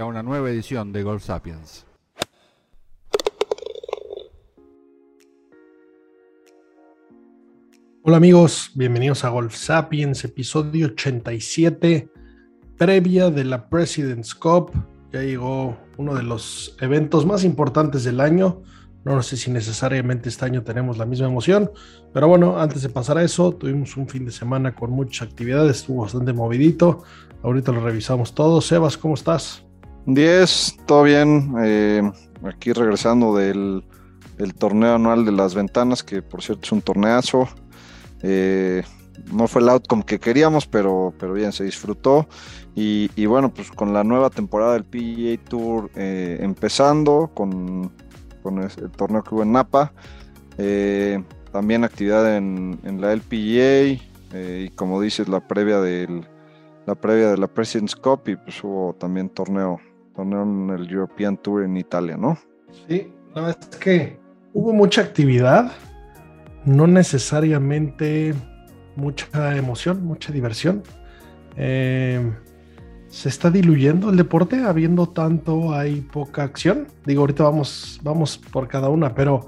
a 0.00 0.06
una 0.06 0.22
nueva 0.22 0.50
edición 0.50 0.92
de 0.92 1.02
Golf 1.02 1.24
Sapiens. 1.24 1.86
Hola 8.02 8.16
amigos, 8.16 8.70
bienvenidos 8.74 9.24
a 9.24 9.28
Golf 9.28 9.54
Sapiens, 9.54 10.24
episodio 10.24 10.86
87, 10.86 12.08
previa 12.78 13.30
de 13.30 13.44
la 13.44 13.68
President's 13.68 14.34
Cup. 14.34 14.72
Ya 15.12 15.22
llegó 15.22 15.76
uno 15.98 16.14
de 16.14 16.22
los 16.22 16.76
eventos 16.80 17.26
más 17.26 17.44
importantes 17.44 18.02
del 18.04 18.20
año. 18.20 18.62
No 19.04 19.22
sé 19.22 19.36
si 19.36 19.50
necesariamente 19.50 20.30
este 20.30 20.46
año 20.46 20.62
tenemos 20.62 20.96
la 20.96 21.04
misma 21.04 21.26
emoción, 21.26 21.70
pero 22.14 22.26
bueno, 22.26 22.58
antes 22.58 22.82
de 22.82 22.88
pasar 22.88 23.18
a 23.18 23.22
eso, 23.22 23.52
tuvimos 23.52 23.96
un 23.96 24.08
fin 24.08 24.24
de 24.24 24.32
semana 24.32 24.74
con 24.74 24.90
muchas 24.90 25.28
actividades, 25.28 25.78
estuvo 25.78 26.02
bastante 26.02 26.32
movidito. 26.32 27.04
Ahorita 27.42 27.72
lo 27.72 27.80
revisamos 27.80 28.34
todo. 28.34 28.60
Sebas, 28.60 28.96
¿cómo 28.96 29.14
estás? 29.14 29.64
10, 30.06 30.78
todo 30.86 31.02
bien. 31.04 31.54
Eh, 31.62 32.10
aquí 32.44 32.72
regresando 32.72 33.36
del 33.36 33.84
torneo 34.58 34.94
anual 34.94 35.24
de 35.24 35.32
las 35.32 35.54
ventanas, 35.54 36.02
que 36.02 36.22
por 36.22 36.42
cierto 36.42 36.64
es 36.64 36.72
un 36.72 36.82
torneazo. 36.82 37.48
Eh, 38.22 38.82
no 39.32 39.46
fue 39.48 39.62
el 39.62 39.68
outcome 39.68 40.04
que 40.04 40.18
queríamos, 40.18 40.66
pero, 40.66 41.12
pero 41.18 41.34
bien, 41.34 41.52
se 41.52 41.64
disfrutó. 41.64 42.26
Y, 42.74 43.26
bueno, 43.26 43.52
pues 43.52 43.70
con 43.70 43.92
la 43.92 44.04
nueva 44.04 44.30
temporada 44.30 44.72
del 44.72 44.84
PGA 44.84 45.44
Tour 45.50 45.90
eh, 45.94 46.38
empezando, 46.40 47.30
con, 47.34 47.92
el 48.44 48.90
torneo 48.92 49.22
que 49.22 49.34
hubo 49.34 49.42
en 49.42 49.52
Napa, 49.52 49.92
también 51.52 51.84
actividad 51.84 52.36
en, 52.36 52.78
la 53.00 53.12
LPGA, 53.12 54.00
y 54.64 54.70
como 54.76 55.00
dices, 55.00 55.28
la 55.28 55.46
previa 55.46 55.80
del 55.80 56.26
la 56.86 56.94
previa 56.94 57.30
de 57.30 57.36
la 57.36 57.46
President's 57.46 57.94
Cup, 57.94 58.22
y 58.26 58.36
pues 58.36 58.62
hubo 58.64 58.94
también 58.94 59.28
torneo, 59.28 59.80
torneo 60.20 60.42
en 60.42 60.70
el 60.70 60.90
European 60.90 61.36
Tour 61.36 61.64
en 61.64 61.76
Italia, 61.76 62.16
¿no? 62.16 62.38
Sí, 62.88 63.12
no, 63.34 63.48
es 63.48 63.56
que 63.56 64.18
hubo 64.52 64.72
mucha 64.72 65.00
actividad 65.02 65.72
no 66.64 66.86
necesariamente 66.86 68.34
mucha 68.96 69.56
emoción, 69.56 70.04
mucha 70.04 70.32
diversión. 70.32 70.82
Eh, 71.56 72.32
se 73.08 73.28
está 73.28 73.50
diluyendo 73.50 74.10
el 74.10 74.16
deporte, 74.16 74.62
habiendo 74.62 75.08
tanto, 75.08 75.72
hay 75.72 76.02
poca 76.02 76.42
acción. 76.42 76.86
Digo, 77.06 77.22
ahorita 77.22 77.44
vamos, 77.44 77.98
vamos 78.02 78.36
por 78.36 78.68
cada 78.68 78.88
una, 78.88 79.14
pero 79.14 79.46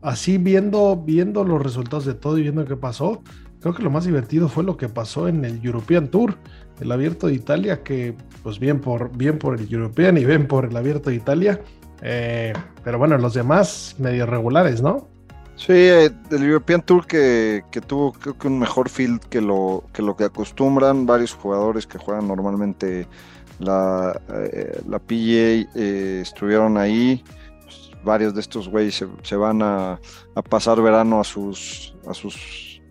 así 0.00 0.38
viendo, 0.38 0.96
viendo 0.96 1.44
los 1.44 1.60
resultados 1.60 2.06
de 2.06 2.14
todo 2.14 2.38
y 2.38 2.42
viendo 2.42 2.64
qué 2.64 2.76
pasó, 2.76 3.22
creo 3.60 3.74
que 3.74 3.82
lo 3.82 3.90
más 3.90 4.04
divertido 4.04 4.48
fue 4.48 4.64
lo 4.64 4.76
que 4.76 4.88
pasó 4.88 5.28
en 5.28 5.44
el 5.44 5.64
European 5.64 6.08
Tour, 6.08 6.36
el 6.80 6.92
abierto 6.92 7.26
de 7.26 7.34
Italia, 7.34 7.82
que 7.82 8.14
pues 8.42 8.58
bien 8.58 8.80
por, 8.80 9.16
bien 9.16 9.38
por 9.38 9.58
el 9.58 9.72
European 9.72 10.16
y 10.16 10.24
bien 10.24 10.46
por 10.46 10.66
el 10.66 10.76
abierto 10.76 11.10
de 11.10 11.16
Italia. 11.16 11.60
Eh, 12.02 12.52
pero 12.84 12.98
bueno, 12.98 13.18
los 13.18 13.34
demás 13.34 13.96
medio 13.98 14.26
regulares, 14.26 14.80
¿no? 14.80 15.08
Sí, 15.56 15.72
el 15.72 16.14
European 16.30 16.82
Tour 16.82 17.04
que, 17.06 17.64
tuvo 17.86 18.12
creo 18.12 18.38
que 18.38 18.46
un 18.46 18.60
mejor 18.60 18.88
field 18.88 19.20
que 19.24 19.40
lo, 19.40 19.82
que 19.92 20.02
lo 20.02 20.16
que 20.16 20.24
acostumbran 20.24 21.04
varios 21.04 21.34
jugadores 21.34 21.84
que 21.84 21.98
juegan 21.98 22.28
normalmente 22.28 23.08
la, 23.58 24.20
eh, 24.32 24.80
la 24.88 25.00
PGA 25.00 25.68
eh, 25.74 26.20
estuvieron 26.22 26.76
ahí. 26.76 27.24
Pues, 27.64 27.90
varios 28.04 28.34
de 28.34 28.40
estos 28.40 28.68
güeyes 28.68 29.04
se, 29.22 29.36
van 29.36 29.60
a, 29.62 29.98
pasar 30.48 30.80
verano 30.80 31.20
a 31.20 31.24
sus 31.24 31.92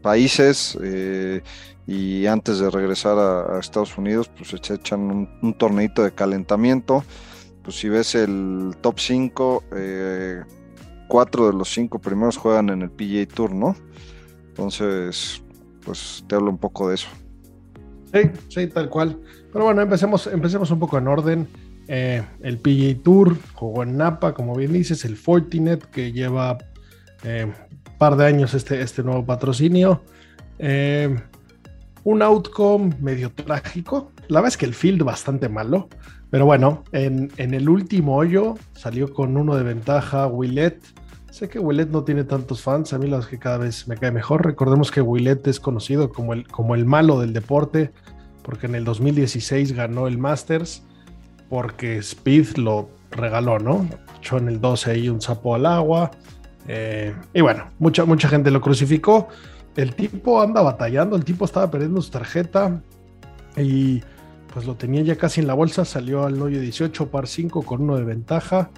países 0.07 0.77
eh, 0.81 1.41
y 1.85 2.25
antes 2.27 2.59
de 2.59 2.69
regresar 2.69 3.17
a, 3.17 3.59
Estados 3.59 3.97
Unidos 3.97 4.29
pues 4.29 4.55
se 4.61 4.73
echan 4.73 5.01
un, 5.01 5.29
un 5.41 5.53
torneito 5.53 6.01
de 6.01 6.13
calentamiento. 6.13 7.03
Pues 7.61 7.77
si 7.77 7.89
ves 7.89 8.15
el 8.15 8.77
top 8.79 8.97
5, 8.97 9.63
cuatro 11.09 11.47
de 11.47 11.53
los 11.53 11.73
cinco 11.73 11.99
primeros 11.99 12.37
juegan 12.37 12.69
en 12.69 12.81
el 12.83 12.89
PGA 12.89 13.25
Tour, 13.27 13.53
¿no? 13.53 13.75
Entonces, 14.47 15.41
pues 15.83 16.23
te 16.27 16.35
hablo 16.35 16.49
un 16.49 16.57
poco 16.57 16.87
de 16.87 16.95
eso. 16.95 17.09
Sí, 18.13 18.21
sí, 18.47 18.67
tal 18.67 18.89
cual. 18.89 19.19
Pero 19.51 19.65
bueno, 19.65 19.81
empecemos, 19.81 20.27
empecemos 20.27 20.71
un 20.71 20.79
poco 20.79 20.97
en 20.97 21.07
orden. 21.09 21.47
Eh, 21.89 22.23
el 22.41 22.57
PGA 22.59 23.03
Tour 23.03 23.37
jugó 23.53 23.83
en 23.83 23.97
Napa, 23.97 24.33
como 24.33 24.55
bien 24.55 24.71
dices, 24.71 25.03
el 25.03 25.17
Fortinet, 25.17 25.89
que 25.89 26.13
lleva 26.13 26.57
eh, 27.23 27.51
par 27.97 28.15
de 28.15 28.25
años 28.25 28.53
este, 28.53 28.81
este 28.81 29.03
nuevo 29.03 29.25
patrocinio. 29.25 30.03
Eh, 30.59 31.15
un 32.03 32.21
outcome 32.21 32.95
medio 32.99 33.31
trágico. 33.31 34.11
La 34.27 34.39
verdad 34.39 34.49
es 34.49 34.57
que 34.57 34.65
el 34.65 34.73
field 34.73 35.03
bastante 35.03 35.49
malo. 35.49 35.89
Pero 36.29 36.45
bueno, 36.45 36.83
en, 36.91 37.31
en 37.37 37.53
el 37.53 37.69
último 37.69 38.17
hoyo 38.17 38.55
salió 38.73 39.13
con 39.13 39.37
uno 39.37 39.55
de 39.55 39.63
ventaja 39.63 40.27
Willet 40.27 40.81
Sé 41.37 41.49
que 41.49 41.59
Willet 41.59 41.89
no 41.89 42.03
tiene 42.03 42.23
tantos 42.23 42.63
fans, 42.63 42.93
a 42.93 42.97
mí 42.97 43.05
los 43.05 43.27
que 43.27 43.37
cada 43.37 43.59
vez 43.59 43.87
me 43.87 43.95
cae 43.95 44.11
mejor. 44.11 44.43
Recordemos 44.43 44.89
que 44.89 45.01
Willet 45.01 45.45
es 45.45 45.59
conocido 45.59 46.09
como 46.09 46.33
el, 46.33 46.47
como 46.47 46.73
el 46.73 46.83
malo 46.85 47.19
del 47.19 47.31
deporte, 47.31 47.91
porque 48.41 48.65
en 48.65 48.73
el 48.73 48.83
2016 48.83 49.73
ganó 49.73 50.07
el 50.07 50.17
Masters, 50.17 50.81
porque 51.47 51.99
Speed 51.99 52.55
lo 52.55 52.89
regaló, 53.11 53.59
¿no? 53.59 53.87
Echó 54.17 54.39
en 54.39 54.47
el 54.47 54.59
12 54.59 54.89
ahí 54.89 55.09
un 55.09 55.21
sapo 55.21 55.53
al 55.53 55.67
agua. 55.67 56.09
Eh, 56.67 57.15
y 57.33 57.41
bueno, 57.41 57.69
mucha, 57.79 58.05
mucha 58.05 58.27
gente 58.27 58.51
lo 58.51 58.61
crucificó. 58.61 59.27
El 59.75 59.95
tipo 59.95 60.41
anda 60.41 60.61
batallando, 60.61 61.15
el 61.15 61.23
tipo 61.23 61.45
estaba 61.45 61.69
perdiendo 61.69 62.01
su 62.01 62.11
tarjeta 62.11 62.81
y 63.55 64.01
pues 64.53 64.65
lo 64.65 64.75
tenía 64.75 65.01
ya 65.03 65.15
casi 65.15 65.41
en 65.41 65.47
la 65.47 65.53
bolsa. 65.53 65.85
Salió 65.85 66.25
al 66.25 66.41
hoyo 66.41 66.59
18, 66.59 67.09
par 67.09 67.27
5 67.27 67.61
con 67.63 67.81
uno 67.81 67.95
de 67.97 68.03
ventaja. 68.03 68.69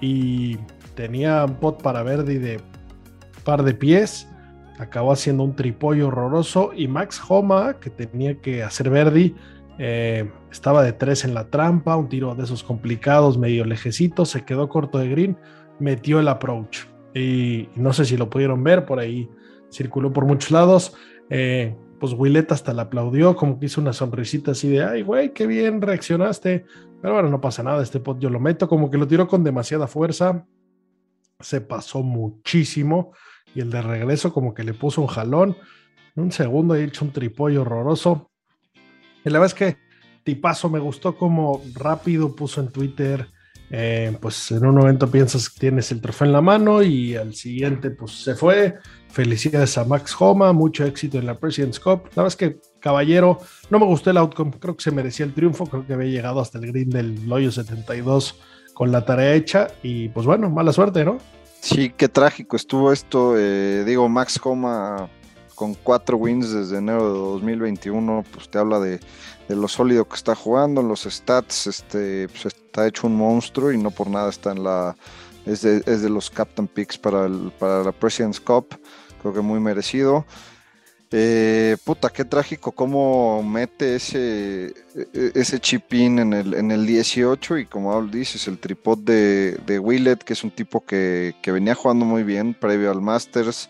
Y 0.00 0.58
tenía 0.94 1.44
un 1.44 1.54
pot 1.54 1.82
para 1.82 2.02
Verdi 2.02 2.38
de 2.38 2.60
par 3.44 3.62
de 3.62 3.74
pies, 3.74 4.28
acabó 4.78 5.12
haciendo 5.12 5.44
un 5.44 5.54
tripollo 5.54 6.08
horroroso 6.08 6.72
y 6.74 6.88
Max 6.88 7.20
Homa, 7.28 7.74
que 7.74 7.90
tenía 7.90 8.40
que 8.40 8.62
hacer 8.62 8.90
Verdi, 8.90 9.34
eh, 9.78 10.30
estaba 10.50 10.82
de 10.82 10.92
tres 10.92 11.24
en 11.24 11.34
la 11.34 11.48
trampa, 11.48 11.96
un 11.96 12.08
tiro 12.08 12.34
de 12.34 12.44
esos 12.44 12.62
complicados, 12.62 13.38
medio 13.38 13.64
lejecito, 13.64 14.24
se 14.24 14.44
quedó 14.44 14.68
corto 14.68 14.98
de 14.98 15.08
green, 15.08 15.36
metió 15.78 16.20
el 16.20 16.28
approach 16.28 16.93
y, 17.14 17.68
no 17.76 17.92
sé 17.92 18.04
si 18.04 18.16
lo 18.16 18.28
pudieron 18.28 18.62
ver, 18.64 18.84
por 18.84 18.98
ahí 18.98 19.28
circuló 19.70 20.12
por 20.12 20.26
muchos 20.26 20.50
lados. 20.50 20.94
Eh, 21.30 21.76
pues 22.00 22.12
Willet 22.12 22.50
hasta 22.52 22.74
le 22.74 22.82
aplaudió, 22.82 23.36
como 23.36 23.58
que 23.58 23.66
hizo 23.66 23.80
una 23.80 23.92
sonrisita 23.92 24.50
así 24.50 24.68
de, 24.68 24.84
ay, 24.84 25.02
güey, 25.02 25.32
qué 25.32 25.46
bien 25.46 25.80
reaccionaste. 25.80 26.66
Pero 27.00 27.14
bueno, 27.14 27.30
no 27.30 27.40
pasa 27.40 27.62
nada, 27.62 27.82
este 27.82 28.00
pot 28.00 28.18
yo 28.18 28.30
lo 28.30 28.40
meto, 28.40 28.68
como 28.68 28.90
que 28.90 28.98
lo 28.98 29.06
tiró 29.06 29.28
con 29.28 29.44
demasiada 29.44 29.86
fuerza 29.86 30.44
se 31.40 31.60
pasó 31.60 32.02
muchísimo 32.02 33.12
y 33.54 33.60
el 33.60 33.70
de 33.70 33.82
regreso 33.82 34.32
como 34.32 34.54
que 34.54 34.64
le 34.64 34.74
puso 34.74 35.00
un 35.00 35.06
jalón. 35.06 35.56
un 36.16 36.32
segundo 36.32 36.74
he 36.74 36.84
hecho 36.84 37.04
un 37.04 37.12
tripollo 37.12 37.62
horroroso. 37.62 38.30
Y 39.24 39.30
la 39.30 39.38
verdad 39.38 39.46
es 39.46 39.54
que 39.54 39.76
tipazo 40.22 40.68
me 40.68 40.78
gustó 40.78 41.16
como 41.16 41.62
rápido 41.74 42.34
puso 42.34 42.60
en 42.60 42.68
Twitter. 42.68 43.28
Eh, 43.70 44.16
pues 44.20 44.50
en 44.50 44.64
un 44.66 44.76
momento 44.76 45.10
piensas 45.10 45.48
que 45.48 45.58
tienes 45.58 45.90
el 45.90 46.00
trofeo 46.00 46.26
en 46.26 46.32
la 46.32 46.40
mano 46.40 46.82
y 46.82 47.16
al 47.16 47.34
siguiente 47.34 47.90
pues 47.90 48.12
se 48.22 48.34
fue. 48.34 48.74
Felicidades 49.08 49.78
a 49.78 49.84
Max 49.84 50.14
Homa, 50.18 50.52
mucho 50.52 50.84
éxito 50.84 51.18
en 51.18 51.26
la 51.26 51.34
President's 51.34 51.80
Cup. 51.80 52.04
La 52.14 52.22
verdad 52.22 52.26
es 52.28 52.36
que 52.36 52.60
caballero. 52.80 53.38
No 53.70 53.78
me 53.78 53.86
gustó 53.86 54.10
el 54.10 54.18
outcome, 54.18 54.52
creo 54.60 54.76
que 54.76 54.82
se 54.82 54.90
merecía 54.90 55.24
el 55.24 55.32
triunfo, 55.32 55.66
creo 55.66 55.86
que 55.86 55.94
había 55.94 56.10
llegado 56.10 56.40
hasta 56.40 56.58
el 56.58 56.66
green 56.66 56.90
del 56.90 57.32
hoyo 57.32 57.50
72 57.50 58.40
con 58.74 58.92
la 58.92 59.04
tarea 59.04 59.34
hecha 59.34 59.68
y 59.82 60.08
pues 60.08 60.26
bueno, 60.26 60.50
mala 60.50 60.72
suerte, 60.72 61.04
¿no? 61.04 61.18
Sí, 61.60 61.92
qué 61.96 62.08
trágico 62.08 62.56
estuvo 62.56 62.92
esto. 62.92 63.34
Eh, 63.38 63.84
digo, 63.86 64.06
Max 64.08 64.38
Homa 64.44 65.08
con 65.54 65.74
cuatro 65.74 66.16
wins 66.16 66.52
desde 66.52 66.78
enero 66.78 67.12
de 67.12 67.18
2021, 67.18 68.24
pues 68.32 68.48
te 68.50 68.58
habla 68.58 68.80
de, 68.80 69.00
lo 69.48 69.68
sólido 69.68 70.08
que 70.08 70.16
está 70.16 70.34
jugando, 70.34 70.80
en 70.80 70.88
los 70.88 71.02
stats, 71.02 71.66
este, 71.66 72.28
pues 72.28 72.46
está 72.46 72.86
hecho 72.86 73.06
un 73.06 73.16
monstruo 73.16 73.72
y 73.72 73.78
no 73.78 73.90
por 73.90 74.08
nada 74.08 74.30
está 74.30 74.52
en 74.52 74.64
la, 74.64 74.96
es 75.46 75.62
de, 75.62 76.08
los 76.08 76.30
captain 76.30 76.66
picks 76.66 76.98
para, 76.98 77.26
el, 77.26 77.52
para 77.58 77.82
la 77.82 77.92
President's 77.92 78.40
Cup, 78.40 78.78
creo 79.20 79.34
que 79.34 79.40
muy 79.40 79.60
merecido. 79.60 80.24
Eh, 81.16 81.76
puta, 81.84 82.08
qué 82.08 82.24
trágico 82.24 82.72
cómo 82.72 83.40
mete 83.42 83.96
ese, 83.96 84.74
e, 84.96 85.32
ese 85.34 85.60
chip 85.60 85.92
in 85.92 86.18
en 86.18 86.32
el, 86.32 86.54
en 86.54 86.72
el 86.72 86.86
18 86.86 87.58
y 87.58 87.66
como 87.66 88.02
dices, 88.06 88.48
el 88.48 88.58
tripod 88.58 88.98
de, 88.98 89.56
de 89.64 89.78
Willet, 89.78 90.16
que 90.16 90.32
es 90.32 90.42
un 90.42 90.50
tipo 90.50 90.84
que, 90.84 91.36
que 91.40 91.52
venía 91.52 91.76
jugando 91.76 92.04
muy 92.04 92.24
bien 92.24 92.52
previo 92.54 92.90
al 92.90 93.00
Masters. 93.00 93.68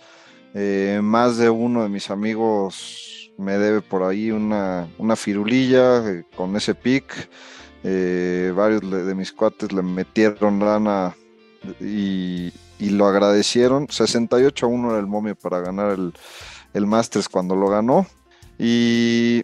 Eh, 0.55 1.01
más 1.03 1.37
de 1.37 1.51
uno 1.51 1.83
de 1.83 1.89
mis 1.89 2.11
amigos 2.11 3.24
me 3.39 3.59
debe 3.59 3.81
por 3.81 4.03
ahí 4.03 4.31
una, 4.31 4.89
una 4.99 5.17
firulilla 5.17 6.09
eh, 6.09 6.25
con 6.37 6.57
ese 6.57 6.75
pick. 6.75 7.29
Eh, 7.83 8.53
varios 8.57 8.81
de 8.91 9.15
mis 9.15 9.33
cuates 9.33 9.73
le 9.73 9.83
metieron 9.83 10.59
lana 10.61 11.15
y, 11.81 12.53
lo 12.81 13.07
agradecieron. 13.07 13.89
68 13.89 14.67
a 14.67 14.69
1 14.69 14.91
era 14.91 15.01
el 15.01 15.07
momio 15.07 15.35
para 15.35 15.61
ganar 15.61 15.93
el, 15.93 16.13
el 16.73 16.87
Masters 16.87 17.29
cuando 17.29 17.57
lo 17.57 17.69
ganó. 17.69 18.07
Y, 18.59 19.43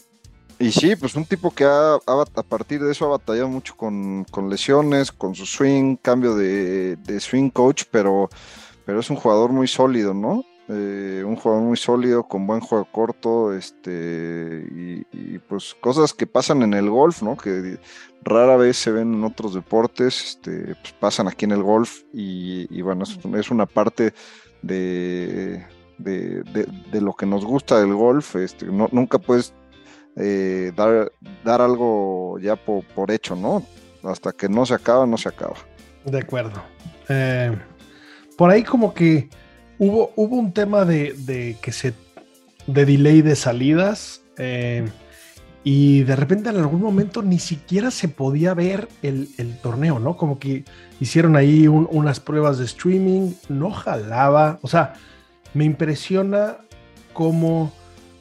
y 0.58 0.72
sí, 0.72 0.94
pues 0.94 1.14
un 1.14 1.24
tipo 1.24 1.50
que 1.50 1.64
ha, 1.64 1.94
a 1.94 2.42
partir 2.42 2.82
de 2.82 2.92
eso 2.92 3.06
ha 3.06 3.16
batallado 3.16 3.48
mucho 3.48 3.74
con, 3.76 4.26
lesiones, 4.48 5.10
con 5.10 5.34
su 5.34 5.46
swing, 5.46 5.96
cambio 5.96 6.34
de, 6.34 6.96
de, 6.96 7.18
swing 7.18 7.48
coach, 7.48 7.84
pero, 7.90 8.28
pero 8.84 9.00
es 9.00 9.08
un 9.08 9.16
jugador 9.16 9.52
muy 9.52 9.66
sólido, 9.66 10.12
¿no? 10.12 10.44
Eh, 10.72 11.24
un 11.26 11.34
jugador 11.34 11.64
muy 11.64 11.76
sólido, 11.76 12.22
con 12.22 12.46
buen 12.46 12.60
juego 12.60 12.84
corto, 12.84 13.52
este, 13.52 14.64
y, 14.70 15.38
pues 15.48 15.74
cosas 15.74 16.14
que 16.14 16.28
pasan 16.28 16.62
en 16.62 16.74
el 16.74 16.88
golf, 16.88 17.22
¿no? 17.22 17.36
Que 17.36 17.80
rara 18.22 18.56
vez 18.56 18.76
se 18.76 18.92
ven 18.92 19.14
en 19.14 19.24
otros 19.24 19.54
deportes, 19.54 20.22
este, 20.24 20.76
pues 20.80 20.92
pasan 21.00 21.26
aquí 21.26 21.44
en 21.44 21.52
el 21.52 21.64
golf 21.64 22.02
y, 22.12 22.82
bueno, 22.82 23.02
es, 23.36 23.50
una 23.50 23.66
parte 23.66 24.14
de, 24.62 25.66
de, 25.98 27.00
lo 27.00 27.14
que 27.14 27.26
nos 27.26 27.44
gusta 27.44 27.80
del 27.80 27.94
golf, 27.94 28.36
este, 28.36 28.66
no, 28.66 28.88
nunca 28.92 29.18
puedes 29.18 29.52
eh, 30.14 30.70
dar, 30.76 31.10
dar 31.42 31.62
algo 31.62 32.38
ya 32.38 32.54
por, 32.54 33.10
hecho, 33.10 33.34
¿no? 33.34 33.64
Hasta 34.04 34.30
que 34.30 34.48
no 34.48 34.64
se 34.64 34.74
acaba, 34.74 35.04
no 35.04 35.16
se 35.16 35.30
acaba. 35.30 35.56
De 36.04 36.18
acuerdo. 36.18 36.62
Eh, 37.08 37.58
por 38.36 38.50
ahí 38.50 38.62
como 38.62 38.94
que 38.94 39.28
Hubo, 39.80 40.12
un 40.14 40.52
tema 40.52 40.84
de, 40.84 41.56
que 41.62 41.72
se. 41.72 41.94
de 42.66 42.84
delay 42.84 43.22
de 43.22 43.34
salidas. 43.34 44.22
Eh, 44.36 44.86
y 45.64 46.02
de 46.02 46.16
repente 46.16 46.50
en 46.50 46.56
algún 46.56 46.82
momento 46.82 47.22
ni 47.22 47.38
siquiera 47.38 47.90
se 47.90 48.08
podía 48.08 48.52
ver 48.52 48.88
el, 49.02 49.28
torneo, 49.62 49.98
¿no? 49.98 50.18
Como 50.18 50.38
que 50.38 50.64
hicieron 51.00 51.34
ahí 51.34 51.66
unas 51.66 52.20
pruebas 52.20 52.58
de 52.58 52.66
streaming, 52.66 53.32
no 53.48 53.70
jalaba. 53.70 54.58
O 54.60 54.68
sea, 54.68 54.92
me 55.54 55.64
impresiona 55.64 56.58
cómo, 57.14 57.72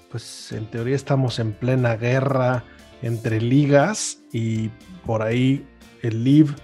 pues 0.10 0.54
en 0.54 0.66
teoría 0.66 0.96
estamos 0.96 1.40
en 1.40 1.52
plena 1.52 1.98
guerra 1.98 2.64
entre 3.02 3.42
ligas 3.42 4.20
y 4.32 4.70
por 5.06 5.24
ahí 5.24 5.66
el 6.04 6.24
Live 6.24 6.56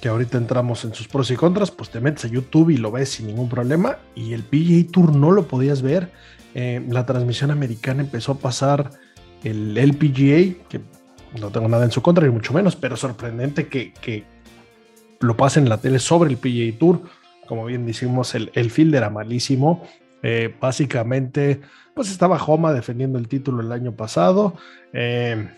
que 0.00 0.08
ahorita 0.08 0.38
entramos 0.38 0.84
en 0.84 0.94
sus 0.94 1.08
pros 1.08 1.30
y 1.30 1.36
contras, 1.36 1.70
pues 1.70 1.90
te 1.90 2.00
metes 2.00 2.24
a 2.24 2.28
YouTube 2.28 2.70
y 2.70 2.76
lo 2.76 2.90
ves 2.90 3.10
sin 3.10 3.26
ningún 3.26 3.48
problema. 3.48 3.98
Y 4.14 4.32
el 4.32 4.42
PGA 4.42 4.90
Tour 4.90 5.14
no 5.14 5.30
lo 5.30 5.46
podías 5.46 5.82
ver. 5.82 6.10
Eh, 6.54 6.84
la 6.88 7.06
transmisión 7.06 7.50
americana 7.50 8.02
empezó 8.02 8.32
a 8.32 8.38
pasar 8.38 8.90
el 9.44 9.76
LPGA, 9.76 10.66
que 10.68 10.80
no 11.38 11.50
tengo 11.50 11.68
nada 11.68 11.84
en 11.84 11.90
su 11.90 12.02
contra, 12.02 12.26
ni 12.26 12.32
mucho 12.32 12.52
menos, 12.52 12.76
pero 12.76 12.96
sorprendente 12.96 13.68
que, 13.68 14.24
lo 15.20 15.36
pasen 15.36 15.64
en 15.64 15.68
la 15.68 15.76
tele 15.76 15.98
sobre 15.98 16.30
el 16.30 16.38
PGA 16.38 16.78
Tour. 16.78 17.02
Como 17.46 17.66
bien 17.66 17.84
decimos, 17.84 18.34
el, 18.34 18.50
el 18.54 18.70
field 18.70 18.94
era 18.94 19.10
malísimo. 19.10 19.82
Eh, 20.22 20.54
básicamente, 20.58 21.60
pues 21.94 22.10
estaba 22.10 22.42
Homa 22.42 22.72
defendiendo 22.72 23.18
el 23.18 23.28
título 23.28 23.60
el 23.60 23.72
año 23.72 23.92
pasado. 23.92 24.54
Eh, 24.94 25.48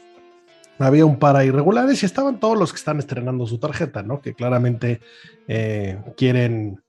había 0.82 1.06
un 1.06 1.18
par 1.18 1.44
irregulares 1.44 2.02
y 2.02 2.06
estaban 2.06 2.40
todos 2.40 2.58
los 2.58 2.72
que 2.72 2.78
están 2.78 2.98
estrenando 2.98 3.46
su 3.46 3.58
tarjeta, 3.58 4.02
¿no? 4.02 4.20
Que 4.20 4.34
claramente 4.34 5.00
eh, 5.48 5.98
quieren, 6.16 6.80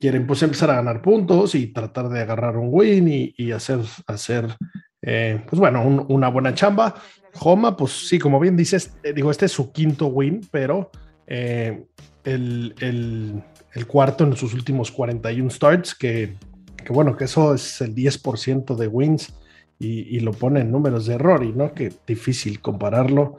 quieren 0.00 0.26
pues 0.26 0.42
empezar 0.42 0.70
a 0.70 0.76
ganar 0.76 1.02
puntos 1.02 1.54
y 1.54 1.68
tratar 1.68 2.08
de 2.08 2.20
agarrar 2.20 2.56
un 2.56 2.68
win 2.70 3.32
y, 3.36 3.52
hacer, 3.52 3.80
hacer 4.06 4.56
eh, 5.02 5.42
pues 5.48 5.58
bueno, 5.60 6.06
una 6.08 6.28
buena 6.28 6.54
chamba. 6.54 6.94
Homa, 7.40 7.76
pues 7.76 8.08
sí, 8.08 8.18
como 8.18 8.38
bien 8.38 8.56
dices, 8.56 8.94
eh, 9.02 9.12
digo, 9.12 9.30
este 9.30 9.46
es 9.46 9.52
su 9.52 9.72
quinto 9.72 10.06
win, 10.06 10.46
pero 10.50 10.90
el, 11.26 11.84
el, 12.24 13.42
el, 13.72 13.86
cuarto 13.86 14.24
en 14.24 14.36
sus 14.36 14.52
últimos 14.52 14.90
41 14.90 15.48
starts, 15.48 15.94
que, 15.94 16.34
que 16.76 16.92
bueno, 16.92 17.16
que 17.16 17.24
eso 17.24 17.54
es 17.54 17.80
el 17.80 17.94
10% 17.94 18.76
de 18.76 18.86
wins 18.86 19.32
y, 19.78 20.20
lo 20.20 20.32
pone 20.32 20.60
en 20.60 20.70
números 20.70 21.06
de 21.06 21.14
error 21.14 21.42
y 21.42 21.52
no 21.52 21.74
que 21.74 21.92
difícil 22.06 22.60
compararlo. 22.60 23.36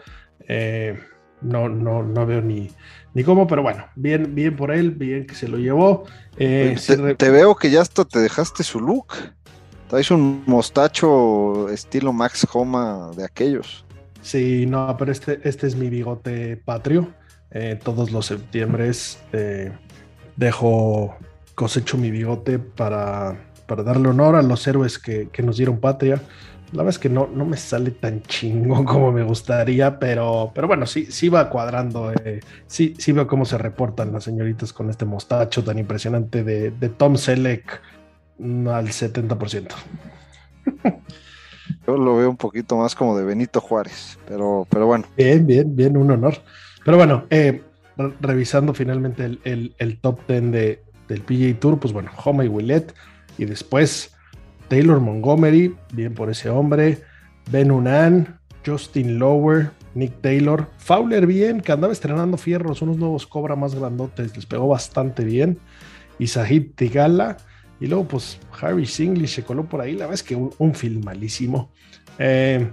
Eh, 0.47 0.99
no, 1.41 1.69
no, 1.69 2.03
no 2.03 2.25
veo 2.25 2.41
ni, 2.41 2.69
ni 3.13 3.23
cómo, 3.23 3.47
pero 3.47 3.61
bueno, 3.61 3.85
bien, 3.95 4.35
bien 4.35 4.55
por 4.55 4.71
él, 4.71 4.91
bien 4.91 5.25
que 5.25 5.35
se 5.35 5.47
lo 5.47 5.57
llevó. 5.57 6.03
Eh, 6.37 6.75
te, 7.17 7.29
veo 7.29 7.55
que 7.55 7.69
ya 7.69 7.81
hasta 7.81 8.05
te 8.05 8.19
dejaste 8.19 8.63
su 8.63 8.79
look. 8.79 9.13
Traes 9.87 10.11
un 10.11 10.43
mostacho 10.45 11.69
estilo 11.69 12.11
Max 12.11 12.47
Homa 12.51 13.11
de 13.15 13.25
aquellos. 13.25 13.85
Sí, 14.21 14.65
no, 14.65 14.95
pero 14.97 15.11
este, 15.11 15.39
este 15.43 15.67
es 15.67 15.75
mi 15.75 15.89
bigote 15.89 16.57
patrio. 16.57 17.13
Eh, 17.51 17.79
todos 17.81 18.11
los 18.11 18.25
septiembres 18.25 19.19
dejo 20.35 21.15
cosecho 21.55 21.97
mi 21.97 22.09
bigote 22.09 22.59
para 22.59 23.52
para 23.65 23.83
darle 23.83 24.09
honor 24.09 24.35
a 24.35 24.41
los 24.41 24.65
héroes 24.67 24.99
que, 24.99 25.29
nos 25.43 25.57
dieron 25.57 25.79
patria. 25.79 26.21
La 26.71 26.77
verdad 26.77 26.89
es 26.89 26.99
que 26.99 27.09
no, 27.09 27.27
no 27.27 27.45
me 27.45 27.57
sale 27.57 27.91
tan 27.91 28.21
chingón 28.23 28.85
como 28.85 29.11
me 29.11 29.23
gustaría, 29.23 29.99
pero, 29.99 30.51
pero 30.53 30.67
bueno, 30.67 30.85
sí, 30.85 31.05
sí 31.05 31.29
va 31.29 31.49
cuadrando. 31.49 32.11
Eh, 32.23 32.39
sí, 32.67 32.95
sí 32.97 33.11
veo 33.11 33.27
cómo 33.27 33.45
se 33.45 33.57
reportan 33.57 34.11
las 34.11 34.23
señoritas 34.23 34.73
con 34.73 34.89
este 34.89 35.05
mostacho 35.05 35.63
tan 35.63 35.77
impresionante 35.77 36.43
de, 36.43 36.89
Tom 36.89 37.15
Selleck 37.15 37.81
mm, 38.39 38.67
al 38.67 38.87
70%. 38.87 39.67
Yo 41.87 41.97
lo 41.97 42.17
veo 42.17 42.29
un 42.29 42.37
poquito 42.37 42.77
más 42.77 42.95
como 42.95 43.17
de 43.17 43.25
Benito 43.25 43.61
Juárez, 43.61 44.17
pero, 44.27 44.65
pero 44.69 44.87
bueno. 44.87 45.05
Bien, 45.17 45.45
bien, 45.45 45.75
bien, 45.75 45.97
un 45.97 46.11
honor. 46.11 46.35
Pero 46.85 46.97
bueno, 46.97 47.25
eh, 47.29 47.61
revisando 48.19 48.73
finalmente 48.73 49.25
el, 49.43 49.99
top 50.01 50.19
10 50.27 50.51
de, 50.51 50.83
del 51.07 51.21
PGA 51.21 51.59
Tour, 51.59 51.79
pues 51.79 51.93
bueno, 51.93 52.11
Homa 52.23 52.45
y 52.45 52.47
Willett 52.47 52.93
y 53.37 53.45
después 53.45 54.13
Taylor 54.67 54.99
Montgomery, 54.99 55.75
bien 55.93 56.13
por 56.13 56.29
ese 56.29 56.49
hombre. 56.49 57.03
Ben 57.51 57.71
Unan, 57.71 58.39
Justin 58.65 59.19
Lower, 59.19 59.71
Nick 59.95 60.21
Taylor. 60.21 60.67
Fowler, 60.77 61.27
bien, 61.27 61.61
que 61.61 61.71
andaba 61.71 61.93
estrenando 61.93 62.37
fierros, 62.37 62.81
unos 62.81 62.97
nuevos 62.97 63.27
cobra 63.27 63.55
más 63.55 63.75
grandotes, 63.75 64.35
les 64.35 64.45
pegó 64.45 64.67
bastante 64.67 65.23
bien. 65.23 65.59
Y 66.19 66.27
Sahid 66.27 66.71
Tigala. 66.75 67.37
Y 67.79 67.87
luego, 67.87 68.07
pues, 68.07 68.39
Harry 68.61 68.85
Singlish 68.85 69.35
se 69.35 69.43
coló 69.43 69.65
por 69.65 69.81
ahí. 69.81 69.93
La 69.93 70.05
verdad 70.05 70.13
es 70.13 70.23
que 70.23 70.35
un, 70.35 70.73
film 70.73 71.03
malísimo. 71.03 71.71
Eh, 72.17 72.69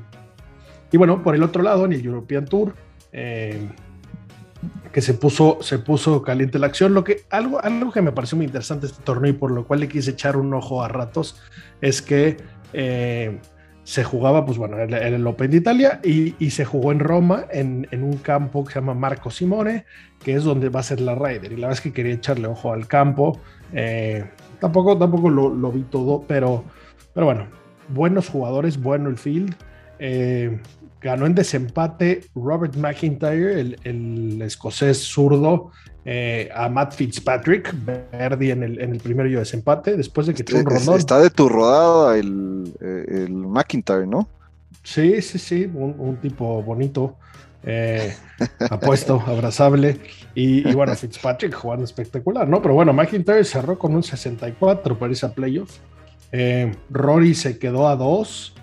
y 0.93 0.97
bueno, 0.97 1.23
por 1.23 1.35
el 1.35 1.43
otro 1.43 1.63
lado, 1.63 1.85
en 1.85 1.93
el 1.93 2.05
European 2.05 2.45
Tour, 2.45 2.75
eh, 3.13 3.59
que 4.93 5.01
se 5.01 5.15
puso, 5.15 5.59
se 5.61 5.79
puso 5.79 6.23
caliente 6.23 6.59
la 6.59 6.67
acción. 6.67 6.95
Lo 6.95 7.05
que, 7.05 7.23
algo, 7.31 7.63
algo 7.63 7.93
que 7.93 8.03
me 8.03 8.13
pareció 8.13 8.37
muy 8.37 8.47
interesante 8.47 8.87
este 8.87 9.03
torneo 9.03 9.31
y 9.31 9.35
por 9.35 9.51
lo 9.51 9.67
cual 9.67 9.81
le 9.81 9.89
quise 9.89 10.11
echar 10.13 10.37
un 10.37 10.53
ojo 10.55 10.83
a 10.83 10.89
ratos 10.89 11.41
es 11.81 12.03
que 12.03 12.37
eh, 12.73 13.39
se 13.85 14.05
jugaba, 14.05 14.45
pues 14.45 14.59
bueno, 14.59 14.79
en 14.79 14.93
el 14.93 15.27
Open 15.27 15.51
de 15.51 15.57
Italia 15.57 16.01
y, 16.05 16.51
se 16.51 16.65
jugó 16.65 16.93
en 16.93 17.01
Roma 17.01 17.47
en, 17.51 17.87
un 17.93 18.19
campo 18.19 18.65
que 18.65 18.73
se 18.73 18.81
llama 18.81 18.95
Marco 18.95 19.31
Simone, 19.31 19.85
que 20.23 20.35
es 20.35 20.45
donde 20.45 20.69
va 20.69 20.81
a 20.81 20.85
ser 20.85 21.01
la 21.01 21.15
Ryder. 21.15 21.53
Y 21.53 21.57
la 21.57 21.69
verdad 21.69 21.73
es 21.73 21.81
que 21.81 21.93
quería 21.93 22.15
echarle 22.15 22.47
ojo 22.47 22.73
al 22.73 22.87
campo. 22.87 23.41
Eh, 23.73 24.25
tampoco 24.61 24.99
tampoco 24.99 25.31
lo, 25.31 25.49
lo, 25.55 25.73
vi 25.73 25.83
todo, 25.83 26.25
pero, 26.27 26.65
pero 27.15 27.27
bueno, 27.27 27.47
buenos 27.89 28.29
jugadores, 28.29 28.81
bueno 28.81 29.09
el 29.09 29.17
field. 29.17 29.55
Eh, 29.99 30.61
ganó 31.01 31.27
en 31.27 31.35
desempate 31.35 32.25
Robert 32.35 32.77
McIntyre, 32.77 33.61
el, 33.61 34.43
escocés 34.43 34.99
zurdo, 34.99 35.71
eh, 36.05 36.51
a 36.55 36.69
Matt 36.69 36.95
Fitzpatrick, 36.95 37.75
Verdi 37.85 38.51
en 38.51 38.63
el, 38.63 38.81
en 38.81 38.93
el 38.93 39.01
primer 39.01 39.29
desempate, 39.31 39.97
después 39.97 40.27
de 40.27 40.35
que 40.35 40.45
tuvo 40.45 40.61
un 40.61 40.67
rondón. 40.67 40.99
Está 40.99 41.21
de 41.21 41.31
tu 41.31 41.49
rodada 41.49 42.17
el, 42.17 42.73
el 42.81 43.33
McIntyre, 43.33 44.07
¿no? 44.07 44.29
Sí, 44.83 45.21
sí, 45.21 45.39
sí, 45.39 45.71
un, 45.73 46.17
tipo 46.17 46.63
bonito, 46.63 47.17
eh, 47.65 48.15
apuesto, 48.71 49.23
abrazable. 49.27 49.99
Y, 50.35 50.73
bueno, 50.73 50.95
Fitzpatrick 50.95 51.55
jugando 51.55 51.85
espectacular, 51.85 52.49
¿no? 52.49 52.63
Pero 52.63 52.75
bueno, 52.75 52.93
McIntyre 52.93 53.45
cerró 53.45 53.79
con 53.79 53.95
un 53.95 54.03
64 54.03 54.99
para 54.99 55.13
esa 55.13 55.35
playoff. 55.35 55.79
Eh, 56.33 56.73
Rory 56.89 57.35
se 57.35 57.59
quedó 57.59 57.89
a 57.89 57.97
2. 57.97 58.55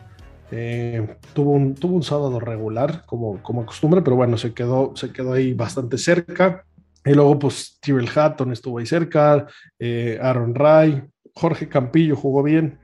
Eh, 0.52 1.18
tuvo, 1.34 1.52
un, 1.52 1.76
tuvo 1.76 1.96
un 1.96 2.04
sábado 2.04 2.40
regular, 2.40 3.04
como, 3.06 3.42
como 3.44 3.66
costumbre, 3.66 4.02
pero 4.02 4.16
bueno, 4.16 4.38
se 4.38 4.54
quedó, 4.54 4.94
se 4.96 5.12
quedó 5.12 5.34
ahí 5.34 5.54
bastante 5.54 5.98
cerca. 5.98 6.66
Y 7.06 7.14
luego, 7.14 7.40
pues, 7.40 7.80
Tyrell 7.82 8.10
Hatton 8.14 8.52
estuvo 8.52 8.80
ahí 8.80 8.86
cerca, 8.86 9.48
Aaron 10.22 10.56
Ray, 10.56 11.04
Jorge 11.34 11.70
Campillo 11.70 12.16
jugó 12.16 12.44
bien. 12.44 12.80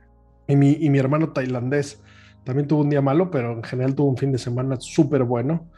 Y 0.48 0.56
mi, 0.56 0.78
y 0.80 0.90
mi 0.90 1.00
hermano 1.00 1.32
tailandés 1.32 2.02
también 2.44 2.68
tuvo 2.68 2.82
un 2.82 2.90
día 2.90 3.02
malo, 3.02 3.32
pero 3.32 3.54
en 3.54 3.64
general 3.64 3.96
tuvo 3.96 4.10
un 4.10 4.18
fin 4.18 4.32
de 4.32 4.38
semana 4.38 4.76
súper 4.80 5.24
bueno. 5.24 5.70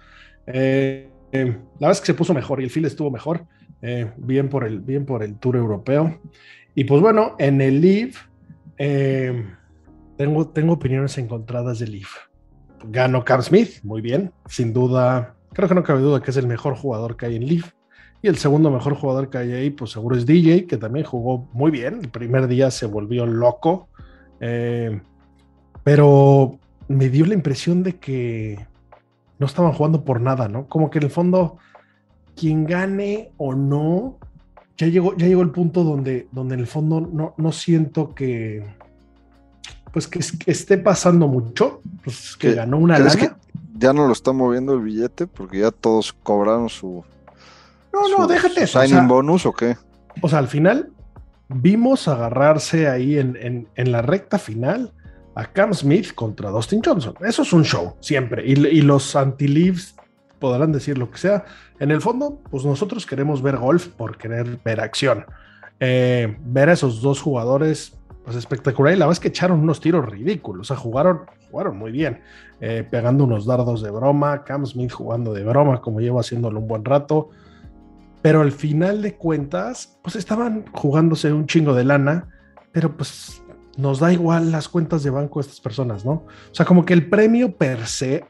Eh, 0.48 1.10
eh, 1.32 1.46
la 1.46 1.88
verdad 1.88 1.92
es 1.92 2.00
que 2.00 2.08
se 2.08 2.14
puso 2.14 2.34
mejor 2.34 2.62
y 2.62 2.64
el 2.64 2.70
fil 2.70 2.86
estuvo 2.86 3.12
mejor. 3.12 3.46
Eh, 3.82 4.12
bien, 4.18 4.50
por 4.50 4.66
el, 4.66 4.80
bien 4.80 5.06
por 5.06 5.22
el 5.22 5.38
Tour 5.38 5.58
Europeo. 5.58 6.20
Y 6.74 6.86
pues 6.86 7.02
bueno, 7.02 7.36
en 7.38 7.62
el 7.62 7.82
Live 7.82 8.14
tengo, 10.18 10.48
tengo 10.48 10.74
opiniones 10.74 11.18
encontradas 11.18 11.80
del 11.80 11.92
Live. 11.92 12.08
Ganó 12.86 13.24
Cam 13.24 13.42
Smith, 13.42 13.80
muy 13.84 14.02
bien, 14.02 14.32
sin 14.48 14.74
duda. 14.74 15.36
Creo 15.54 15.68
que 15.68 15.76
no 15.76 15.84
cabe 15.84 16.02
duda 16.02 16.22
que 16.22 16.32
es 16.32 16.38
el 16.38 16.48
mejor 16.48 16.76
jugador 16.76 17.18
que 17.18 17.26
hay 17.26 17.36
en 17.36 17.46
Live. 17.46 17.66
Y 18.22 18.28
el 18.28 18.38
segundo 18.38 18.72
mejor 18.72 18.96
jugador 18.96 19.30
que 19.30 19.38
hay 19.38 19.52
ahí, 19.54 19.70
pues 19.70 19.92
seguro 19.92 20.16
es 20.16 20.26
DJ, 20.26 20.66
que 20.66 20.78
también 20.78 21.06
jugó 21.06 21.48
muy 21.54 21.72
bien. 21.72 22.00
El 22.02 22.10
primer 22.10 22.48
día 22.48 22.72
se 22.72 22.86
volvió 22.86 23.26
loco. 23.26 23.90
Eh, 24.40 25.00
pero 25.84 26.60
me 26.88 27.10
dio 27.10 27.26
la 27.26 27.36
impresión 27.36 27.84
de 27.84 27.98
que 27.98 28.66
no 29.38 29.46
estaban 29.46 29.74
jugando 29.74 30.04
por 30.04 30.22
nada, 30.22 30.48
¿no? 30.48 30.68
Como 30.68 30.90
que 30.90 30.98
en 30.98 31.04
el 31.06 31.12
fondo, 31.12 31.58
quien 32.36 32.66
gane 32.66 33.32
o 33.38 33.54
no, 33.54 34.18
ya 34.78 34.88
llegó, 34.88 35.16
ya 35.16 35.28
llegó 35.28 35.42
el 35.42 35.52
punto 35.52 35.84
donde, 35.84 36.28
donde 36.32 36.56
en 36.56 36.62
el 36.62 36.68
fondo 36.68 37.02
no, 37.02 37.34
no 37.38 37.52
siento 37.52 38.16
que, 38.16 38.66
pues 39.96 40.10
que, 40.10 40.20
esté 40.52 40.78
pasando 40.78 41.30
mucho, 41.30 41.80
pues 42.04 42.36
que 42.36 42.54
ganó 42.54 42.78
una 42.78 43.00
lana. 43.00 43.16
Que 43.16 43.32
ya 43.76 43.94
no 43.94 44.08
lo 44.08 44.12
está 44.12 44.34
moviendo 44.34 44.74
el 44.74 44.82
billete 44.82 45.26
porque 45.26 45.60
ya 45.60 45.72
todos 45.72 46.12
cobraron 46.12 46.68
su. 46.68 47.06
No, 47.94 48.10
no, 48.10 48.28
déjate 48.28 48.68
su 48.68 48.78
¿Signing 48.78 49.08
bonus 49.08 49.46
o 49.46 49.54
qué? 49.54 49.78
O 50.22 50.28
sea, 50.28 50.40
al 50.40 50.50
final 50.50 50.92
vimos 51.48 52.10
agarrarse 52.10 52.90
ahí 52.90 53.18
en, 53.18 53.70
en 53.74 53.92
la 53.94 54.02
recta 54.02 54.38
final 54.38 54.92
a 55.34 55.46
Cam 55.46 55.74
Smith 55.74 56.14
contra 56.14 56.50
Dustin 56.50 56.82
Johnson. 56.84 57.16
Eso 57.26 57.44
es 57.44 57.54
un 57.54 57.64
show, 57.64 57.96
siempre. 58.02 58.46
Y, 58.46 58.82
los 58.82 59.16
anti-leaves 59.16 59.96
podrán 60.40 60.74
decir 60.74 60.98
lo 60.98 61.10
que 61.10 61.20
sea. 61.20 61.46
En 61.80 61.90
el 61.90 62.02
fondo, 62.02 62.42
pues 62.52 62.66
nosotros 62.66 63.06
queremos 63.06 63.42
ver 63.42 63.56
golf 63.56 63.88
por 63.88 64.18
querer 64.18 64.60
ver 64.66 64.82
acción. 64.82 65.26
Eh, 65.80 66.36
ver 66.42 66.68
a 66.68 66.74
esos 66.74 67.02
dos 67.02 67.22
jugadores, 67.22 67.95
pues 68.26 68.36
espectacular. 68.36 68.94
Y 68.94 68.98
la 68.98 69.06
verdad 69.06 69.14
es 69.14 69.20
que 69.22 69.30
echaron 69.30 69.60
unos 69.60 69.80
tiros 69.80 70.06
ridículos. 70.06 70.70
O 70.70 70.74
sea, 70.74 70.78
jugaron, 70.78 71.22
jugaron 71.50 71.78
muy 71.78 71.92
bien. 71.92 72.22
Eh, 72.60 72.86
pegando 72.90 73.24
unos 73.24 73.46
dardos 73.46 73.82
de 73.82 73.92
broma. 73.92 74.44
Cam 74.44 74.66
Smith 74.66 74.92
jugando 74.92 75.34
de 75.34 75.44
broma, 75.44 75.82
como 75.82 76.02
llevo 76.02 76.20
haciéndolo 76.20 76.60
un 76.60 76.68
buen 76.68 76.84
rato. 76.84 77.30
Pero 78.22 78.42
al 78.42 78.52
final 78.52 79.02
de 79.02 79.16
cuentas, 79.16 80.00
pues 80.02 80.16
estaban 80.16 80.66
jugándose 80.74 81.32
un 81.32 81.46
chingo 81.46 81.74
de 81.74 81.86
lana. 81.86 82.28
Pero 82.72 82.98
pues 82.98 83.42
nos 83.78 84.00
da 84.00 84.12
igual 84.12 84.52
las 84.52 84.70
cuentas 84.70 85.04
de 85.04 85.10
banco 85.10 85.40
de 85.40 85.48
estas 85.48 85.60
personas, 85.60 86.06
¿no? 86.06 86.12
O 86.12 86.54
sea, 86.54 86.66
como 86.66 86.86
que 86.86 86.94
el 86.94 87.10
premio 87.10 87.56
per 87.56 87.86
se, 87.86 88.26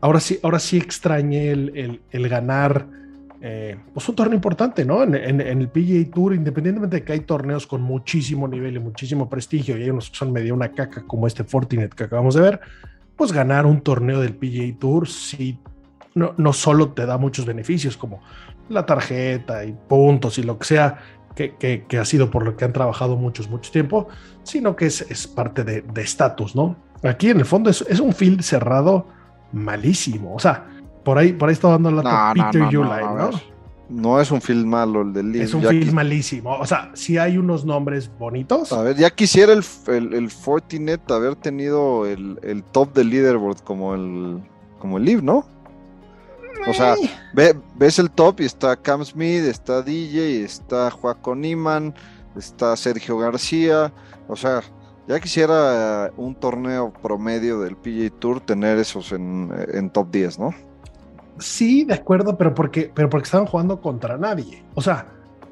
ahora 0.00 0.20
sí, 0.20 0.38
ahora 0.42 0.58
sí 0.58 0.76
extrañé 0.76 1.50
el, 1.50 2.28
ganar 2.28 2.86
eh, 3.40 3.76
pues 3.92 4.08
un 4.08 4.14
torneo 4.14 4.34
importante, 4.34 4.84
¿no? 4.84 5.02
En, 5.02 5.14
el 5.14 5.68
PGA 5.68 6.10
Tour, 6.12 6.34
independientemente 6.34 6.96
de 6.96 7.04
que 7.04 7.12
hay 7.12 7.20
torneos 7.20 7.66
con 7.66 7.82
muchísimo 7.82 8.46
nivel 8.46 8.76
y 8.76 8.78
muchísimo 8.78 9.28
prestigio, 9.28 9.76
y 9.78 9.82
hay 9.82 9.90
unos 9.90 10.10
que 10.10 10.16
son 10.16 10.32
medio 10.32 10.54
una 10.54 10.72
caca 10.72 11.02
como 11.06 11.26
este 11.26 11.44
Fortinet 11.44 11.94
que 11.94 12.04
acabamos 12.04 12.34
de 12.34 12.42
ver, 12.42 12.60
pues 13.16 13.32
ganar 13.32 13.66
un 13.66 13.80
torneo 13.80 14.20
del 14.20 14.34
PGA 14.34 14.78
Tour 14.78 15.08
sí 15.08 15.58
no, 16.14 16.34
no 16.36 16.52
solo 16.52 16.90
te 16.90 17.06
da 17.06 17.18
muchos 17.18 17.46
beneficios 17.46 17.96
como 17.96 18.20
la 18.68 18.84
tarjeta 18.84 19.64
y 19.64 19.72
puntos 19.72 20.38
y 20.38 20.42
lo 20.42 20.58
que 20.58 20.64
sea, 20.64 20.98
que, 21.34 21.86
ha 21.98 22.04
sido 22.04 22.30
por 22.30 22.44
lo 22.44 22.56
que 22.56 22.64
han 22.64 22.72
trabajado 22.72 23.16
muchos, 23.16 23.48
mucho 23.48 23.70
tiempo, 23.70 24.08
sino 24.42 24.76
que 24.76 24.86
es, 24.86 25.26
parte 25.34 25.64
de 25.64 26.02
estatus, 26.02 26.54
¿no? 26.54 26.76
Aquí 27.02 27.30
en 27.30 27.38
el 27.38 27.46
fondo 27.46 27.70
es, 27.70 28.00
un 28.00 28.12
field 28.12 28.42
cerrado 28.42 29.06
malísimo. 29.52 30.34
O 30.34 30.38
sea, 30.38 30.66
por 31.04 31.18
ahí, 31.18 31.32
por 31.32 31.48
ahí 31.48 31.52
está 31.52 31.68
dando 31.68 31.90
la 31.90 32.32
Peter 32.34 32.72
no, 32.72 33.30
¿no? 33.88 34.20
es 34.20 34.30
un 34.30 34.40
field 34.40 34.66
malo 34.66 35.02
el 35.02 35.12
del 35.12 35.34
Es 35.36 35.54
un 35.54 35.62
field 35.62 35.92
malísimo. 35.92 36.52
O 36.58 36.66
sea, 36.66 36.90
si 36.94 37.18
hay 37.18 37.38
unos 37.38 37.64
nombres 37.64 38.10
bonitos. 38.18 38.72
A 38.72 38.82
ver, 38.82 38.96
ya 38.96 39.10
quisiera 39.10 39.52
el, 39.52 40.14
el, 40.14 40.30
Fortinet 40.30 41.10
haber 41.10 41.36
tenido 41.36 42.06
el, 42.06 42.64
top 42.72 42.92
del 42.94 43.10
leaderboard 43.10 43.60
como 43.62 43.94
el, 43.94 44.40
como 44.78 44.98
el 44.98 45.04
Live, 45.04 45.22
¿no? 45.22 45.44
O 46.68 46.74
sea, 46.74 46.94
ves 47.32 47.98
el 47.98 48.10
top 48.10 48.40
y 48.40 48.44
está 48.44 48.76
Cam 48.76 49.04
Smith, 49.04 49.44
está 49.44 49.82
DJ, 49.82 50.44
está 50.44 50.90
Joaco 50.90 51.34
Niman, 51.34 51.94
está 52.36 52.76
Sergio 52.76 53.16
García. 53.18 53.92
O 54.28 54.36
sea, 54.36 54.62
ya 55.08 55.18
quisiera 55.18 56.12
un 56.16 56.34
torneo 56.34 56.92
promedio 56.92 57.60
del 57.60 57.76
PJ 57.76 58.10
Tour 58.18 58.40
tener 58.40 58.78
esos 58.78 59.12
en, 59.12 59.90
top 59.92 60.10
10, 60.10 60.38
¿no? 60.38 60.54
Sí, 61.40 61.84
de 61.84 61.94
acuerdo, 61.94 62.38
pero 62.38 62.54
porque, 62.54 62.90
pero 62.94 63.10
porque 63.10 63.24
estaban 63.24 63.46
jugando 63.46 63.80
contra 63.80 64.16
nadie. 64.16 64.62
O 64.74 64.82
sea, 64.82 65.06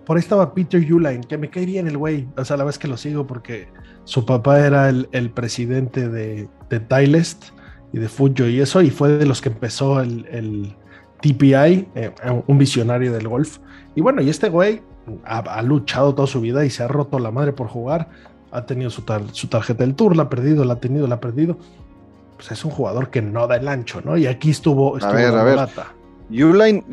por 0.05 0.17
ahí 0.17 0.21
estaba 0.21 0.55
Peter 0.55 0.81
Uline, 0.81 1.23
que 1.23 1.37
me 1.37 1.51
caería 1.51 1.81
en 1.81 1.89
el 1.89 1.99
güey. 1.99 2.29
O 2.37 2.45
sea, 2.45 2.57
la 2.57 2.65
vez 2.65 2.79
que 2.79 2.89
lo 2.89 2.97
sigo 2.97 3.27
porque 3.27 3.69
su 4.05 4.25
papá 4.25 4.65
era 4.65 4.89
el, 4.89 5.31
presidente 5.31 6.09
de, 6.09 6.49
de 6.71 6.81
Tylest 6.81 7.51
y 7.93 7.99
de 7.99 8.09
Fujo 8.09 8.47
y 8.47 8.61
eso, 8.61 8.83
y 8.83 8.91
fue 8.91 9.11
de 9.11 9.27
los 9.27 9.41
que 9.41 9.49
empezó 9.49 10.01
el, 10.01 10.75
TPI, 11.21 11.89
eh, 11.95 12.13
un 12.47 12.59
visionario 12.59 13.13
del 13.13 13.27
golf. 13.29 13.59
Y 13.97 14.01
bueno, 14.01 14.23
y 14.23 14.31
este 14.31 14.49
güey 14.49 14.83
ha, 15.25 15.63
luchado 15.63 16.15
toda 16.15 16.29
su 16.29 16.41
vida 16.41 16.65
y 16.65 16.71
se 16.71 16.83
ha 16.83 16.89
roto 16.89 17.19
la 17.19 17.31
madre 17.31 17.53
por 17.53 17.67
jugar. 17.67 18.09
Ha 18.51 18.67
tenido 18.67 18.89
su 18.91 19.03
tarjeta 19.03 19.85
del 19.85 19.95
tour, 19.95 20.17
la 20.17 20.25
ha 20.25 20.29
perdido, 20.29 20.65
la 20.65 20.75
ha 20.75 20.81
tenido, 20.81 21.07
la 21.07 21.17
ha 21.17 21.21
perdido. 21.21 21.59
Pues 22.39 22.53
es 22.53 22.65
un 22.65 22.71
jugador 22.71 23.11
que 23.11 23.21
no 23.21 23.47
da 23.49 23.57
el 23.57 23.67
ancho, 23.67 24.01
¿no? 24.01 24.17
Y 24.17 24.27
aquí 24.27 24.51
estuvo. 24.51 24.97
estuvo 24.97 25.13
a 25.13 25.15
ver, 25.15 25.35
a 25.35 25.43
ver. 25.43 25.69
Uline, 26.31 26.85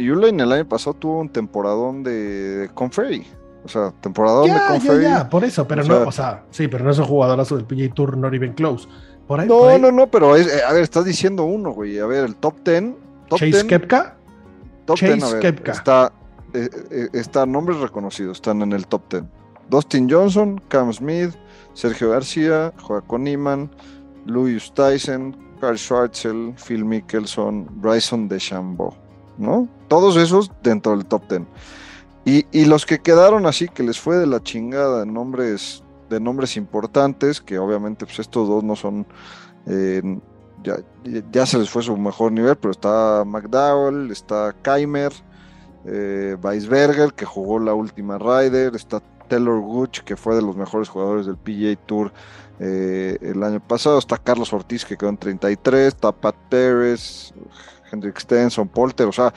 el 0.41 0.51
año 0.51 0.67
pasado 0.67 0.95
tuvo 0.95 1.19
un 1.19 1.29
temporadón 1.29 2.03
de 2.03 2.69
Conferry. 2.73 3.25
O 3.63 3.67
sea, 3.67 3.93
temporadón 4.01 4.47
de 4.49 4.59
Conferry. 4.67 5.03
Ya, 5.03 5.17
ya, 5.19 5.29
por 5.29 5.43
eso, 5.43 5.67
pero 5.67 5.83
no, 5.83 6.07
o 6.07 6.11
sea, 6.11 6.43
sí, 6.49 6.67
pero 6.67 6.83
no 6.83 6.91
es 6.91 6.97
un 6.97 7.05
jugadorazo 7.05 7.55
del 7.55 7.65
PGA 7.65 7.93
Tour, 7.93 8.17
not 8.17 8.33
even 8.33 8.53
close. 8.53 8.87
Por 9.27 9.39
ahí, 9.39 9.47
no, 9.47 9.77
no, 9.77 9.91
no, 9.91 10.07
pero 10.07 10.35
es, 10.35 10.47
eh, 10.47 10.63
a 10.67 10.73
ver, 10.73 10.83
estás 10.83 11.05
diciendo 11.05 11.43
uno, 11.43 11.71
güey. 11.71 11.99
A 11.99 12.07
ver, 12.07 12.25
el 12.25 12.35
top 12.35 12.55
10 12.63 12.95
Chase 13.35 13.67
Kepka. 13.67 14.15
Chase 14.87 15.39
Kepka. 15.39 15.71
Está, 15.71 16.11
eh, 16.53 16.69
eh, 16.89 17.07
está 17.13 17.45
nombres 17.45 17.79
reconocidos, 17.79 18.37
están 18.37 18.61
en 18.63 18.73
el 18.73 18.87
top 18.87 19.01
10. 19.11 19.23
Dustin 19.69 20.09
Johnson, 20.09 20.61
Cam 20.67 20.93
Smith, 20.93 21.31
Sergio 21.73 22.11
García, 22.11 22.71
Joaquín 22.81 23.23
Niman, 23.23 23.71
Louis 24.25 24.71
Tyson, 24.73 25.35
Carl 25.59 25.77
Schwartzel, 25.77 26.53
Phil 26.55 26.83
Mickelson, 26.83 27.67
Bryson 27.81 28.27
DeChambeau, 28.27 28.93
¿no? 29.37 29.67
Todos 29.87 30.17
esos 30.17 30.51
dentro 30.63 30.95
del 30.95 31.05
top 31.05 31.29
10. 31.29 31.41
Y, 32.25 32.65
los 32.65 32.87
que 32.87 32.99
quedaron 32.99 33.45
así, 33.45 33.67
que 33.67 33.83
les 33.83 33.99
fue 33.99 34.17
de 34.17 34.25
la 34.25 34.41
chingada 34.41 35.05
nombres, 35.05 35.83
de 36.09 36.19
nombres 36.19 36.57
importantes, 36.57 37.39
que 37.39 37.59
obviamente 37.59 38.05
pues 38.05 38.17
estos 38.17 38.47
dos 38.47 38.63
no 38.63 38.75
son 38.75 39.05
eh, 39.67 40.01
ya, 41.31 41.45
se 41.45 41.59
les 41.59 41.69
fue 41.69 41.83
su 41.83 41.95
mejor 41.97 42.31
nivel, 42.31 42.55
pero 42.55 42.71
está 42.71 43.23
McDowell, 43.25 44.11
está 44.11 44.55
Keimer, 44.63 45.13
eh, 45.85 46.35
Weisberger, 46.41 47.13
que 47.13 47.25
jugó 47.25 47.59
la 47.59 47.73
última 47.73 48.17
Ryder, 48.17 48.75
está 48.75 49.01
Taylor 49.27 49.59
Gooch, 49.59 49.99
que 49.99 50.15
fue 50.15 50.35
de 50.35 50.41
los 50.41 50.55
mejores 50.55 50.89
jugadores 50.89 51.25
del 51.25 51.37
PGA 51.37 51.75
Tour 51.85 52.11
eh, 52.59 53.17
el 53.21 53.43
año 53.43 53.59
pasado, 53.59 53.99
está 53.99 54.17
Carlos 54.17 54.53
Ortiz, 54.53 54.85
que 54.85 54.97
quedó 54.97 55.09
en 55.09 55.17
33, 55.17 55.87
está 55.87 56.11
Pat 56.11 56.35
Pérez, 56.49 57.33
Hendrik 57.91 58.19
Stenson, 58.19 58.67
Polter, 58.67 59.07
o 59.07 59.11
sea, 59.11 59.33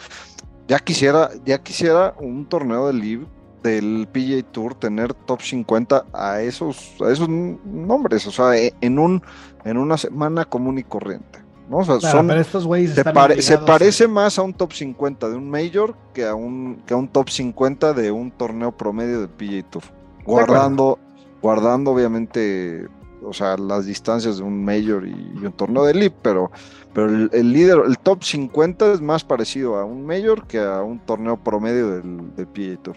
ya 0.67 0.79
quisiera, 0.79 1.31
ya 1.45 1.59
quisiera 1.59 2.15
un 2.19 2.47
torneo 2.47 2.87
de 2.87 2.93
live 2.93 3.27
del 3.63 4.09
PGA 4.13 4.43
Tour 4.53 4.75
tener 4.75 5.15
top 5.15 5.43
50 5.43 6.07
a 6.13 6.41
esos, 6.43 6.95
a 7.01 7.11
esos 7.11 7.29
nombres, 7.29 8.27
o 8.27 8.31
sea, 8.31 8.57
e, 8.57 8.75
en 8.81 8.99
un 8.99 9.23
en 9.65 9.77
una 9.77 9.97
semana 9.97 10.45
común 10.45 10.79
y 10.79 10.85
corriente. 10.85 11.41
¿no? 11.69 11.79
O 11.79 11.85
sea, 11.85 12.01
son, 12.01 12.31
estos 12.31 12.65
se, 12.65 13.43
se, 13.43 13.59
parece 13.59 14.09
más 14.09 14.39
a 14.39 14.43
un 14.43 14.55
top 14.55 14.73
50 14.73 15.29
de 15.29 15.37
un 15.37 15.51
Major 15.51 15.95
que 16.15 16.25
a 16.25 16.35
un, 16.35 16.83
que 16.87 16.95
a 16.95 16.97
un 16.97 17.09
top 17.09 17.29
50 17.29 17.93
de 17.93 18.11
un 18.11 18.31
torneo 18.31 18.73
promedio 18.73 19.21
de 19.21 19.29
PGA 19.29 19.69
Tour. 19.69 19.83
Guardando, 20.25 20.99
guardando 21.43 21.91
obviamente 21.91 22.89
o 23.23 23.33
sea, 23.33 23.57
las 23.57 23.87
distancias 23.87 24.39
de 24.39 24.43
un 24.43 24.65
Major 24.65 25.07
y, 25.07 25.13
un 25.45 25.53
torneo 25.53 25.85
de 25.85 25.93
Elite, 25.93 26.17
pero, 26.23 26.51
pero 26.93 27.09
el, 27.09 27.53
líder, 27.53 27.79
el 27.87 27.99
top 27.99 28.23
50 28.23 28.93
es 28.93 29.01
más 29.01 29.25
parecido 29.25 29.77
a 29.77 29.85
un 29.85 30.07
Major 30.07 30.47
que 30.47 30.59
a 30.59 30.83
un 30.83 30.99
torneo 31.01 31.37
promedio 31.43 31.91
del, 31.91 32.35
del 32.35 32.47
PGA 32.47 32.83
Tour. 32.83 32.97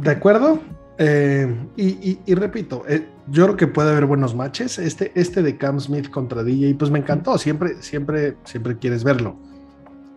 De 0.00 0.10
acuerdo. 0.10 0.60
Eh, 0.98 1.68
y, 1.76 2.34
repito, 2.34 2.84
eh, 2.88 3.06
yo 3.28 3.44
creo 3.44 3.56
que 3.56 3.66
puede 3.66 3.90
haber 3.90 4.06
buenos 4.06 4.34
matches. 4.34 4.78
Este, 4.78 5.12
este 5.14 5.42
de 5.42 5.56
Cam 5.56 5.80
Smith 5.80 6.10
contra 6.10 6.42
DJ, 6.42 6.74
pues 6.74 6.90
me 6.90 6.98
encantó. 6.98 7.36
Siempre, 7.38 7.82
siempre, 7.82 8.36
siempre 8.44 8.78
quieres 8.78 9.04
verlo. 9.04 9.36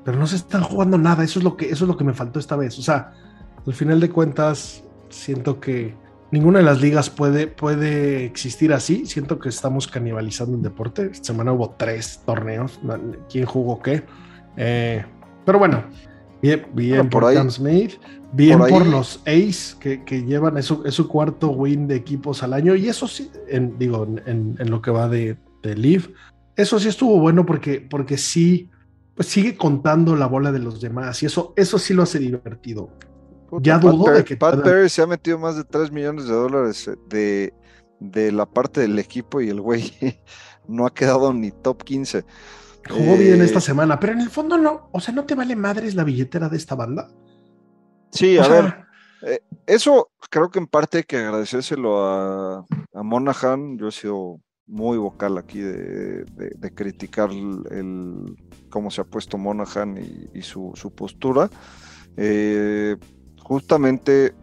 Pero 0.05 0.17
no 0.17 0.27
se 0.27 0.37
están 0.37 0.63
jugando 0.63 0.97
nada. 0.97 1.23
Eso 1.23 1.39
es 1.39 1.45
lo 1.45 1.57
que, 1.57 1.69
eso 1.69 1.85
es 1.85 1.87
lo 1.87 1.97
que 1.97 2.03
me 2.03 2.13
faltó 2.13 2.39
esta 2.39 2.55
vez. 2.55 2.77
O 2.79 2.81
sea, 2.81 3.13
al 3.65 3.73
final 3.73 3.99
de 3.99 4.09
cuentas, 4.09 4.83
siento 5.09 5.59
que 5.59 5.95
ninguna 6.31 6.59
de 6.59 6.65
las 6.65 6.81
ligas 6.81 7.09
puede, 7.09 7.47
puede 7.47 8.25
existir 8.25 8.73
así. 8.73 9.05
Siento 9.05 9.39
que 9.39 9.49
estamos 9.49 9.87
canibalizando 9.87 10.55
el 10.55 10.63
deporte. 10.63 11.09
Esta 11.11 11.27
semana 11.27 11.51
hubo 11.53 11.71
tres 11.71 12.21
torneos. 12.25 12.79
¿Quién 13.29 13.45
jugó 13.45 13.81
qué? 13.81 14.03
Eh, 14.57 15.05
pero 15.45 15.59
bueno, 15.59 15.83
bien, 16.41 16.67
bien 16.73 17.09
por, 17.09 17.33
Cam 17.33 17.49
Smith. 17.49 17.93
Bien 18.31 18.59
por, 18.59 18.85
los 18.85 19.21
Ace 19.21 19.75
que, 19.79 20.23
llevan 20.23 20.57
eso, 20.57 20.83
es 20.85 20.93
su 20.93 21.07
cuarto 21.07 21.49
win 21.49 21.87
de 21.87 21.95
equipos 21.95 22.43
al 22.43 22.53
año. 22.53 22.75
Y 22.75 22.87
eso 22.87 23.07
sí, 23.07 23.31
en, 23.47 23.77
digo, 23.79 24.07
en, 24.25 24.55
lo 24.69 24.81
que 24.81 24.91
va 24.91 25.07
de, 25.09 25.37
de 25.63 25.75
Leaf, 25.75 26.09
eso 26.55 26.79
sí 26.79 26.89
estuvo 26.89 27.19
bueno 27.19 27.45
porque, 27.45 27.79
porque 27.89 28.17
sí, 28.17 28.69
pues 29.15 29.27
sigue 29.27 29.57
contando 29.57 30.15
la 30.15 30.27
bola 30.27 30.51
de 30.51 30.59
los 30.59 30.79
demás. 30.79 31.23
Y 31.23 31.25
eso, 31.25 31.53
eso 31.55 31.79
sí 31.79 31.93
lo 31.93 32.03
hace 32.03 32.19
divertido. 32.19 32.91
Ya 33.61 33.77
dudo 33.77 34.11
de 34.11 34.23
que. 34.23 34.37
Pat 34.37 34.61
Perry 34.61 34.89
se 34.89 35.01
ha 35.01 35.07
metido 35.07 35.37
más 35.39 35.55
de 35.55 35.63
3 35.63 35.91
millones 35.91 36.27
de 36.27 36.33
dólares 36.33 36.89
de, 37.07 37.53
de 37.99 38.31
la 38.31 38.45
parte 38.45 38.81
del 38.81 38.97
equipo 38.99 39.41
y 39.41 39.49
el 39.49 39.61
güey 39.61 39.93
no 40.67 40.85
ha 40.85 40.93
quedado 40.93 41.33
ni 41.33 41.51
top 41.51 41.83
15. 41.83 42.25
Jugó 42.89 43.17
bien 43.17 43.41
esta 43.41 43.59
eh, 43.59 43.61
semana, 43.61 43.99
pero 43.99 44.13
en 44.13 44.21
el 44.21 44.29
fondo 44.29 44.57
no, 44.57 44.89
o 44.91 44.99
sea, 44.99 45.13
¿no 45.13 45.25
te 45.25 45.35
vale 45.35 45.55
madres 45.55 45.95
la 45.95 46.03
billetera 46.03 46.49
de 46.49 46.57
esta 46.57 46.75
banda? 46.75 47.09
Sí, 48.11 48.37
a 48.37 48.47
ver, 48.47 48.75
eh, 49.21 49.41
eso 49.67 50.09
creo 50.29 50.49
que 50.49 50.59
en 50.59 50.67
parte 50.67 50.99
hay 50.99 51.03
que 51.03 51.17
agradecérselo 51.17 52.05
a, 52.05 52.65
a 52.93 53.03
Monaghan. 53.03 53.77
Yo 53.77 53.89
he 53.89 53.91
sido 53.91 54.39
muy 54.69 54.99
vocal 54.99 55.37
aquí 55.37 55.59
de, 55.59 56.71
criticar 56.75 57.31
el, 57.31 58.37
cómo 58.69 58.91
se 58.91 59.01
ha 59.01 59.03
puesto 59.03 59.37
Monaghan 59.37 59.97
y, 60.33 60.41
su, 60.43 60.73
postura. 60.95 61.49
Eh, 62.15 62.95
justamente 63.49 64.35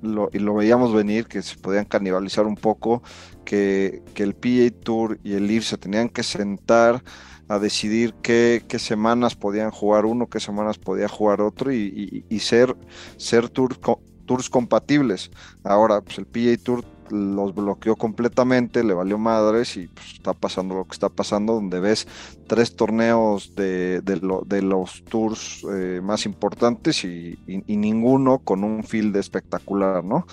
lo, 0.00 0.30
y 0.32 0.38
lo 0.38 0.54
veíamos 0.54 0.94
venir, 0.94 1.26
que 1.26 1.42
se 1.42 1.56
podían 1.56 1.86
canibalizar 1.86 2.46
un 2.46 2.54
poco, 2.54 3.02
que, 3.44 4.00
que 4.14 4.22
el 4.22 4.34
PA 4.34 4.72
Tour 4.80 5.18
y 5.24 5.32
el 5.32 5.50
IR 5.50 5.64
se 5.64 5.76
tenían 5.76 6.08
que 6.08 6.22
sentar 6.22 7.02
a 7.48 7.58
decidir 7.58 8.14
qué, 8.22 8.64
semanas 8.78 9.34
podían 9.34 9.72
jugar 9.72 10.06
uno, 10.06 10.28
qué 10.28 10.38
semanas 10.38 10.78
podía 10.78 11.08
jugar 11.08 11.40
otro 11.40 11.72
y, 11.72 12.24
ser, 12.38 12.76
ser 13.16 13.48
tours 13.48 14.50
compatibles. 14.50 15.32
Ahora, 15.64 16.00
pues 16.00 16.18
el 16.18 16.26
PA 16.26 16.62
Tour 16.62 16.84
los 17.10 17.54
bloqueó 17.54 17.96
completamente, 17.96 18.84
le 18.84 18.94
valió 18.94 19.18
madres 19.18 19.76
y 19.76 19.88
pues, 19.88 20.14
está 20.14 20.32
pasando 20.32 20.74
lo 20.74 20.84
que 20.84 20.92
está 20.92 21.08
pasando, 21.08 21.54
donde 21.54 21.80
ves 21.80 22.06
tres 22.46 22.76
torneos 22.76 23.54
de, 23.54 24.00
de, 24.00 24.62
los 24.62 25.04
tours 25.04 25.64
eh, 25.72 26.00
más 26.02 26.26
importantes 26.26 27.04
y, 27.04 27.38
ninguno 27.66 28.38
con 28.38 28.64
un 28.64 28.84
field 28.84 29.16
espectacular, 29.16 30.04
¿no? 30.04 30.26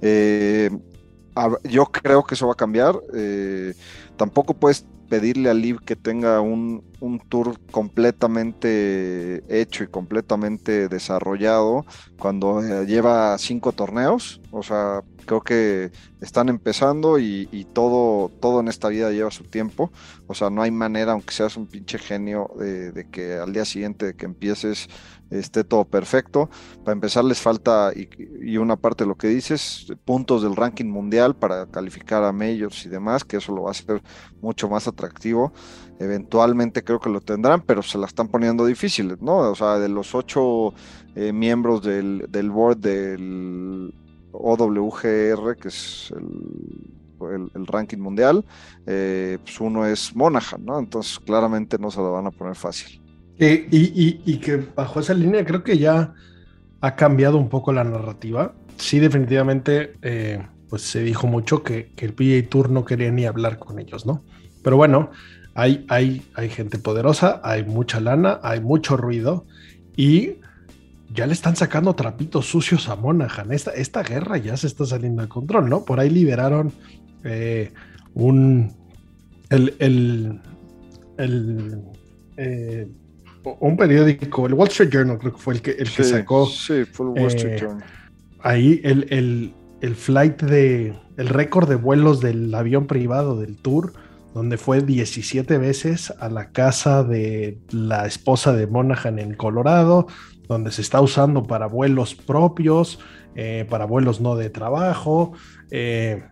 Eh, 0.00 0.70
yo 1.64 1.86
creo 1.86 2.24
que 2.24 2.34
eso 2.34 2.46
va 2.46 2.54
a 2.54 2.56
cambiar. 2.56 2.98
Eh, 3.14 3.74
tampoco 4.16 4.54
puedes 4.54 4.86
pedirle 5.08 5.50
a 5.50 5.54
Liv 5.54 5.80
que 5.84 5.96
tenga 5.96 6.40
un, 6.40 6.82
tour 7.28 7.60
completamente 7.70 9.44
hecho 9.48 9.84
y 9.84 9.86
completamente 9.86 10.88
desarrollado 10.88 11.84
cuando 12.18 12.62
lleva 12.84 13.36
cinco 13.38 13.72
torneos. 13.72 14.40
O 14.50 14.62
sea, 14.62 15.02
creo 15.26 15.42
que 15.42 15.92
están 16.20 16.48
empezando 16.48 17.18
y, 17.18 17.66
todo, 17.72 18.30
todo 18.40 18.60
en 18.60 18.68
esta 18.68 18.88
vida 18.88 19.10
lleva 19.10 19.30
su 19.30 19.44
tiempo. 19.44 19.92
O 20.26 20.34
sea, 20.34 20.48
no 20.48 20.62
hay 20.62 20.70
manera, 20.70 21.12
aunque 21.12 21.34
seas 21.34 21.56
un 21.56 21.66
pinche 21.66 21.98
genio, 21.98 22.50
de, 22.58 23.06
que 23.10 23.34
al 23.34 23.52
día 23.52 23.64
siguiente 23.64 24.06
de 24.06 24.14
que 24.14 24.24
empieces 24.24 24.88
esté 25.30 25.64
todo 25.64 25.84
perfecto. 25.84 26.48
Para 26.84 26.92
empezar 26.92 27.24
les 27.24 27.40
falta, 27.40 27.92
y, 27.94 28.56
una 28.56 28.76
parte 28.76 29.04
de 29.04 29.08
lo 29.08 29.16
que 29.16 29.28
dices, 29.28 29.92
puntos 30.04 30.42
del 30.42 30.56
ranking 30.56 30.86
mundial 30.86 31.36
para 31.36 31.66
calificar 31.66 32.24
a 32.24 32.32
majors 32.32 32.86
y 32.86 32.88
demás, 32.88 33.24
que 33.24 33.36
eso 33.36 33.54
lo 33.54 33.62
va 33.62 33.68
a 33.68 33.72
hacer 33.72 34.02
mucho 34.40 34.68
más 34.68 34.86
atractivo. 34.88 35.52
Eventualmente 35.98 36.84
creo 36.84 37.00
que 37.00 37.10
lo 37.10 37.20
tendrán, 37.20 37.62
pero 37.62 37.82
se 37.82 37.98
la 37.98 38.06
están 38.06 38.28
poniendo 38.28 38.64
difíciles, 38.66 39.20
¿no? 39.20 39.38
O 39.38 39.54
sea, 39.54 39.78
de 39.78 39.88
los 39.88 40.14
ocho 40.14 40.74
eh, 41.14 41.32
miembros 41.32 41.82
del, 41.82 42.26
del 42.28 42.50
board 42.50 42.78
del 42.78 43.94
OWGR, 44.40 45.56
que 45.56 45.68
es 45.68 46.12
el, 47.20 47.66
ranking 47.66 47.98
mundial, 47.98 48.44
eh, 48.86 49.38
pues 49.42 49.60
uno 49.60 49.86
es 49.86 50.14
Monaghan, 50.14 50.64
¿no? 50.64 50.78
Entonces 50.78 51.18
claramente 51.18 51.78
no 51.78 51.90
se 51.90 51.98
lo 51.98 52.12
van 52.12 52.26
a 52.26 52.30
poner 52.30 52.54
fácil. 52.54 53.00
y, 53.38 54.38
que 54.38 54.56
bajo 54.56 55.00
esa 55.00 55.14
línea 55.14 55.44
creo 55.44 55.62
que 55.62 55.78
ya 55.78 56.14
ha 56.80 56.96
cambiado 56.96 57.38
un 57.38 57.48
poco 57.48 57.72
la 57.72 57.84
narrativa. 57.84 58.54
Sí, 58.76 58.98
definitivamente, 58.98 59.94
eh, 60.02 60.46
pues 60.68 60.82
se 60.82 61.02
dijo 61.02 61.26
mucho 61.26 61.62
que, 61.62 61.92
el 61.96 62.12
PGA 62.12 62.48
Tour 62.48 62.70
no 62.70 62.84
quería 62.84 63.10
ni 63.10 63.24
hablar 63.24 63.58
con 63.58 63.78
ellos, 63.78 64.06
¿no? 64.06 64.24
Pero 64.62 64.76
bueno, 64.76 65.10
hay, 65.54 65.86
hay, 65.88 66.22
hay 66.34 66.50
gente 66.50 66.78
poderosa, 66.78 67.40
hay 67.42 67.64
mucha 67.64 68.00
lana, 68.00 68.40
hay 68.42 68.60
mucho 68.60 68.96
ruido 68.96 69.46
y 69.96 70.34
ya 71.16 71.26
le 71.26 71.32
están 71.32 71.56
sacando 71.56 71.94
trapitos 71.94 72.46
sucios 72.46 72.88
a 72.88 72.96
Monaghan. 72.96 73.52
Esta, 73.52 73.72
esta 73.72 74.02
guerra 74.02 74.36
ya 74.36 74.56
se 74.56 74.66
está 74.66 74.84
saliendo 74.84 75.22
de 75.22 75.28
control, 75.28 75.68
¿no? 75.68 75.84
Por 75.84 75.98
ahí 75.98 76.10
liberaron 76.10 76.72
eh, 77.24 77.72
un. 78.14 78.72
El. 79.48 79.74
el, 79.78 80.40
eh, 82.36 82.86
un 83.60 83.76
periódico, 83.76 84.46
el 84.46 84.54
Wall 84.54 84.68
Street 84.68 84.90
Journal, 84.90 85.18
creo 85.18 85.32
que 85.32 85.38
fue 85.38 85.54
el 85.54 85.62
que, 85.62 85.70
el 85.70 85.90
que 85.90 86.04
sacó. 86.04 86.46
Sí, 86.46 86.84
fue 86.84 87.06
el 87.06 87.22
Wall 87.22 87.28
Street 87.28 87.54
eh, 87.54 87.58
Journal. 87.60 87.84
Ahí 88.40 88.80
el, 88.84 89.54
el 89.80 89.94
flight 89.94 90.42
de. 90.42 90.94
El 91.16 91.28
récord 91.28 91.66
de 91.66 91.76
vuelos 91.76 92.20
del 92.20 92.54
avión 92.54 92.86
privado 92.86 93.40
del 93.40 93.56
tour 93.56 93.94
donde 94.36 94.58
fue 94.58 94.82
17 94.82 95.56
veces 95.56 96.12
a 96.20 96.28
la 96.28 96.50
casa 96.50 97.02
de 97.02 97.58
la 97.70 98.04
esposa 98.04 98.52
de 98.52 98.66
Monaghan 98.66 99.18
en 99.18 99.32
Colorado, 99.32 100.08
donde 100.46 100.72
se 100.72 100.82
está 100.82 101.00
usando 101.00 101.44
para 101.44 101.68
vuelos 101.68 102.14
propios, 102.14 102.98
eh, 103.34 103.66
para 103.70 103.86
vuelos 103.86 104.20
no 104.20 104.36
de 104.36 104.50
trabajo. 104.50 105.32
Eh, 105.70 106.22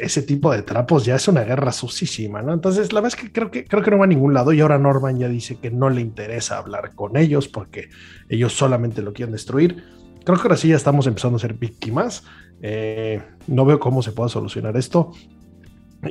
ese, 0.00 0.22
tipo 0.22 0.52
de 0.52 0.62
trapos 0.62 1.04
ya 1.04 1.16
es 1.16 1.26
una 1.26 1.42
guerra 1.42 1.72
sucísima, 1.72 2.42
¿no? 2.42 2.52
Entonces, 2.52 2.92
la 2.92 3.00
verdad 3.00 3.18
es 3.18 3.24
que 3.24 3.32
creo, 3.32 3.50
que 3.50 3.64
creo 3.64 3.82
que 3.82 3.90
no 3.90 3.98
va 3.98 4.04
a 4.04 4.06
ningún 4.06 4.34
lado 4.34 4.52
y 4.52 4.60
ahora 4.60 4.78
Norman 4.78 5.18
ya 5.18 5.26
dice 5.26 5.58
que 5.58 5.72
no 5.72 5.90
le 5.90 6.00
interesa 6.00 6.58
hablar 6.58 6.94
con 6.94 7.16
ellos 7.16 7.48
porque 7.48 7.88
ellos 8.28 8.52
solamente 8.52 9.02
lo 9.02 9.12
quieren 9.12 9.32
destruir. 9.32 9.82
Creo 10.24 10.36
que 10.36 10.42
ahora 10.44 10.56
sí 10.56 10.68
ya 10.68 10.76
estamos 10.76 11.08
empezando 11.08 11.38
a 11.38 11.40
ser 11.40 11.54
víctimas. 11.54 12.22
Eh, 12.62 13.20
no 13.48 13.64
veo 13.64 13.80
cómo 13.80 14.00
se 14.00 14.12
pueda 14.12 14.28
solucionar 14.28 14.76
esto. 14.76 15.10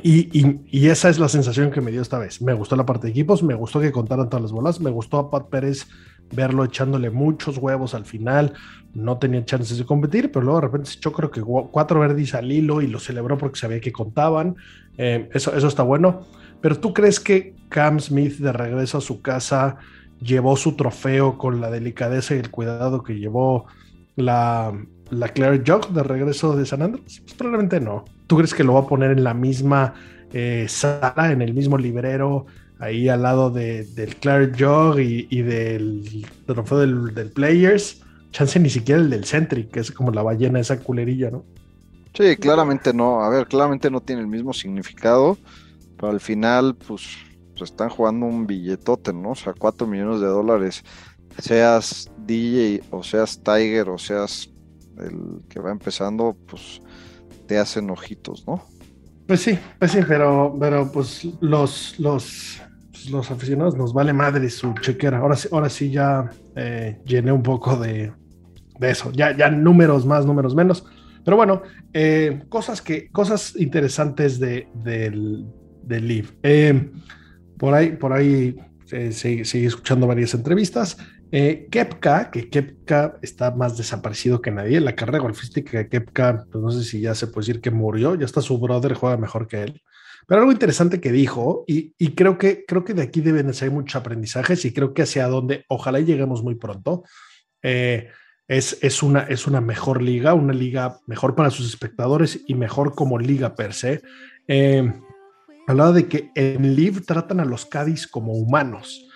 Y, 0.02 0.86
esa 0.88 1.08
es 1.08 1.18
la 1.18 1.28
sensación 1.28 1.70
que 1.70 1.80
me 1.80 1.90
dio 1.90 2.02
esta 2.02 2.18
vez. 2.18 2.42
Me 2.42 2.52
gustó 2.52 2.76
la 2.76 2.84
parte 2.84 3.06
de 3.06 3.12
equipos, 3.12 3.42
me 3.42 3.54
gustó 3.54 3.80
que 3.80 3.90
contaran 3.90 4.28
todas 4.28 4.42
las 4.42 4.52
bolas, 4.52 4.80
me 4.80 4.90
gustó 4.90 5.18
a 5.18 5.30
Pat 5.30 5.48
Pérez 5.48 5.86
verlo 6.30 6.64
echándole 6.64 7.08
muchos 7.08 7.56
huevos 7.56 7.94
al 7.94 8.04
final, 8.04 8.52
no 8.92 9.16
tenía 9.16 9.44
chances 9.46 9.78
de 9.78 9.86
competir, 9.86 10.30
pero 10.30 10.44
luego 10.44 10.60
de 10.60 10.66
repente 10.66 10.90
se 10.90 10.98
echó 10.98 11.10
creo 11.10 11.30
que 11.30 11.40
cuatro 11.40 12.00
verdis 12.00 12.34
al 12.34 12.52
hilo 12.52 12.82
y 12.82 12.86
lo 12.86 12.98
celebró 12.98 13.38
porque 13.38 13.58
sabía 13.58 13.80
que 13.80 13.92
contaban, 13.92 14.56
eh, 14.98 15.30
eso, 15.32 15.56
está 15.56 15.82
bueno, 15.82 16.26
pero 16.60 16.78
tú 16.78 16.92
crees 16.92 17.18
que 17.18 17.54
Cam 17.70 17.98
Smith 17.98 18.36
de 18.36 18.52
regreso 18.52 18.98
a 18.98 19.00
su 19.00 19.22
casa 19.22 19.78
llevó 20.20 20.56
su 20.56 20.76
trofeo 20.76 21.38
con 21.38 21.62
la 21.62 21.70
delicadeza 21.70 22.34
y 22.34 22.38
el 22.38 22.50
cuidado 22.50 23.02
que 23.02 23.18
llevó 23.18 23.66
la, 24.16 24.72
la 25.10 25.28
Claire 25.28 25.62
Jog 25.66 25.88
de 25.92 26.02
regreso 26.02 26.56
de 26.56 26.66
San 26.66 26.82
Andrés? 26.82 27.22
Pues 27.24 27.34
probablemente 27.34 27.80
no. 27.80 28.04
¿Tú 28.28 28.36
crees 28.36 28.54
que 28.54 28.62
lo 28.62 28.74
va 28.74 28.80
a 28.80 28.86
poner 28.86 29.10
en 29.10 29.24
la 29.24 29.34
misma 29.34 29.94
eh, 30.32 30.66
sala, 30.68 31.32
en 31.32 31.40
el 31.40 31.54
mismo 31.54 31.78
librero, 31.78 32.46
ahí 32.78 33.08
al 33.08 33.22
lado 33.22 33.50
del 33.50 34.16
Claire 34.20 34.52
Jog 34.56 35.00
y, 35.00 35.42
del 35.42 36.26
trofeo 36.46 36.78
del, 36.78 37.30
Players. 37.30 38.02
Chance 38.30 38.60
ni 38.60 38.68
siquiera 38.68 39.00
el 39.00 39.08
del 39.08 39.24
Centric, 39.24 39.70
que 39.70 39.80
es 39.80 39.90
como 39.90 40.10
la 40.10 40.22
ballena, 40.22 40.60
esa 40.60 40.78
culerilla, 40.78 41.30
¿no? 41.30 41.44
Sí, 42.14 42.36
claramente 42.36 42.92
no. 42.92 43.22
A 43.22 43.30
ver, 43.30 43.46
claramente 43.46 43.90
no 43.90 44.00
tiene 44.00 44.20
el 44.20 44.28
mismo 44.28 44.52
significado, 44.52 45.38
pero 45.96 46.10
al 46.10 46.20
final, 46.20 46.76
pues, 46.76 47.16
pues 47.56 47.70
están 47.70 47.88
jugando 47.88 48.26
un 48.26 48.46
billetote, 48.46 49.14
¿no? 49.14 49.30
O 49.30 49.34
sea, 49.34 49.54
4 49.58 49.86
millones 49.86 50.20
de 50.20 50.26
dólares. 50.26 50.84
Seas 51.38 52.10
DJ 52.26 52.82
o 52.90 53.02
seas 53.02 53.40
Tiger 53.42 53.88
o 53.88 53.96
seas 53.96 54.50
el 54.98 55.40
que 55.48 55.60
va 55.60 55.70
empezando, 55.70 56.36
pues 56.46 56.82
te 57.48 57.58
hacen 57.58 57.90
ojitos, 57.90 58.44
¿no? 58.46 58.62
Pues 59.26 59.40
sí, 59.40 59.58
pues 59.78 59.92
sí, 59.92 60.00
pero, 60.06 60.56
pero 60.58 60.90
pues 60.90 61.24
los, 61.40 61.98
los, 61.98 62.62
pues, 62.90 63.10
los 63.10 63.30
aficionados 63.30 63.76
nos 63.76 63.92
vale 63.92 64.12
madre 64.12 64.48
su 64.50 64.72
chequera. 64.80 65.18
Ahora, 65.18 65.36
sí- 65.36 65.48
ahora 65.52 65.68
sí 65.68 65.90
ya 65.90 66.30
eh, 66.56 66.98
llené 67.04 67.32
un 67.32 67.42
poco 67.42 67.76
de, 67.76 68.12
de 68.78 68.90
eso. 68.90 69.12
Ya, 69.12 69.36
ya 69.36 69.50
números 69.50 70.06
más, 70.06 70.24
números 70.26 70.54
menos. 70.54 70.84
Pero 71.24 71.36
bueno, 71.36 71.62
eh, 71.92 72.42
cosas 72.48 72.80
que, 72.80 73.10
cosas 73.10 73.54
interesantes 73.56 74.40
de, 74.40 74.68
del, 74.72 75.44
del 75.82 76.08
Live. 76.08 76.28
Eh, 76.42 76.90
por 77.58 77.74
ahí, 77.74 77.92
por 77.96 78.12
ahí 78.14 78.56
eh, 78.92 79.12
seguí 79.12 79.66
escuchando 79.66 80.06
varias 80.06 80.32
entrevistas. 80.34 80.96
Eh, 81.30 81.68
Kepka, 81.70 82.30
que 82.30 82.48
Kepka 82.48 83.18
está 83.20 83.50
más 83.50 83.76
desaparecido 83.76 84.40
que 84.40 84.50
nadie. 84.50 84.80
La 84.80 84.94
carrera 84.94 85.18
golfística 85.18 85.78
de 85.78 85.88
Kepka, 85.88 86.46
pues 86.50 86.62
no 86.62 86.70
sé 86.70 86.84
si 86.84 87.00
ya 87.00 87.14
se 87.14 87.26
puede 87.26 87.46
decir 87.46 87.60
que 87.60 87.70
murió, 87.70 88.14
ya 88.14 88.24
está 88.24 88.40
su 88.40 88.58
brother, 88.58 88.94
juega 88.94 89.16
mejor 89.16 89.46
que 89.46 89.62
él. 89.62 89.82
Pero 90.26 90.40
algo 90.40 90.52
interesante 90.52 91.00
que 91.00 91.12
dijo, 91.12 91.64
y, 91.66 91.92
creo, 92.14 92.36
que, 92.36 92.64
creo 92.66 92.84
que 92.84 92.92
de 92.92 93.02
aquí 93.02 93.20
deben 93.20 93.52
ser 93.54 93.70
muchos 93.70 93.96
aprendizajes 93.96 94.64
y 94.64 94.72
creo 94.72 94.92
que 94.92 95.02
hacia 95.02 95.26
donde 95.26 95.64
ojalá 95.68 96.00
lleguemos 96.00 96.42
muy 96.42 96.54
pronto, 96.54 97.04
eh, 97.62 98.10
es, 98.46 98.78
es, 98.82 99.02
una, 99.02 99.20
es 99.20 99.46
una 99.46 99.62
mejor 99.62 100.02
liga, 100.02 100.34
una 100.34 100.52
liga 100.52 100.98
mejor 101.06 101.34
para 101.34 101.50
sus 101.50 101.66
espectadores 101.66 102.40
y 102.46 102.54
mejor 102.54 102.94
como 102.94 103.18
liga 103.18 103.54
per 103.54 103.72
se. 103.72 104.02
Eh, 104.46 104.92
hablaba 105.66 105.92
de 105.92 106.08
que 106.08 106.30
en 106.34 106.74
Live 106.74 107.02
tratan 107.02 107.40
a 107.40 107.44
los 107.44 107.66
Cádiz 107.66 108.06
como 108.06 108.32
humanos. 108.32 109.07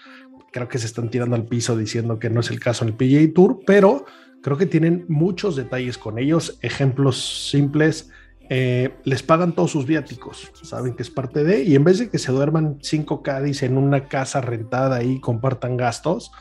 Creo 0.53 0.69
que 0.69 0.79
se 0.79 0.87
están 0.87 1.11
tirando 1.11 1.35
al 1.35 1.47
piso 1.47 1.77
diciendo 1.77 2.19
que 2.19 2.31
no 2.31 2.41
es 2.41 2.51
el 2.51 2.61
caso 2.61 2.85
en 2.85 2.91
el 2.91 2.95
PGA 2.95 3.33
Tour, 3.35 3.61
pero 3.67 4.05
creo 4.43 4.57
que 4.57 4.67
tienen 4.67 5.05
muchos 5.09 5.57
detalles 5.57 5.99
con 5.99 6.19
ellos, 6.19 6.59
ejemplos 6.63 7.49
simples. 7.51 8.11
Eh, 8.51 8.95
les 9.05 9.23
pagan 9.23 9.55
todos 9.55 9.71
sus 9.71 9.87
viáticos, 9.87 10.53
saben 10.63 10.95
que 10.95 11.03
es 11.03 11.11
parte 11.11 11.43
de, 11.43 11.63
y 11.63 11.75
en 11.75 11.85
vez 11.85 11.99
de 11.99 12.11
que 12.11 12.19
se 12.19 12.33
duerman 12.33 12.79
cinco 12.83 13.23
Cádiz 13.23 13.63
en 13.63 13.79
una 13.79 14.09
casa 14.09 14.41
rentada 14.43 15.03
y 15.03 15.21
compartan 15.21 15.77
gastos, 15.77 16.33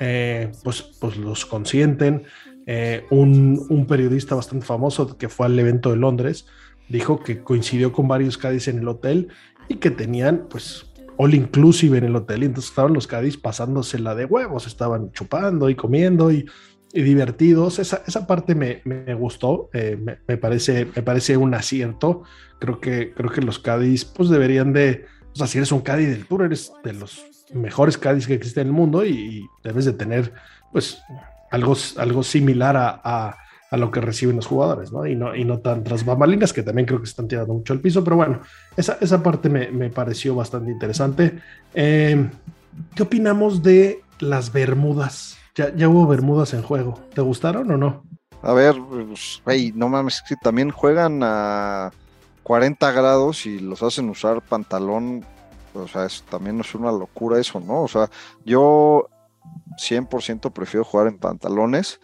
eh, 0.00 0.50
pues, 0.64 0.82
pues 0.82 1.16
los 1.16 1.46
consienten. 1.46 2.24
Eh, 2.66 3.04
un, 3.10 3.66
un, 3.68 3.86
periodista 3.86 4.34
bastante 4.34 4.66
famoso 4.66 5.16
que 5.16 5.28
fue 5.28 5.46
al 5.46 5.58
evento 5.58 5.90
de 5.90 5.96
Londres 5.96 6.46
dijo 6.90 7.20
que 7.20 7.42
coincidió 7.42 7.92
con 7.92 8.06
varios 8.06 8.36
Cádiz 8.36 8.68
en 8.68 8.80
el 8.80 8.88
hotel 8.88 9.28
y 9.68 9.76
que 9.76 9.90
tenían 9.90 10.46
pues 10.50 10.86
all 11.22 11.34
inclusive 11.34 11.98
en 11.98 12.04
el 12.04 12.16
hotel 12.16 12.44
entonces 12.44 12.70
estaban 12.70 12.94
los 12.94 13.06
Cádiz 13.06 13.36
pasándosela 13.36 14.14
de 14.14 14.24
huevos, 14.24 14.66
estaban 14.66 15.12
chupando 15.12 15.68
y 15.68 15.74
comiendo 15.74 16.32
y, 16.32 16.46
divertidos. 16.94 17.78
Esa, 17.78 18.02
esa, 18.06 18.26
parte 18.26 18.54
me, 18.54 18.80
me 18.84 19.14
gustó, 19.14 19.68
eh, 19.74 19.96
me, 20.26 20.36
parece, 20.38 20.86
me 20.96 21.02
parece 21.02 21.36
un 21.36 21.54
acierto. 21.54 22.22
Creo 22.58 22.80
que, 22.80 23.12
creo 23.12 23.30
que 23.30 23.42
los 23.42 23.58
Cádiz 23.58 24.06
pues 24.06 24.30
deberían 24.30 24.72
de, 24.72 25.04
o 25.32 25.36
sea, 25.36 25.46
si 25.46 25.58
eres 25.58 25.70
un 25.72 25.82
Cádiz 25.82 26.08
del 26.08 26.26
Tour, 26.26 26.42
eres 26.42 26.72
de 26.82 26.94
los 26.94 27.22
mejores 27.52 27.98
Cádiz 27.98 28.26
que 28.26 28.34
existe 28.34 28.62
en 28.62 28.68
el 28.68 28.72
mundo 28.72 29.04
y, 29.04 29.46
debes 29.62 29.84
de 29.84 29.92
tener 29.92 30.32
pues 30.72 31.02
algo, 31.50 31.76
algo 31.98 32.22
similar 32.22 32.76
a, 32.76 33.36
a, 33.70 33.76
lo 33.76 33.90
que 33.90 34.00
reciben 34.00 34.36
los 34.36 34.46
jugadores, 34.46 34.92
¿no? 34.92 35.06
Y 35.06 35.14
no, 35.14 35.34
y 35.34 35.44
no 35.44 35.60
tan 35.60 35.84
tras 35.84 36.04
bambalinas, 36.04 36.52
que 36.52 36.62
también 36.62 36.86
creo 36.86 36.98
que 37.00 37.08
están 37.08 37.28
tirando 37.28 37.54
mucho 37.54 37.72
al 37.72 37.80
piso, 37.80 38.02
pero 38.04 38.16
bueno, 38.16 38.40
esa, 38.76 38.98
esa 39.00 39.22
parte 39.22 39.48
me, 39.48 39.70
me, 39.70 39.90
pareció 39.90 40.34
bastante 40.34 40.70
interesante. 40.70 41.40
Eh, 41.74 42.28
¿Qué 42.94 43.02
opinamos 43.02 43.62
de 43.62 44.02
las 44.18 44.52
Bermudas? 44.52 45.36
Ya, 45.54 45.74
ya, 45.74 45.88
hubo 45.88 46.06
Bermudas 46.06 46.54
en 46.54 46.62
juego. 46.62 47.00
¿Te 47.14 47.20
gustaron 47.20 47.70
o 47.70 47.76
no? 47.76 48.04
A 48.42 48.52
ver, 48.52 48.76
pues, 48.88 49.42
no 49.74 49.88
mames, 49.88 50.22
que 50.26 50.36
también 50.36 50.70
juegan 50.70 51.20
a 51.22 51.90
40 52.42 52.90
grados 52.92 53.46
y 53.46 53.58
los 53.58 53.82
hacen 53.82 54.08
usar 54.08 54.42
pantalón. 54.42 55.24
O 55.74 55.86
sea, 55.86 56.06
es, 56.06 56.22
también 56.22 56.60
es 56.60 56.74
una 56.74 56.90
locura 56.90 57.38
eso, 57.38 57.60
¿no? 57.60 57.82
O 57.82 57.88
sea, 57.88 58.10
yo 58.44 59.08
100% 59.76 60.52
prefiero 60.52 60.84
jugar 60.84 61.08
en 61.08 61.18
pantalones. 61.18 62.00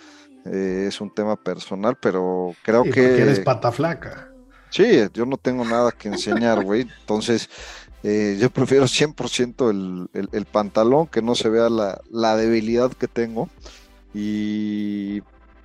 Eh, 0.53 0.87
es 0.89 1.01
un 1.01 1.13
tema 1.13 1.37
personal, 1.37 1.97
pero 2.01 2.55
creo 2.63 2.85
sí, 2.85 2.91
que. 2.91 3.23
eres 3.23 3.41
pata 3.41 3.73
flaca. 3.73 4.29
Sí, 4.71 4.85
yo 5.15 5.27
no 5.27 5.37
tengo 5.37 5.65
nada 5.65 5.93
que 5.93 6.09
enseñar, 6.09 6.63
güey. 6.65 6.83
Entonces, 7.01 7.49
eh, 8.03 8.37
yo 8.41 8.51
prefiero 8.51 8.85
100% 8.87 9.71
el, 9.71 10.09
el, 10.13 10.29
el, 10.33 10.45
pantalón, 10.45 11.07
que 11.07 11.23
no 11.23 11.35
se 11.35 11.49
vea 11.49 11.69
la, 11.71 12.01
la 12.11 12.37
debilidad 12.37 12.93
que 12.93 13.09
tengo. 13.09 13.49
Y. 14.15 15.23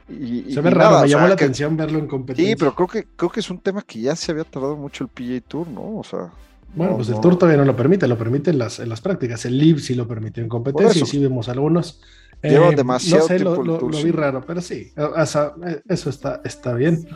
y 0.09 0.53
se 0.53 0.61
ve 0.61 0.69
y 0.69 0.73
raro, 0.73 0.91
nada, 0.91 1.01
me 1.01 1.07
o 1.07 1.09
llamó 1.09 1.21
sea, 1.23 1.29
la 1.29 1.35
que- 1.35 1.43
atención 1.45 1.77
verlo 1.77 1.99
en 1.99 2.07
competencia. 2.07 2.51
Sí, 2.51 2.55
pero 2.57 2.75
creo 2.75 2.87
que, 2.87 3.07
creo 3.15 3.31
que 3.31 3.39
es 3.39 3.49
un 3.49 3.59
tema 3.59 3.81
que 3.81 4.01
ya 4.01 4.15
se 4.15 4.31
había 4.31 4.43
tardado 4.43 4.75
mucho 4.75 5.03
el 5.03 5.09
PGA 5.09 5.41
Tour, 5.47 5.67
¿no? 5.67 5.97
O 5.97 6.03
sea. 6.03 6.31
Bueno, 6.73 6.91
no, 6.91 6.97
pues 6.97 7.09
el 7.09 7.15
no. 7.15 7.21
Tour 7.21 7.37
todavía 7.37 7.57
no 7.57 7.65
lo 7.65 7.75
permite, 7.75 8.07
lo 8.07 8.17
permite 8.17 8.51
en 8.51 8.57
las, 8.59 8.79
en 8.79 8.87
las 8.87 9.01
prácticas. 9.01 9.43
El 9.45 9.57
Live 9.57 9.79
sí 9.79 9.93
lo 9.93 10.07
permitió 10.07 10.41
en 10.41 10.47
competencia 10.49 11.01
y 11.03 11.05
sí 11.05 11.19
vemos 11.19 11.49
algunos. 11.49 12.01
Llevan 12.43 12.73
Eh, 12.73 12.75
demasiado 12.75 13.21
no 13.23 13.27
sé, 13.27 13.35
tiempo 13.37 13.63
lo, 13.63 13.79
lo- 13.81 13.89
lo 13.89 14.03
vi 14.03 14.11
raro, 14.11 14.43
pero 14.45 14.61
sí, 14.61 14.91
o 14.97 15.25
sea, 15.25 15.53
eh, 15.67 15.81
eso 15.87 16.09
está, 16.09 16.41
está 16.43 16.73
bien. 16.73 17.07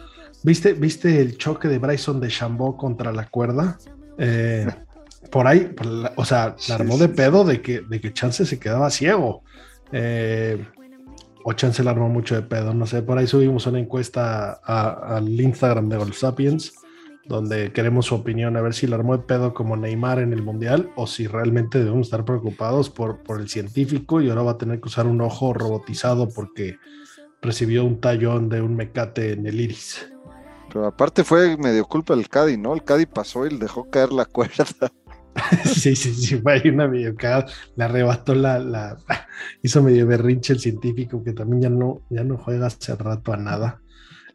¿Viste, 0.43 0.73
¿Viste 0.73 1.19
el 1.21 1.37
choque 1.37 1.67
de 1.67 1.79
Bryson 1.79 2.19
de 2.19 2.27
Chambó 2.27 2.77
contra 2.77 3.11
la 3.11 3.27
cuerda? 3.29 3.77
Eh, 4.19 4.67
por 5.31 5.47
ahí, 5.47 5.61
por 5.75 5.85
la- 5.87 6.13
o 6.15 6.23
sea, 6.25 6.55
la 6.69 6.75
armó 6.75 6.93
sí, 6.95 6.99
de 7.01 7.09
pedo 7.09 7.43
de 7.43 7.61
que, 7.61 7.81
de 7.81 7.99
que 7.99 8.13
Chance 8.13 8.45
se 8.45 8.59
quedaba 8.59 8.89
ciego. 8.91 9.41
Eh, 9.91 10.63
o 11.43 11.53
Chance 11.53 11.83
la 11.83 11.91
armó 11.91 12.09
mucho 12.09 12.35
de 12.35 12.41
pedo, 12.43 12.73
no 12.73 12.85
sé. 12.85 13.01
Por 13.01 13.17
ahí 13.17 13.27
subimos 13.27 13.65
una 13.67 13.79
encuesta 13.79 14.53
al 14.63 15.27
Instagram 15.39 15.89
de 15.89 15.97
Golf 15.97 16.17
Sapiens, 16.17 16.73
donde 17.27 17.71
queremos 17.71 18.05
su 18.05 18.15
opinión, 18.15 18.55
a 18.55 18.61
ver 18.61 18.73
si 18.73 18.87
la 18.87 18.97
armó 18.97 19.17
de 19.17 19.23
pedo 19.23 19.53
como 19.53 19.75
Neymar 19.75 20.19
en 20.19 20.33
el 20.33 20.43
Mundial 20.43 20.91
o 20.95 21.07
si 21.07 21.27
realmente 21.27 21.79
debemos 21.79 22.07
estar 22.07 22.23
preocupados 22.23 22.89
por, 22.89 23.23
por 23.23 23.41
el 23.41 23.49
científico 23.49 24.21
y 24.21 24.29
ahora 24.29 24.43
va 24.43 24.51
a 24.51 24.57
tener 24.57 24.79
que 24.79 24.87
usar 24.87 25.07
un 25.07 25.21
ojo 25.21 25.53
robotizado 25.53 26.29
porque 26.29 26.77
recibió 27.41 27.85
un 27.85 27.99
tallón 27.99 28.49
de 28.49 28.61
un 28.61 28.75
mecate 28.75 29.33
en 29.33 29.45
el 29.47 29.59
iris. 29.59 30.07
Pero 30.67 30.87
aparte 30.87 31.23
fue 31.23 31.57
medio 31.57 31.85
culpa 31.85 32.15
del 32.15 32.27
Caddy, 32.27 32.57
¿no? 32.57 32.73
El 32.73 32.83
Caddy 32.83 33.05
pasó 33.05 33.45
y 33.45 33.51
le 33.51 33.59
dejó 33.59 33.89
caer 33.89 34.11
la 34.11 34.25
cuerda. 34.25 34.65
Sí, 35.65 35.97
sí, 35.97 36.13
sí, 36.13 36.37
fue 36.37 36.53
ahí 36.53 36.69
una 36.69 36.87
medio 36.87 37.13
cagada. 37.13 37.47
Le 37.75 37.83
arrebató 37.83 38.33
la, 38.33 38.57
la, 38.57 38.97
hizo 39.61 39.83
medio 39.83 40.07
berrinche 40.07 40.53
el 40.53 40.59
científico 40.59 41.21
que 41.23 41.33
también 41.33 41.63
ya 41.63 41.69
no, 41.69 42.03
ya 42.09 42.23
no 42.23 42.37
juega 42.37 42.67
hace 42.67 42.95
rato 42.95 43.33
a 43.33 43.37
nada. 43.37 43.81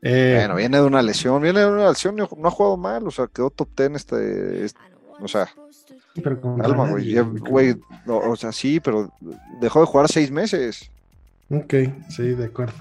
Eh, 0.02 0.36
Bueno, 0.38 0.54
viene 0.56 0.78
de 0.78 0.84
una 0.84 1.02
lesión, 1.02 1.42
viene 1.42 1.60
de 1.60 1.66
una 1.66 1.88
lesión, 1.90 2.16
no 2.16 2.28
no 2.36 2.48
ha 2.48 2.50
jugado 2.50 2.76
mal, 2.76 3.06
o 3.06 3.10
sea, 3.10 3.26
quedó 3.26 3.50
top 3.50 3.68
10 3.76 3.92
este, 3.96 4.64
este- 4.64 4.80
o 5.20 5.28
sea, 5.28 5.48
pero 6.22 6.40
calma, 6.56 6.88
güey, 6.88 7.12
ya, 7.12 7.22
güey, 7.22 7.76
no, 8.06 8.18
o 8.18 8.36
sea, 8.36 8.52
sí, 8.52 8.80
pero 8.80 9.12
dejó 9.60 9.80
de 9.80 9.86
jugar 9.86 10.08
seis 10.08 10.30
meses. 10.30 10.90
Ok, 11.50 11.74
sí, 12.08 12.22
de 12.30 12.44
acuerdo. 12.46 12.74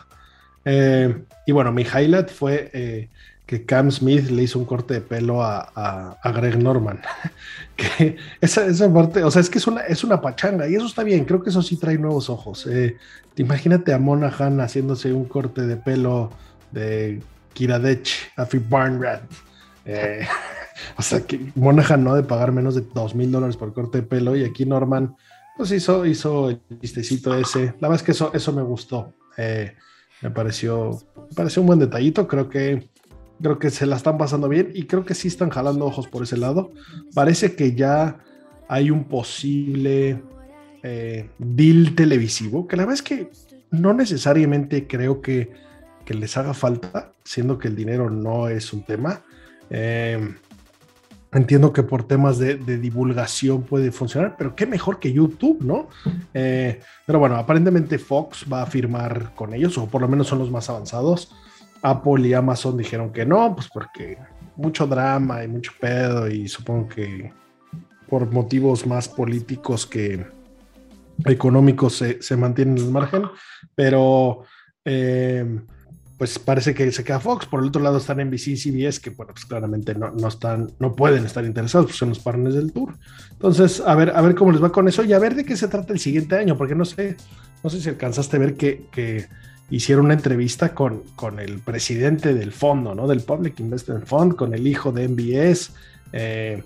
Eh, 0.65 1.23
y 1.45 1.51
bueno, 1.51 1.71
mi 1.73 1.82
highlight 1.84 2.29
fue 2.29 2.69
eh, 2.73 3.10
que 3.45 3.65
Cam 3.65 3.91
Smith 3.91 4.29
le 4.29 4.43
hizo 4.43 4.58
un 4.60 4.65
corte 4.65 4.93
de 4.95 5.01
pelo 5.01 5.43
a, 5.43 5.69
a- 5.75 6.17
a 6.21 6.32
Greg 6.32 6.58
Norman. 6.62 7.01
que 7.75 8.15
esa, 8.39 8.65
esa 8.65 8.91
parte, 8.93 9.23
o 9.23 9.32
sea, 9.32 9.41
es 9.41 9.49
que 9.49 9.58
es 9.58 9.67
una, 9.67 9.82
es 9.82 10.03
una 10.03 10.21
pachanga 10.21 10.67
y 10.69 10.75
eso 10.75 10.86
está 10.86 11.03
bien, 11.03 11.25
creo 11.25 11.41
que 11.43 11.49
eso 11.49 11.62
sí 11.62 11.75
trae 11.77 11.97
nuevos 11.97 12.29
ojos. 12.29 12.65
Eh, 12.67 12.95
imagínate 13.36 13.93
a 13.93 13.99
Monahan 13.99 14.60
haciéndose 14.62 15.12
un 15.13 15.25
corte 15.25 15.62
de 15.63 15.75
pelo 15.77 16.32
de 16.71 17.21
Kiradech 17.53 18.32
a 18.38 18.45
Fit 18.45 18.67
Barnrat. 18.67 19.23
Eh, 19.86 20.25
o 20.97 21.01
sea, 21.01 21.21
que 21.21 21.51
Monahan 21.55 22.03
no 22.03 22.15
de 22.15 22.23
pagar 22.23 22.51
menos 22.51 22.75
de 22.75 22.82
dos 22.93 23.15
mil 23.15 23.32
dólares 23.32 23.58
por 23.58 23.73
corte 23.73 23.99
de 23.99 24.08
pelo 24.08 24.36
y 24.36 24.43
aquí 24.43 24.65
Norman 24.65 25.15
pues 25.58 25.71
hizo, 25.71 26.05
hizo 26.05 26.49
el 26.49 26.62
chistecito 26.79 27.36
ese. 27.36 27.73
La 27.82 27.89
verdad 27.89 27.95
es 27.95 28.03
que 28.03 28.12
eso, 28.12 28.32
eso 28.34 28.53
me 28.53 28.62
gustó. 28.62 29.13
Eh, 29.36 29.75
me 30.21 30.32
pareció, 30.32 30.91
me 31.17 31.36
pareció 31.36 31.62
un 31.62 31.67
buen 31.67 31.79
detallito. 31.79 32.29
Creo 32.29 32.47
que, 32.47 32.88
creo 33.41 33.60
que 33.60 33.69
se 33.69 33.86
la 33.86 33.97
están 33.97 34.17
pasando 34.17 34.47
bien 34.47 34.71
y 34.73 34.84
creo 34.86 35.03
que 35.03 35.13
sí 35.13 35.27
están 35.27 35.49
jalando 35.49 35.86
ojos 35.86 36.08
por 36.08 36.23
ese 36.23 36.38
lado. 36.38 36.71
Parece 37.13 37.55
que 37.55 37.75
ya 37.75 38.19
hay 38.69 38.89
un 38.89 39.03
posible 39.03 40.21
eh, 40.82 41.29
deal 41.38 41.93
televisivo, 41.93 42.65
que 42.65 42.77
la 42.77 42.84
verdad 42.84 42.95
es 42.95 43.01
que 43.01 43.29
no 43.71 43.93
necesariamente 43.93 44.88
creo 44.88 45.21
que, 45.21 45.51
que 46.10 46.15
les 46.15 46.36
haga 46.38 46.56
falta, 46.56 47.12
siendo 47.24 47.60
que 47.60 47.67
el 47.67 47.76
dinero 47.76 48.10
no 48.10 48.48
es 48.50 48.74
un 48.74 48.82
tema. 48.82 49.22
Eh, 49.69 50.34
Entiendo 51.32 51.72
que 51.72 51.84
por 51.84 52.08
temas 52.08 52.39
de, 52.39 52.56
divulgación 52.56 53.62
puede 53.62 53.91
funcionar, 53.91 54.34
pero 54.36 54.56
qué 54.56 54.65
mejor 54.65 55.00
que 55.00 55.13
YouTube, 55.13 55.62
¿no? 55.62 55.88
Eh, 56.34 56.80
pero 57.06 57.19
bueno, 57.19 57.36
aparentemente 57.36 58.00
Fox 58.00 58.48
va 58.52 58.63
a 58.63 58.65
firmar 58.65 59.36
con 59.36 59.54
ellos, 59.54 59.78
o 59.78 59.86
por 59.86 60.02
lo 60.02 60.08
menos 60.08 60.26
son 60.26 60.39
los 60.39 60.50
más 60.50 60.67
avanzados. 60.72 61.32
Apple 61.84 62.28
y 62.28 62.34
Amazon 62.34 62.76
dijeron 62.76 63.13
que 63.13 63.28
no, 63.28 63.54
pues 63.54 63.69
porque 63.72 64.17
mucho 64.56 64.88
drama 64.88 65.43
y 65.43 65.48
mucho 65.48 65.72
pedo, 65.80 66.28
y 66.28 66.48
supongo 66.48 66.89
que 66.89 67.32
por 68.08 68.32
motivos 68.32 68.88
más 68.88 69.08
políticos 69.08 69.86
que 69.86 70.26
económicos 71.26 71.93
se, 71.93 72.24
se 72.24 72.36
mantienen 72.36 72.80
al 72.80 72.89
margen, 72.89 73.26
pero 73.76 74.45
eh, 74.84 75.45
pues 76.19 76.38
parece 76.38 76.73
que 76.73 76.91
se 76.91 77.05
queda 77.05 77.21
Fox. 77.21 77.45
Por 77.45 77.62
el 77.62 77.69
otro 77.69 77.82
lado 77.82 77.97
están 77.97 78.17
NBC 78.17 78.47
y 78.49 78.58
CBS, 78.58 78.99
que 78.99 79.10
bueno, 79.12 79.32
pues 79.32 79.45
claramente 79.45 79.95
no, 79.95 80.12
no, 80.12 80.27
están, 80.27 80.69
no 80.77 80.93
pueden 80.93 81.25
estar 81.25 81.45
interesados, 81.45 81.88
pues 81.88 81.97
son 81.97 82.10
los 82.10 82.19
partners 82.19 82.55
del 82.55 82.73
tour. 82.73 82.93
Entonces, 83.32 83.82
a 83.86 83.95
ver, 83.95 84.12
a 84.13 84.21
ver 84.21 84.36
cómo 84.36 84.51
les 84.51 84.62
va 84.62 84.69
con 84.69 84.89
eso 84.89 85.05
y 85.05 85.13
a 85.13 85.19
ver 85.19 85.34
de 85.34 85.45
qué 85.45 85.55
se 85.55 85.69
trata 85.69 85.93
el 85.93 85.99
siguiente 85.99 86.36
año, 86.36 86.58
porque 86.58 86.75
no 86.75 86.84
sé, 86.84 87.15
no 87.63 87.69
sé 87.69 87.79
si 87.79 87.88
alcanzaste 87.88 88.36
a 88.36 88.39
ver 88.41 88.55
que, 88.55 88.88
que 88.91 89.27
hicieron 89.69 90.05
una 90.05 90.13
entrevista 90.13 90.75
con, 90.75 91.03
con 91.15 91.39
el 91.39 91.60
presidente 91.60 92.34
del 92.34 92.51
fondo, 92.51 92.93
¿no? 92.93 93.08
Del 93.08 93.21
Public 93.21 93.58
Investment 93.62 94.05
Fund, 94.05 94.36
con 94.36 94.53
el 94.53 94.67
hijo 94.67 94.91
de 94.91 95.08
MBS, 95.08 95.71
eh, 96.12 96.63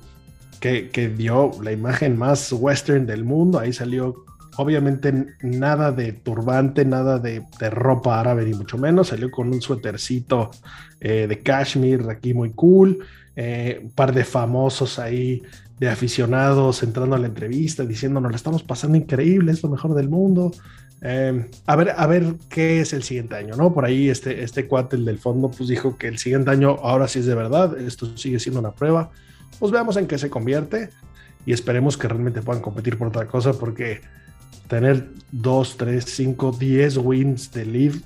que, 0.59 0.89
que 0.89 1.09
dio 1.09 1.51
la 1.61 1.71
imagen 1.71 2.17
más 2.17 2.51
western 2.51 3.05
del 3.05 3.23
mundo. 3.23 3.59
Ahí 3.59 3.71
salió 3.71 4.25
obviamente 4.57 5.27
nada 5.41 5.91
de 5.91 6.13
turbante, 6.13 6.85
nada 6.85 7.19
de, 7.19 7.43
ropa 7.69 8.19
árabe, 8.19 8.45
ni 8.45 8.53
mucho 8.53 8.77
menos. 8.77 9.09
Salió 9.09 9.31
con 9.31 9.49
un 9.49 9.61
suétercito 9.61 10.51
eh, 10.99 11.27
de 11.27 11.39
cashmere 11.39 12.11
aquí 12.11 12.33
muy 12.33 12.51
cool. 12.51 12.99
Eh, 13.35 13.79
un 13.83 13.91
par 13.91 14.13
de 14.13 14.23
famosos 14.23 14.99
ahí 14.99 15.41
de 15.79 15.89
aficionados 15.89 16.83
entrando 16.83 17.15
a 17.15 17.19
la 17.19 17.25
entrevista 17.25 17.83
diciendo 17.83 18.21
nos 18.21 18.31
la 18.31 18.35
estamos 18.35 18.61
pasando 18.61 18.95
increíble, 18.95 19.51
es 19.51 19.63
lo 19.63 19.69
mejor 19.69 19.95
del 19.95 20.07
mundo. 20.07 20.51
Em, 21.01 21.47
a, 21.65 21.75
ver, 21.75 21.93
a 21.97 22.07
ver 22.07 22.35
qué 22.47 22.79
es 22.79 22.93
el 22.93 23.03
siguiente 23.03 23.35
año, 23.35 23.55
¿no? 23.57 23.73
Por 23.73 23.83
ahí 23.83 24.09
este, 24.09 24.43
este 24.43 24.63
del 24.63 25.19
fondo, 25.19 25.51
pues 25.51 25.67
dijo 25.67 25.97
que 25.97 26.07
el 26.07 26.17
siguiente 26.17 26.51
año 26.51 26.77
ahora 26.81 27.09
sí 27.09 27.19
es 27.19 27.25
de 27.25 27.35
verdad, 27.35 27.77
esto 27.77 28.15
sigue 28.17 28.39
siendo 28.39 28.61
una 28.61 28.71
prueba. 28.71 29.11
Pues 29.59 29.71
veamos 29.71 29.97
en 29.97 30.07
qué 30.07 30.17
se 30.17 30.29
convierte 30.29 30.89
y 31.45 31.51
esperemos 31.51 31.97
que 31.97 32.07
realmente 32.07 32.41
puedan 32.41 32.61
competir 32.61 32.97
por 32.97 33.09
otra 33.09 33.27
cosa 33.27 33.51
porque 33.51 34.01
tener 34.73 35.07
2, 35.31 35.77
3, 35.77 36.03
5, 36.03 36.51
10 36.53 36.97
wins 36.97 37.51
de 37.51 37.63
Live, 37.63 38.01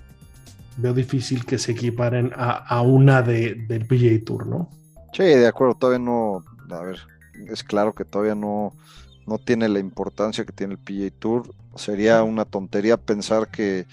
veo 0.76 0.94
difícil 0.94 1.46
que 1.46 1.58
se 1.58 1.72
equiparen 1.72 2.34
a, 2.36 2.82
una 2.82 3.22
de, 3.22 3.56
del 3.56 3.88
PGA 3.88 4.26
Tour, 4.26 4.48
¿no? 4.48 4.70
Sí, 5.14 5.24
de 5.24 5.48
acuerdo, 5.48 5.76
todavía 5.76 6.04
no, 6.04 6.44
a 6.70 6.82
ver, 6.82 6.98
es 7.50 7.64
claro 7.64 7.96
que 7.96 8.04
todavía 8.04 8.36
no, 8.36 8.74
no 9.26 9.38
tiene 9.38 9.70
la 9.70 9.80
importancia 9.80 10.44
que 10.44 10.52
tiene 10.52 10.74
el 10.74 10.80
PGA 10.80 11.18
Tour. 11.18 11.56
Sería 11.76 12.22
una 12.24 12.44
tontería 12.44 12.98
pensar 12.98 13.48
que, 13.48 13.86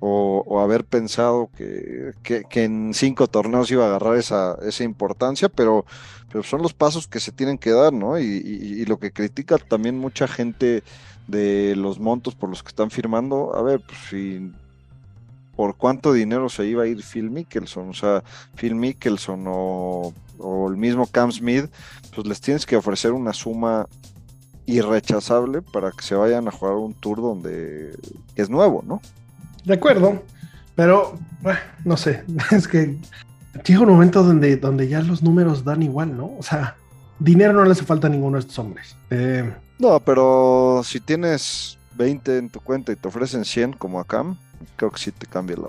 o, 0.00 0.60
haber 0.60 0.84
pensado 0.84 1.48
que, 1.56 2.12
que, 2.22 2.64
en 2.64 2.92
cinco 2.94 3.26
torneos 3.26 3.70
iba 3.70 3.84
a 3.84 3.88
agarrar 3.88 4.16
esa, 4.16 4.56
esa 4.62 4.84
importancia, 4.84 5.48
pero, 5.48 5.86
pero 6.30 6.42
son 6.42 6.62
los 6.62 6.74
pasos 6.74 7.08
que 7.08 7.20
se 7.20 7.32
tienen 7.32 7.58
que 7.58 7.70
dar, 7.70 7.92
¿no? 7.92 8.18
Y, 8.18 8.84
lo 8.86 8.98
que 8.98 9.12
critica 9.12 9.56
también 9.56 9.98
mucha 9.98 10.28
gente 10.28 10.82
de 11.26 11.74
los 11.76 11.98
montos 11.98 12.34
por 12.34 12.50
los 12.50 12.62
que 12.62 12.68
están 12.68 12.90
firmando, 12.90 13.56
a 13.56 13.62
ver, 13.62 13.80
pues 13.80 13.98
si 14.10 14.52
por 15.56 15.76
cuánto 15.76 16.12
dinero 16.12 16.48
se 16.48 16.66
iba 16.66 16.82
a 16.82 16.86
ir 16.86 17.02
Phil 17.02 17.30
Mickelson, 17.30 17.90
o 17.90 17.94
sea, 17.94 18.22
Phil 18.56 18.74
Mickelson 18.74 19.44
o, 19.46 20.12
el 20.68 20.76
mismo 20.76 21.06
Cam 21.06 21.30
Smith, 21.32 21.70
pues 22.14 22.26
les 22.26 22.40
tienes 22.40 22.66
que 22.66 22.76
ofrecer 22.76 23.12
una 23.12 23.32
suma 23.32 23.86
irrechazable 24.66 25.62
para 25.62 25.92
que 25.92 26.02
se 26.02 26.14
vayan 26.14 26.48
a 26.48 26.50
jugar 26.50 26.74
un 26.74 26.94
tour 26.94 27.18
donde 27.18 27.96
es 28.34 28.50
nuevo, 28.50 28.82
¿no? 28.84 29.00
De 29.64 29.74
acuerdo, 29.74 30.22
pero 30.74 31.18
no 31.84 31.96
sé, 31.96 32.24
es 32.50 32.68
que 32.68 32.96
llega 33.64 33.80
un 33.80 33.88
momento 33.88 34.22
donde, 34.22 34.56
donde 34.56 34.88
ya 34.88 35.00
los 35.00 35.22
números 35.22 35.64
dan 35.64 35.82
igual, 35.82 36.16
¿no? 36.16 36.32
O 36.38 36.42
sea, 36.42 36.76
dinero 37.18 37.52
no 37.52 37.64
le 37.64 37.72
hace 37.72 37.84
falta 37.84 38.06
a 38.06 38.10
ninguno 38.10 38.36
de 38.36 38.40
estos 38.40 38.58
hombres. 38.58 38.96
Eh, 39.10 39.50
no, 39.78 40.00
pero 40.00 40.82
si 40.84 41.00
tienes 41.00 41.78
20 41.96 42.38
en 42.38 42.48
tu 42.48 42.60
cuenta 42.60 42.92
y 42.92 42.96
te 42.96 43.08
ofrecen 43.08 43.44
100 43.44 43.74
como 43.74 44.00
a 44.00 44.04
Cam, 44.04 44.38
creo 44.76 44.90
que 44.90 44.98
sí 44.98 45.12
te 45.12 45.26
cambia 45.26 45.56
la, 45.56 45.68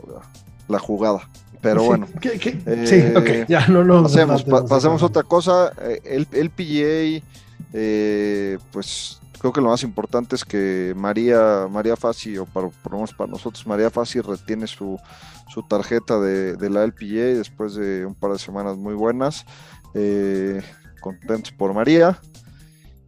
la 0.67 0.79
jugada. 0.79 1.27
Pero 1.61 1.83
bueno. 1.83 2.07
Eh, 2.21 2.85
sí, 2.85 3.17
ok, 3.17 3.47
ya 3.49 3.67
no 3.67 3.83
lo 3.83 4.03
pasemos, 4.03 4.43
pasemos 4.43 5.01
otra 5.01 5.23
cosa. 5.23 5.71
Eh, 5.81 5.99
el, 6.05 6.27
el 6.31 6.51
PGA, 6.51 7.25
eh, 7.73 8.59
pues 8.71 9.19
creo 9.37 9.53
que 9.53 9.61
lo 9.61 9.69
más 9.69 9.83
importante 9.83 10.35
es 10.35 10.45
que 10.45 10.93
María, 10.95 11.67
María 11.69 11.95
Fassi, 11.95 12.37
o 12.37 12.45
para, 12.45 12.69
por 12.69 12.91
lo 12.91 12.97
menos 12.99 13.13
para 13.13 13.31
nosotros, 13.31 13.65
María 13.67 13.89
Fassi 13.89 14.21
retiene 14.21 14.67
su, 14.67 14.99
su 15.49 15.63
tarjeta 15.63 16.19
de, 16.19 16.55
de, 16.55 16.69
la 16.69 16.83
LPGA 16.83 17.37
después 17.37 17.75
de 17.75 18.05
un 18.05 18.15
par 18.15 18.31
de 18.31 18.39
semanas 18.39 18.77
muy 18.77 18.93
buenas. 18.93 19.45
contentos 21.01 21.51
por 21.51 21.73
María. 21.73 22.19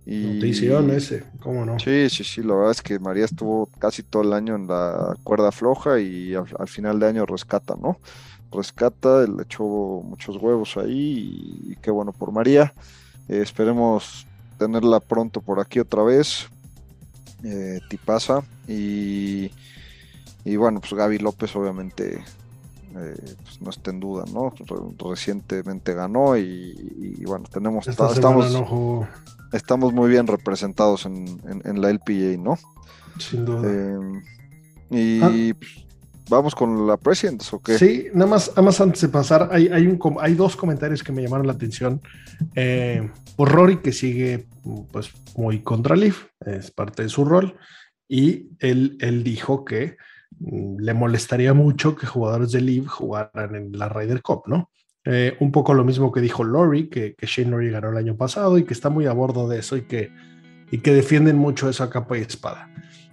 Y... 0.09 0.35
Notición 0.35 0.89
ese, 0.91 1.25
¿cómo 1.41 1.65
no? 1.65 1.77
Sí, 1.79 2.09
sí, 2.09 2.23
sí, 2.23 2.41
la 2.41 2.55
verdad 2.55 2.71
es 2.71 2.81
que 2.81 2.97
María 2.97 3.25
estuvo 3.25 3.65
casi 3.77 4.03
todo 4.03 4.23
el 4.23 4.31
año 4.31 4.55
en 4.55 4.65
la 4.65 5.17
cuerda 5.21 5.51
floja 5.51 5.99
y 5.99 6.33
al, 6.33 6.67
final 6.69 6.97
de 7.01 7.07
año 7.07 7.25
rescata, 7.25 7.75
¿no? 7.75 7.99
Rescata, 8.49 9.27
le 9.27 9.43
echó 9.43 9.65
muchos 9.65 10.37
huevos 10.37 10.77
ahí 10.77 11.65
y, 11.71 11.75
qué 11.81 11.91
bueno 11.91 12.13
por 12.13 12.31
María. 12.31 12.73
Eh, 13.27 13.41
esperemos 13.41 14.26
tenerla 14.57 14.99
pronto 14.99 15.41
por 15.41 15.59
aquí 15.59 15.79
otra 15.79 16.03
vez. 16.03 16.47
Eh, 17.43 17.79
Tipasa 17.87 18.41
y, 18.67 19.51
y 20.43 20.55
bueno, 20.55 20.79
pues 20.79 20.93
Gaby 20.93 21.19
López 21.19 21.55
obviamente 21.55 22.23
eh, 22.95 23.35
pues 23.43 23.61
no 23.61 23.69
está 23.69 23.91
en 23.91 23.99
duda, 23.99 24.25
¿no? 24.33 24.53
recientemente 24.97 25.93
ganó 25.93 26.35
y, 26.35 27.21
bueno, 27.25 27.45
tenemos, 27.51 27.87
estamos, 27.87 28.55
estamos 29.51 29.93
muy 29.93 30.09
bien 30.09 30.25
representados 30.25 31.05
en, 31.05 31.39
la 31.81 31.91
LPA, 31.91 32.37
¿no? 32.39 32.57
Sin 33.19 33.45
duda. 33.45 33.69
Eh, 33.69 34.23
y 34.89 35.21
ah. 35.21 35.55
pues, 35.59 35.86
vamos 36.29 36.55
con 36.55 36.87
la 36.87 36.97
Presidents, 36.97 37.53
¿o 37.53 37.61
qué? 37.61 37.77
Sí, 37.77 38.07
nada 38.13 38.29
más, 38.29 38.49
nada 38.49 38.61
más 38.63 38.81
antes 38.81 39.01
de 39.01 39.09
pasar, 39.09 39.49
hay, 39.51 39.67
hay, 39.67 39.87
un, 39.87 39.99
hay 40.19 40.33
dos 40.33 40.55
comentarios 40.55 41.03
que 41.03 41.11
me 41.11 41.21
llamaron 41.21 41.47
la 41.47 41.53
atención. 41.53 42.01
Eh, 42.55 43.09
por 43.35 43.51
Rory, 43.51 43.77
que 43.77 43.91
sigue 43.91 44.47
pues 44.91 45.11
muy 45.35 45.61
contra 45.61 45.95
Leaf, 45.95 46.25
es 46.45 46.71
parte 46.71 47.03
de 47.03 47.09
su 47.09 47.25
rol, 47.25 47.55
y 48.07 48.49
él, 48.59 48.97
él 48.99 49.23
dijo 49.23 49.65
que 49.65 49.97
mm, 50.39 50.79
le 50.79 50.93
molestaría 50.93 51.53
mucho 51.53 51.95
que 51.95 52.07
jugadores 52.07 52.51
de 52.51 52.61
Leaf 52.61 52.87
jugaran 52.87 53.55
en 53.55 53.71
la 53.77 53.89
Ryder 53.89 54.21
Cup, 54.21 54.43
¿no? 54.47 54.69
Eh, 55.09 55.37
un 55.39 55.53
poco 55.53 55.73
lo 55.73 55.85
mismo 55.85 56.11
que 56.11 56.19
dijo 56.19 56.43
Lori, 56.43 56.89
que, 56.89 57.15
que 57.15 57.25
Shane 57.27 57.51
Lori 57.51 57.69
ganó 57.69 57.91
el 57.91 57.97
año 57.97 58.17
pasado 58.17 58.57
y 58.57 58.65
que 58.65 58.73
está 58.73 58.89
muy 58.89 59.05
a 59.05 59.13
bordo 59.13 59.47
de 59.47 59.59
eso 59.59 59.77
y 59.77 59.83
que, 59.83 60.11
y 60.69 60.79
que 60.79 60.91
defienden 60.93 61.37
mucho 61.37 61.69
eso 61.69 61.85
a 61.85 61.89
capa 61.89 62.17
y 62.17 62.21
espada. 62.21 62.69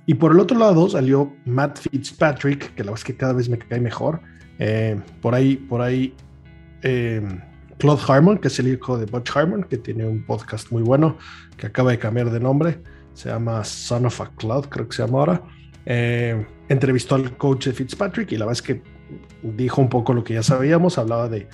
Y 0.07 0.15
por 0.15 0.33
el 0.33 0.41
otro 0.41 0.59
lado 0.59 0.89
salió 0.89 1.33
Matt 1.47 1.79
Fitzpatrick, 1.79 2.75
que 2.75 2.85
la 2.85 2.91
verdad 2.91 3.01
es 3.01 3.05
que 3.05 3.17
cada 3.17 3.33
vez 3.33 3.49
me 3.49 3.59
cae 3.59 3.81
mejor. 3.81 4.21
Eh, 4.59 5.01
por 5.23 5.35
ahí, 5.35 5.57
por 5.57 5.81
ahí, 5.81 6.15
eh, 6.83 7.23
Claude 7.79 8.03
Harmon, 8.07 8.39
que 8.39 8.49
es 8.49 8.59
el 8.59 8.69
hijo 8.69 8.99
de 8.99 9.07
Butch 9.07 9.35
Harmon, 9.35 9.65
que 9.65 9.79
tiene 9.79 10.07
un 10.07 10.25
podcast 10.25 10.71
muy 10.71 10.83
bueno, 10.83 11.17
que 11.57 11.67
acaba 11.67 11.91
de 11.91 11.99
cambiar 11.99 12.31
de 12.31 12.41
nombre. 12.41 12.81
Se 13.15 13.31
llama 13.31 13.65
Son 13.65 14.07
of 14.07 14.21
a 14.21 14.31
Cloud, 14.37 14.67
creo 14.67 14.89
que 14.89 14.97
se 14.97 15.05
llama 15.05 15.19
ahora. 15.21 15.43
entrevistó 16.69 17.15
al 17.15 17.37
coach 17.37 17.67
de 17.67 17.73
Fitzpatrick 17.73 18.33
y 18.33 18.37
la 18.37 18.47
verdad 18.47 18.61
es 18.61 18.63
que 18.63 18.94
dijo 19.43 19.81
un 19.81 19.89
poco 19.89 20.15
lo 20.15 20.25
que 20.25 20.35
ya 20.35 20.43
sabíamos, 20.43 20.99
hablaba 20.99 21.29
de, 21.29 21.49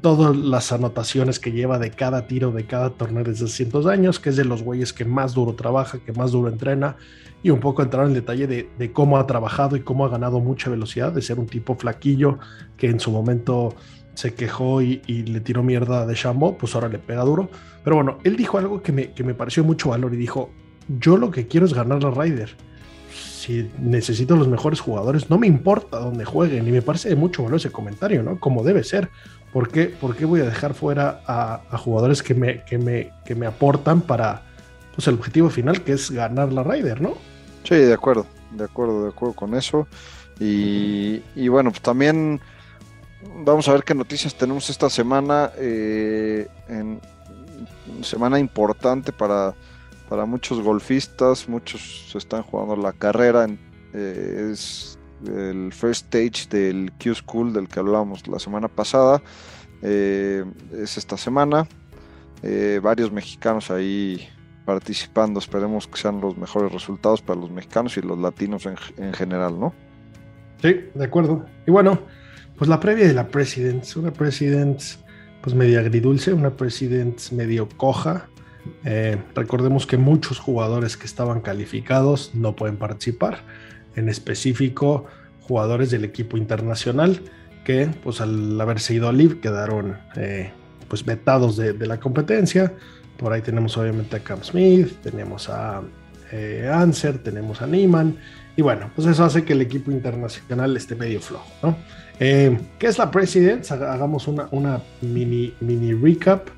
todas 0.00 0.36
las 0.36 0.72
anotaciones 0.72 1.38
que 1.38 1.52
lleva 1.52 1.78
de 1.78 1.90
cada 1.90 2.26
tiro, 2.26 2.52
de 2.52 2.66
cada 2.66 2.90
torneo 2.90 3.24
desde 3.24 3.48
cientos 3.48 3.86
años, 3.86 4.20
que 4.20 4.30
es 4.30 4.36
de 4.36 4.44
los 4.44 4.62
güeyes 4.62 4.92
que 4.92 5.04
más 5.04 5.34
duro 5.34 5.54
trabaja, 5.54 5.98
que 5.98 6.12
más 6.12 6.32
duro 6.32 6.48
entrena, 6.48 6.96
y 7.42 7.50
un 7.50 7.60
poco 7.60 7.82
entrar 7.82 8.06
en 8.06 8.12
detalle 8.12 8.46
de, 8.46 8.92
cómo 8.92 9.16
ha 9.16 9.26
trabajado 9.26 9.76
y 9.76 9.80
cómo 9.80 10.04
ha 10.04 10.08
ganado 10.08 10.40
mucha 10.40 10.70
velocidad, 10.70 11.12
de 11.12 11.22
ser 11.22 11.38
un 11.38 11.46
tipo 11.46 11.74
flaquillo 11.74 12.38
que 12.76 12.88
en 12.88 13.00
su 13.00 13.10
momento 13.10 13.74
se 14.14 14.34
quejó 14.34 14.82
y, 14.82 15.00
le 15.06 15.40
tiró 15.40 15.62
mierda 15.62 16.04
de 16.04 16.14
Shambo, 16.14 16.58
pues 16.58 16.74
ahora 16.74 16.88
le 16.88 16.98
pega 16.98 17.22
duro. 17.24 17.48
Pero 17.82 17.96
bueno, 17.96 18.18
él 18.24 18.36
dijo 18.36 18.58
algo 18.58 18.82
que 18.82 18.92
me, 18.92 19.12
que 19.12 19.24
me 19.24 19.34
pareció 19.34 19.64
mucho 19.64 19.90
valor 19.90 20.12
y 20.12 20.18
dijo, 20.18 20.50
yo 20.98 21.16
lo 21.16 21.30
que 21.30 21.46
quiero 21.46 21.64
es 21.64 21.72
ganar 21.72 22.02
la 22.02 22.10
Ryder 22.10 22.54
si 23.40 23.70
necesito 23.78 24.36
los 24.36 24.48
mejores 24.48 24.80
jugadores, 24.80 25.30
no 25.30 25.38
me 25.38 25.46
importa 25.46 25.98
dónde 25.98 26.24
jueguen, 26.24 26.68
y 26.68 26.70
me 26.70 26.82
parece 26.82 27.08
de 27.08 27.16
mucho 27.16 27.42
valor 27.42 27.58
ese 27.58 27.72
comentario, 27.72 28.22
¿no? 28.22 28.38
Como 28.38 28.62
debe 28.62 28.84
ser. 28.84 29.08
¿Por 29.52 29.70
qué, 29.70 29.96
voy 30.26 30.40
a 30.40 30.44
dejar 30.44 30.74
fuera 30.74 31.22
a, 31.26 31.76
jugadores 31.78 32.22
que 32.22 32.34
me, 32.34 32.62
que, 32.64 32.78
me, 32.78 33.12
que 33.24 33.34
me 33.34 33.46
aportan 33.46 34.00
para 34.02 34.42
pues, 34.94 35.08
el 35.08 35.14
objetivo 35.14 35.50
final, 35.50 35.82
que 35.82 35.92
es 35.92 36.10
ganar 36.10 36.52
la 36.52 36.62
Ryder, 36.62 37.00
¿no? 37.00 37.14
Sí, 37.64 37.74
de 37.74 37.92
acuerdo, 37.92 38.26
de 38.52 38.64
acuerdo, 38.64 39.04
de 39.04 39.08
acuerdo 39.08 39.34
con 39.34 39.54
eso. 39.54 39.88
Y, 40.38 41.48
bueno, 41.48 41.70
pues 41.70 41.82
también 41.82 42.40
vamos 43.44 43.68
a 43.68 43.72
ver 43.72 43.82
qué 43.82 43.94
noticias 43.94 44.34
tenemos 44.34 44.70
esta 44.70 44.88
semana. 44.88 45.50
Eh, 45.56 46.46
semana 48.02 48.38
importante 48.38 49.12
para 49.12 49.54
para 50.10 50.26
muchos 50.26 50.60
golfistas, 50.60 51.48
muchos 51.48 52.12
están 52.16 52.42
jugando 52.42 52.74
la 52.74 52.92
carrera. 52.92 53.46
Eh, 53.94 54.50
es 54.52 54.98
el 55.24 55.72
first 55.72 56.12
stage 56.12 56.48
del 56.50 56.90
Q 57.00 57.14
School 57.14 57.52
del 57.52 57.68
que 57.68 57.78
hablábamos 57.78 58.26
la 58.26 58.40
semana 58.40 58.66
pasada. 58.66 59.22
Eh, 59.82 60.44
es 60.72 60.98
esta 60.98 61.16
semana. 61.16 61.68
Eh, 62.42 62.80
varios 62.82 63.12
mexicanos 63.12 63.70
ahí 63.70 64.28
participando. 64.64 65.38
Esperemos 65.38 65.86
que 65.86 65.96
sean 65.96 66.20
los 66.20 66.36
mejores 66.36 66.72
resultados 66.72 67.22
para 67.22 67.38
los 67.38 67.52
mexicanos 67.52 67.96
y 67.96 68.02
los 68.02 68.18
latinos 68.18 68.66
en, 68.66 68.74
en 68.96 69.12
general, 69.14 69.60
¿no? 69.60 69.72
Sí, 70.60 70.74
de 70.92 71.04
acuerdo. 71.04 71.46
Y 71.68 71.70
bueno, 71.70 72.00
pues 72.58 72.68
la 72.68 72.80
previa 72.80 73.06
de 73.06 73.14
la 73.14 73.28
Presidents, 73.28 73.94
una 73.94 74.12
Presidents 74.12 74.98
pues 75.40 75.54
medio 75.54 75.78
agridulce, 75.78 76.32
una 76.32 76.50
Presidents 76.50 77.32
medio 77.32 77.68
coja. 77.76 78.28
Eh, 78.84 79.18
recordemos 79.34 79.86
que 79.86 79.96
muchos 79.96 80.38
jugadores 80.38 80.96
que 80.96 81.06
estaban 81.06 81.40
calificados 81.40 82.32
no 82.34 82.56
pueden 82.56 82.76
participar, 82.76 83.38
en 83.96 84.08
específico 84.08 85.06
jugadores 85.42 85.90
del 85.90 86.04
equipo 86.04 86.36
internacional 86.36 87.20
que 87.64 87.88
pues 88.02 88.20
al 88.20 88.60
haberse 88.60 88.94
ido 88.94 89.08
a 89.08 89.12
Live 89.12 89.40
quedaron 89.40 89.98
eh, 90.16 90.52
pues 90.88 91.04
vetados 91.04 91.56
de, 91.56 91.74
la 91.86 92.00
competencia. 92.00 92.72
Por 93.16 93.32
ahí 93.32 93.42
tenemos 93.42 93.76
obviamente 93.76 94.16
a 94.16 94.20
Cam 94.20 94.42
Smith, 94.42 94.92
tenemos 95.02 95.48
a 95.48 95.82
eh, 96.32 96.70
Anser, 96.72 97.18
tenemos 97.18 97.60
a 97.60 97.66
Neiman 97.66 98.16
y 98.56 98.62
bueno, 98.62 98.90
pues 98.94 99.06
eso 99.06 99.24
hace 99.24 99.44
que 99.44 99.52
el 99.52 99.60
equipo 99.60 99.90
internacional 99.90 100.76
esté 100.76 100.94
medio 100.94 101.20
flojo, 101.20 101.50
¿no? 101.62 101.76
Eh, 102.18 102.58
¿Qué 102.78 102.86
es 102.86 102.98
la 102.98 103.10
Presidents? 103.10 103.72
Hagamos 103.72 104.28
una, 104.28 104.48
una 104.50 104.82
mini, 105.00 105.54
mini 105.60 105.94
recap. 105.94 106.48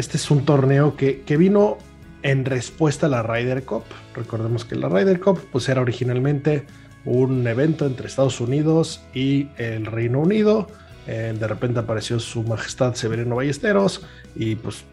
Este 0.00 0.16
es 0.16 0.30
un 0.30 0.44
torneo 0.44 0.96
que, 0.96 1.20
que, 1.20 1.36
vino 1.36 1.78
en 2.22 2.44
respuesta 2.44 3.06
a 3.06 3.08
la 3.08 3.22
Ryder 3.22 3.62
Cup. 3.64 3.84
Recordemos 4.14 4.64
que 4.64 4.74
la 4.74 4.88
Ryder 4.88 5.20
Cup 5.20 5.40
pues 5.52 5.68
era 5.68 5.80
originalmente 5.80 6.66
un 7.04 7.46
evento 7.46 7.86
entre 7.86 8.08
Estados 8.08 8.40
Unidos 8.40 9.02
y 9.14 9.48
el 9.56 9.86
Reino 9.86 10.20
Unido. 10.20 10.66
Eh, 11.06 11.34
de 11.38 11.46
repente 11.46 11.80
apareció 11.80 12.18
su 12.18 12.42
majestad 12.42 12.94
Severino 12.94 13.36
Ballesteros 13.36 14.06
y 14.36 14.56
pues 14.56 14.84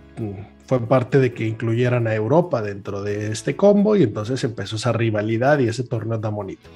fue 0.66 0.80
parte 0.80 1.20
de 1.20 1.34
que 1.34 1.46
incluyeran 1.46 2.08
a 2.08 2.16
Europa 2.16 2.62
dentro 2.62 3.02
de 3.02 3.32
este 3.32 3.56
combo 3.56 3.96
y 3.96 4.04
entonces 4.04 4.44
empezó 4.44 4.78
esa 4.78 4.92
rivalidad 4.92 5.60
y 5.60 5.68
ese 5.68 5.84
torneo 5.84 6.20
tan 6.20 6.36
bonito. 6.36 6.70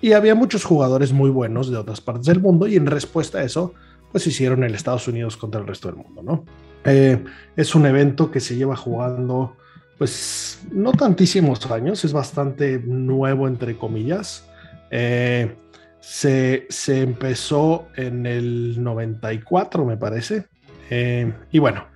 Y 0.00 0.12
había 0.12 0.34
muchos 0.34 0.64
jugadores 0.64 1.12
muy 1.12 1.30
buenos 1.30 1.70
de 1.70 1.76
otras 1.76 2.00
partes 2.00 2.26
del 2.26 2.40
mundo 2.40 2.66
y 2.66 2.76
en 2.76 2.86
respuesta 2.86 3.38
a 3.38 3.44
eso, 3.44 3.74
pues 4.12 4.26
hicieron 4.26 4.64
el 4.64 4.74
Estados 4.74 5.08
Unidos 5.08 5.36
contra 5.36 5.60
el 5.60 5.66
resto 5.66 5.88
del 5.88 5.96
mundo, 5.96 6.22
¿no? 6.22 6.44
Eh, 6.88 7.24
es 7.56 7.74
un 7.74 7.86
evento 7.86 8.30
que 8.30 8.40
se 8.40 8.56
lleva 8.56 8.76
jugando, 8.76 9.56
pues 9.98 10.60
no 10.72 10.92
tantísimos 10.92 11.70
años, 11.70 12.04
es 12.04 12.12
bastante 12.12 12.78
nuevo 12.78 13.46
entre 13.46 13.76
comillas. 13.76 14.48
Eh, 14.90 15.54
se, 16.00 16.66
se, 16.70 17.02
empezó 17.02 17.88
en 17.96 18.26
el 18.26 18.82
94, 18.82 19.84
me 19.84 19.96
parece. 19.96 20.46
Eh, 20.90 21.32
y 21.50 21.58
bueno, 21.58 21.86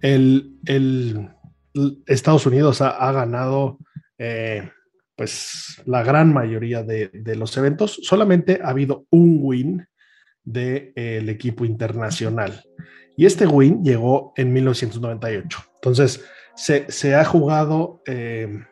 el, 0.00 1.30
Estados 2.06 2.46
Unidos 2.46 2.80
ha, 2.80 3.12
ganado 3.12 3.78
eh, 4.18 4.70
pues 5.16 5.82
la 5.84 6.02
gran 6.02 6.32
mayoría 6.32 6.82
de, 6.82 7.10
los 7.36 7.56
eventos. 7.56 8.00
Solamente 8.02 8.60
ha 8.62 8.68
habido 8.68 9.06
un 9.10 9.38
win 9.40 9.86
del 10.44 10.92
de, 10.94 11.32
equipo 11.32 11.64
internacional. 11.64 12.62
Y 13.16 13.26
este 13.26 13.46
win 13.46 13.82
llegó 13.82 14.32
en 14.36 14.52
1998. 14.52 15.58
Entonces, 15.74 16.24
se, 16.54 17.14
ha 17.14 17.24
jugado 17.24 18.02
eh, 18.06 18.64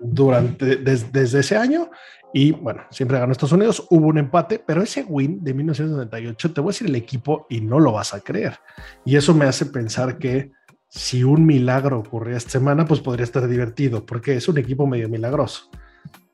durante, 0.00 0.76
desde 0.76 1.40
ese 1.40 1.56
año 1.56 1.90
y 2.32 2.52
bueno, 2.52 2.82
siempre 2.90 3.18
ganó 3.18 3.32
Estados 3.32 3.52
Unidos. 3.52 3.86
Hubo 3.90 4.06
un 4.06 4.18
empate, 4.18 4.58
pero 4.58 4.82
ese 4.82 5.04
win 5.04 5.44
de 5.44 5.52
1998, 5.54 6.52
te 6.52 6.60
voy 6.60 6.70
a 6.70 6.72
decir 6.72 6.88
el 6.88 6.96
equipo 6.96 7.46
y 7.50 7.60
no 7.60 7.78
lo 7.78 7.92
vas 7.92 8.14
a 8.14 8.20
creer. 8.20 8.58
Y 9.04 9.16
eso 9.16 9.34
me 9.34 9.44
hace 9.44 9.66
pensar 9.66 10.18
que 10.18 10.52
si 10.88 11.24
un 11.24 11.44
milagro 11.44 11.98
ocurría 11.98 12.36
esta 12.36 12.50
semana, 12.50 12.86
pues 12.86 13.00
podría 13.00 13.24
estar 13.24 13.46
divertido, 13.48 14.04
porque 14.06 14.34
es 14.34 14.48
un 14.48 14.58
equipo 14.58 14.86
medio 14.86 15.08
milagroso. 15.08 15.70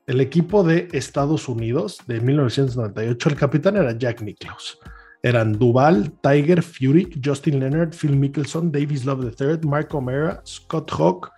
El 0.07 0.21
equipo 0.21 0.63
de 0.63 0.87
Estados 0.91 1.47
Unidos 1.49 1.99
de 2.07 2.19
1998, 2.19 3.29
el 3.29 3.35
capitán 3.35 3.77
era 3.77 3.97
Jack 3.97 4.21
Nicklaus. 4.21 4.79
Eran 5.23 5.53
Duval, 5.53 6.11
Tiger, 6.21 6.61
Fury, 6.63 7.09
Justin 7.23 7.59
Leonard, 7.59 7.93
Phil 7.93 8.15
Mickelson, 8.15 8.71
Davis 8.71 9.05
Love 9.05 9.35
III, 9.39 9.67
Mark 9.67 9.93
O'Mara, 9.93 10.41
Scott 10.45 10.91
Hawk, 10.91 11.31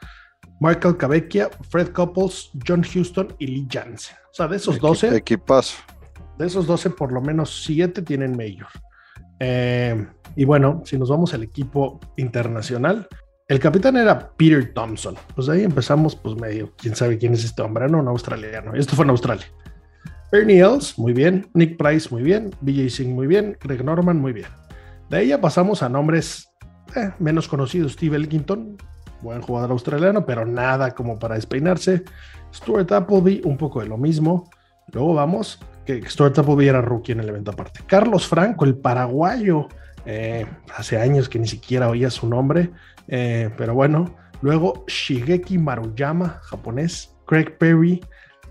Mark 0.59 0.85
Alcavecchia, 0.85 1.49
Fred 1.69 1.89
Couples, 1.89 2.51
John 2.67 2.83
Houston 2.83 3.33
y 3.39 3.47
Lee 3.47 3.67
Jansen. 3.69 4.15
O 4.31 4.33
sea, 4.33 4.47
de 4.47 4.57
esos 4.57 4.79
12. 4.79 5.15
Equipazo. 5.17 5.77
De 6.37 6.45
esos 6.45 6.67
12, 6.67 6.91
por 6.91 7.11
lo 7.11 7.21
menos 7.21 7.63
7 7.63 8.03
tienen 8.03 8.37
Major. 8.37 8.67
Eh, 9.39 10.07
y 10.35 10.45
bueno, 10.45 10.83
si 10.85 10.97
nos 10.97 11.09
vamos 11.09 11.33
al 11.33 11.41
equipo 11.41 11.99
internacional, 12.17 13.07
el 13.47 13.59
capitán 13.59 13.97
era 13.97 14.31
Peter 14.37 14.71
Thompson. 14.73 15.15
Pues 15.35 15.49
ahí 15.49 15.63
empezamos, 15.63 16.15
pues 16.15 16.35
medio, 16.35 16.73
quién 16.77 16.95
sabe 16.95 17.17
quién 17.17 17.33
es 17.33 17.43
este 17.43 17.63
hombre, 17.63 17.89
no, 17.89 17.99
un 17.99 18.07
australiano. 18.07 18.73
Esto 18.75 18.95
fue 18.95 19.03
en 19.03 19.09
Australia. 19.09 19.45
Ernie 20.31 20.61
Els, 20.61 20.97
muy 20.97 21.11
bien. 21.11 21.49
Nick 21.53 21.77
Price, 21.77 22.07
muy 22.09 22.23
bien. 22.23 22.51
BJ 22.61 22.89
Singh, 22.89 23.13
muy 23.13 23.27
bien. 23.27 23.57
Greg 23.61 23.83
Norman, 23.83 24.19
muy 24.19 24.31
bien. 24.31 24.47
De 25.09 25.27
ya 25.27 25.41
pasamos 25.41 25.83
a 25.83 25.89
nombres 25.89 26.49
eh, 26.95 27.11
menos 27.19 27.49
conocidos. 27.49 27.93
Steve 27.93 28.15
Elkington, 28.15 28.77
buen 29.21 29.41
jugador 29.41 29.71
australiano, 29.71 30.25
pero 30.25 30.45
nada 30.45 30.91
como 30.91 31.19
para 31.19 31.35
despeinarse. 31.35 32.03
Stuart 32.53 32.89
Appleby, 32.93 33.41
un 33.43 33.57
poco 33.57 33.81
de 33.81 33.87
lo 33.87 33.97
mismo. 33.97 34.49
Luego 34.93 35.13
vamos 35.13 35.59
que 35.85 36.01
Stuart 36.09 36.39
Appleby 36.39 36.69
era 36.69 36.81
rookie 36.81 37.11
en 37.11 37.19
el 37.19 37.27
evento 37.27 37.51
aparte. 37.51 37.81
Carlos 37.85 38.25
Franco, 38.25 38.63
el 38.63 38.77
paraguayo, 38.77 39.67
eh, 40.05 40.45
hace 40.73 40.97
años 40.97 41.27
que 41.27 41.39
ni 41.39 41.47
siquiera 41.47 41.89
oía 41.89 42.09
su 42.09 42.29
nombre, 42.29 42.71
eh, 43.09 43.49
pero 43.57 43.73
bueno. 43.73 44.15
Luego 44.41 44.85
Shigeki 44.87 45.57
Maruyama, 45.57 46.39
japonés. 46.43 47.15
Craig 47.27 47.57
Perry, 47.57 48.01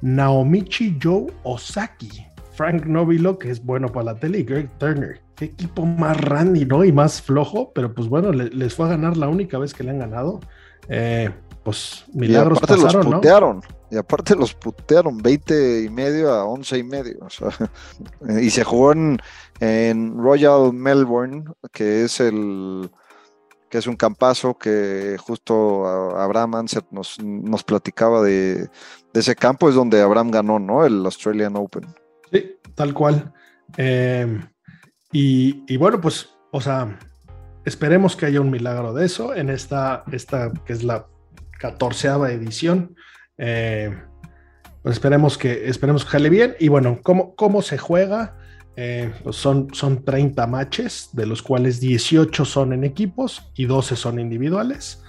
Naomichi 0.02 0.98
Joe 1.02 1.26
Osaki, 1.42 2.26
Frank 2.54 2.86
Novilo, 2.86 3.38
que 3.38 3.50
es 3.50 3.64
bueno 3.64 3.88
para 3.88 4.04
la 4.04 4.14
tele, 4.16 4.40
y 4.40 4.44
Greg 4.44 4.70
Turner. 4.78 5.20
Qué 5.36 5.46
equipo 5.46 5.86
más 5.86 6.20
randy, 6.20 6.64
¿no? 6.64 6.84
Y 6.84 6.92
más 6.92 7.22
flojo, 7.22 7.72
pero 7.72 7.94
pues 7.94 8.08
bueno, 8.08 8.32
les 8.32 8.74
fue 8.74 8.86
a 8.86 8.90
ganar 8.90 9.16
la 9.16 9.28
única 9.28 9.58
vez 9.58 9.72
que 9.72 9.84
le 9.84 9.90
han 9.90 9.98
ganado. 9.98 10.40
Eh, 10.88 11.30
pues 11.62 12.04
milagros 12.14 12.58
y 12.58 12.66
pasaron, 12.66 13.04
los 13.04 13.14
putearon, 13.14 13.62
Y 13.90 13.96
aparte 13.96 14.34
los 14.34 14.54
putearon 14.54 15.18
20 15.18 15.84
y 15.84 15.90
medio 15.90 16.32
a 16.32 16.44
11 16.44 16.78
y 16.78 16.82
medio. 16.82 17.18
y 18.40 18.50
se 18.50 18.64
jugó 18.64 18.92
en, 18.92 20.18
Royal 20.18 20.72
Melbourne, 20.72 21.44
que 21.72 22.04
es 22.04 22.20
el 22.20 22.90
que 23.70 23.78
es 23.78 23.86
un 23.86 23.96
campazo 23.96 24.58
que 24.58 25.16
justo 25.18 25.86
Abraham 26.18 26.56
Ansett 26.56 26.86
nos, 26.90 27.20
nos 27.22 27.62
platicaba 27.62 28.20
de, 28.20 28.68
ese 29.14 29.36
campo, 29.36 29.68
es 29.68 29.76
donde 29.76 30.02
Abraham 30.02 30.30
ganó, 30.32 30.58
¿no? 30.58 30.84
El 30.84 31.04
Australian 31.04 31.56
Open. 31.56 31.86
Sí, 32.32 32.56
tal 32.74 32.92
cual. 32.92 33.32
Eh, 33.76 34.40
y, 35.12 35.64
y, 35.72 35.76
bueno, 35.76 36.00
pues, 36.00 36.30
o 36.50 36.60
sea, 36.60 36.98
esperemos 37.64 38.16
que 38.16 38.26
haya 38.26 38.40
un 38.40 38.50
milagro 38.50 38.92
de 38.92 39.06
eso 39.06 39.34
en 39.34 39.48
esta, 39.48 40.02
esta 40.10 40.52
que 40.66 40.72
es 40.72 40.82
la 40.82 41.06
catorceava 41.58 42.32
edición. 42.32 42.96
Eh, 43.38 43.96
pues 44.82 44.94
esperemos 44.94 45.38
que, 45.38 45.68
esperemos 45.68 46.04
que 46.04 46.10
jale 46.10 46.28
bien. 46.28 46.56
Y 46.58 46.68
bueno, 46.68 46.98
¿cómo, 47.04 47.36
cómo 47.36 47.62
se 47.62 47.78
juega? 47.78 48.36
Eh, 48.76 49.12
pues 49.22 49.36
son, 49.36 49.68
son 49.74 50.04
30 50.04 50.46
matches, 50.46 51.10
de 51.12 51.26
los 51.26 51.42
cuales 51.42 51.80
18 51.80 52.44
son 52.44 52.72
en 52.72 52.84
equipos 52.84 53.50
y 53.54 53.66
12 53.66 53.96
son 53.96 54.18
individuales. 54.18 55.02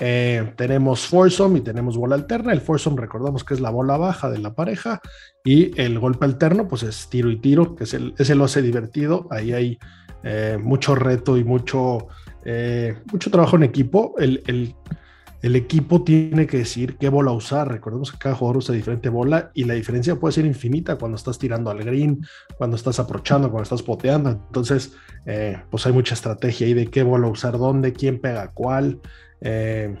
Eh, 0.00 0.52
tenemos 0.56 1.06
foursome 1.06 1.58
y 1.58 1.62
tenemos 1.62 1.96
bola 1.96 2.16
alterna. 2.16 2.52
El 2.52 2.60
foursome 2.60 3.00
recordamos 3.00 3.44
que 3.44 3.54
es 3.54 3.60
la 3.60 3.70
bola 3.70 3.96
baja 3.96 4.28
de 4.28 4.38
la 4.38 4.54
pareja 4.54 5.00
y 5.44 5.80
el 5.80 5.98
golpe 5.98 6.24
alterno 6.24 6.68
pues 6.68 6.82
es 6.82 7.08
tiro 7.08 7.30
y 7.30 7.36
tiro, 7.36 7.76
que 7.76 7.84
es 7.84 7.94
el, 7.94 8.14
es 8.18 8.28
el 8.28 8.42
hace 8.42 8.60
divertido. 8.60 9.28
Ahí 9.30 9.52
hay 9.52 9.78
mucho 10.58 10.94
reto 10.94 11.36
y 11.36 11.44
mucho, 11.44 12.08
mucho 13.12 13.30
trabajo 13.30 13.56
en 13.56 13.62
equipo. 13.62 14.14
El, 14.18 14.74
el 15.44 15.56
equipo 15.56 16.02
tiene 16.02 16.46
que 16.46 16.56
decir 16.56 16.96
qué 16.96 17.10
bola 17.10 17.30
usar. 17.30 17.70
Recordemos 17.70 18.10
que 18.10 18.16
cada 18.16 18.34
jugador 18.34 18.56
usa 18.56 18.74
diferente 18.74 19.10
bola 19.10 19.50
y 19.52 19.64
la 19.64 19.74
diferencia 19.74 20.16
puede 20.16 20.32
ser 20.32 20.46
infinita 20.46 20.96
cuando 20.96 21.16
estás 21.16 21.38
tirando 21.38 21.70
al 21.70 21.84
green, 21.84 22.24
cuando 22.56 22.76
estás 22.76 22.98
aprochando, 22.98 23.50
cuando 23.50 23.64
estás 23.64 23.82
poteando. 23.82 24.30
Entonces, 24.30 24.94
eh, 25.26 25.60
pues 25.70 25.84
hay 25.84 25.92
mucha 25.92 26.14
estrategia 26.14 26.66
ahí 26.66 26.72
de 26.72 26.86
qué 26.86 27.02
bola 27.02 27.26
usar, 27.26 27.58
dónde, 27.58 27.92
quién 27.92 28.22
pega 28.22 28.52
cuál. 28.52 29.02
Eh, 29.42 29.94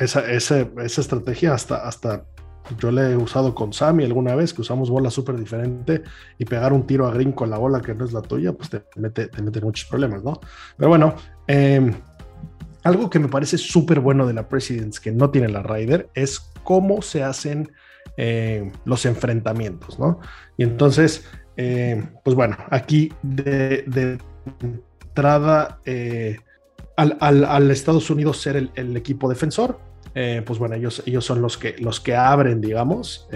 esa, 0.00 0.28
estrategia 0.28 1.54
hasta, 1.54 1.86
hasta 1.86 2.24
yo 2.76 2.90
le 2.90 3.12
he 3.12 3.16
usado 3.16 3.54
con 3.54 3.72
Sammy 3.72 4.02
alguna 4.02 4.34
vez, 4.34 4.52
que 4.52 4.62
usamos 4.62 4.90
bola 4.90 5.10
súper 5.10 5.36
diferente 5.36 6.02
y 6.38 6.44
pegar 6.44 6.72
un 6.72 6.88
tiro 6.88 7.06
a 7.06 7.14
green 7.14 7.30
con 7.30 7.50
la 7.50 7.58
bola 7.58 7.80
que 7.80 7.94
no 7.94 8.04
es 8.04 8.12
la 8.12 8.22
tuya, 8.22 8.52
pues 8.52 8.68
te 8.68 8.82
mete, 8.96 9.28
te 9.28 9.42
mete 9.42 9.60
muchos 9.60 9.88
problemas, 9.88 10.24
¿no? 10.24 10.40
Pero 10.76 10.88
bueno, 10.88 11.14
eh, 11.46 11.94
algo 12.84 13.10
que 13.10 13.18
me 13.18 13.28
parece 13.28 13.58
súper 13.58 14.00
bueno 14.00 14.26
de 14.26 14.34
la 14.34 14.48
Presidents 14.48 15.00
que 15.00 15.12
no 15.12 15.30
tiene 15.30 15.48
la 15.48 15.62
Ryder 15.62 16.08
es 16.14 16.40
cómo 16.64 17.02
se 17.02 17.22
hacen 17.22 17.70
eh, 18.16 18.70
los 18.84 19.06
enfrentamientos, 19.06 19.98
¿no? 19.98 20.20
Y 20.56 20.64
entonces, 20.64 21.24
eh, 21.56 22.04
pues 22.24 22.36
bueno, 22.36 22.56
aquí 22.70 23.12
de, 23.22 24.18
entrada 24.60 25.80
eh, 25.84 26.36
al, 26.96 27.70
Estados 27.70 28.10
Unidos 28.10 28.40
ser 28.40 28.70
el, 28.74 28.96
equipo 28.96 29.28
defensor, 29.28 29.78
pues 30.12 30.58
bueno, 30.58 30.74
ellos, 30.74 31.02
ellos 31.06 31.24
son 31.24 31.40
los 31.40 31.56
que, 31.56 31.76
los 31.78 32.00
que 32.00 32.14
abren, 32.14 32.60
digamos, 32.60 33.28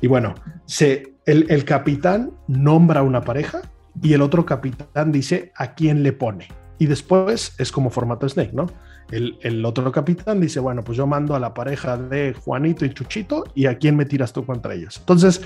y 0.00 0.06
bueno, 0.06 0.34
se, 0.66 1.14
el, 1.26 1.46
el 1.48 1.64
capitán 1.64 2.30
nombra 2.46 3.02
una 3.02 3.22
pareja 3.22 3.62
y 4.00 4.12
el 4.12 4.22
otro 4.22 4.46
capitán 4.46 5.10
dice 5.10 5.52
a 5.56 5.74
quién 5.74 6.04
le 6.04 6.12
pone. 6.12 6.48
Y 6.78 6.86
después 6.86 7.54
es 7.58 7.72
como 7.72 7.90
formato 7.90 8.28
Snake, 8.28 8.52
¿no? 8.52 8.66
El, 9.10 9.38
el, 9.42 9.64
otro 9.64 9.90
capitán 9.92 10.40
dice, 10.40 10.58
bueno, 10.60 10.82
pues 10.82 10.98
yo 10.98 11.06
mando 11.06 11.34
a 11.34 11.40
la 11.40 11.54
pareja 11.54 11.96
de 11.96 12.34
Juanito 12.34 12.84
y 12.84 12.92
Chuchito 12.92 13.44
y 13.54 13.66
a 13.66 13.78
quién 13.78 13.96
me 13.96 14.04
tiras 14.04 14.32
tú 14.32 14.44
contra 14.44 14.74
ellos. 14.74 14.98
Entonces, 14.98 15.42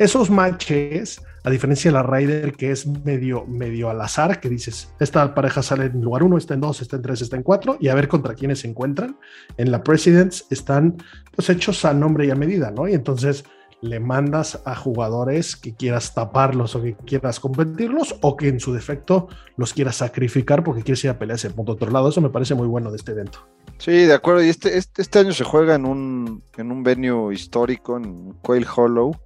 esos 0.00 0.30
matches, 0.30 1.20
a 1.44 1.50
diferencia 1.50 1.90
de 1.90 1.94
la 1.94 2.02
Raider, 2.02 2.54
que 2.54 2.70
es 2.70 2.86
medio, 2.86 3.44
medio 3.46 3.90
al 3.90 4.00
azar, 4.00 4.40
que 4.40 4.48
dices, 4.48 4.94
esta 4.98 5.34
pareja 5.34 5.62
sale 5.62 5.84
en 5.84 6.00
lugar 6.00 6.22
uno, 6.22 6.38
está 6.38 6.54
en 6.54 6.62
dos, 6.62 6.80
está 6.80 6.96
en 6.96 7.02
tres, 7.02 7.20
está 7.20 7.36
en 7.36 7.42
cuatro, 7.42 7.76
y 7.78 7.88
a 7.88 7.94
ver 7.94 8.08
contra 8.08 8.34
quiénes 8.34 8.60
se 8.60 8.68
encuentran. 8.68 9.18
En 9.58 9.70
la 9.70 9.82
Presidents 9.82 10.46
están 10.48 10.96
pues 11.36 11.50
hechos 11.50 11.84
a 11.84 11.92
nombre 11.92 12.24
y 12.24 12.30
a 12.30 12.34
medida, 12.34 12.70
¿no? 12.70 12.88
Y 12.88 12.94
entonces 12.94 13.44
le 13.82 13.98
mandas 13.98 14.60
a 14.66 14.74
jugadores 14.74 15.56
que 15.56 15.74
quieras 15.74 16.12
taparlos 16.12 16.74
o 16.74 16.82
que 16.82 16.94
quieras 16.94 17.40
competirlos 17.40 18.14
o 18.20 18.36
que 18.36 18.48
en 18.48 18.60
su 18.60 18.74
defecto 18.74 19.28
los 19.56 19.72
quieras 19.72 19.96
sacrificar 19.96 20.62
porque 20.62 20.82
quieres 20.82 21.02
ir 21.04 21.10
a 21.10 21.18
pelear 21.18 21.36
ese 21.36 21.50
punto 21.50 21.72
otro 21.72 21.90
lado. 21.90 22.10
Eso 22.10 22.20
me 22.20 22.30
parece 22.30 22.54
muy 22.54 22.66
bueno 22.66 22.90
de 22.90 22.96
este 22.96 23.12
evento. 23.12 23.46
Sí, 23.78 23.92
de 23.92 24.12
acuerdo. 24.12 24.44
Y 24.44 24.50
este, 24.50 24.76
este, 24.76 25.00
este 25.00 25.18
año 25.18 25.32
se 25.32 25.44
juega 25.44 25.74
en 25.74 25.86
un, 25.86 26.42
en 26.58 26.70
un 26.70 26.82
venue 26.82 27.32
histórico, 27.32 27.96
en 27.96 28.34
Quail 28.42 28.66
Hollow. 28.76 29.16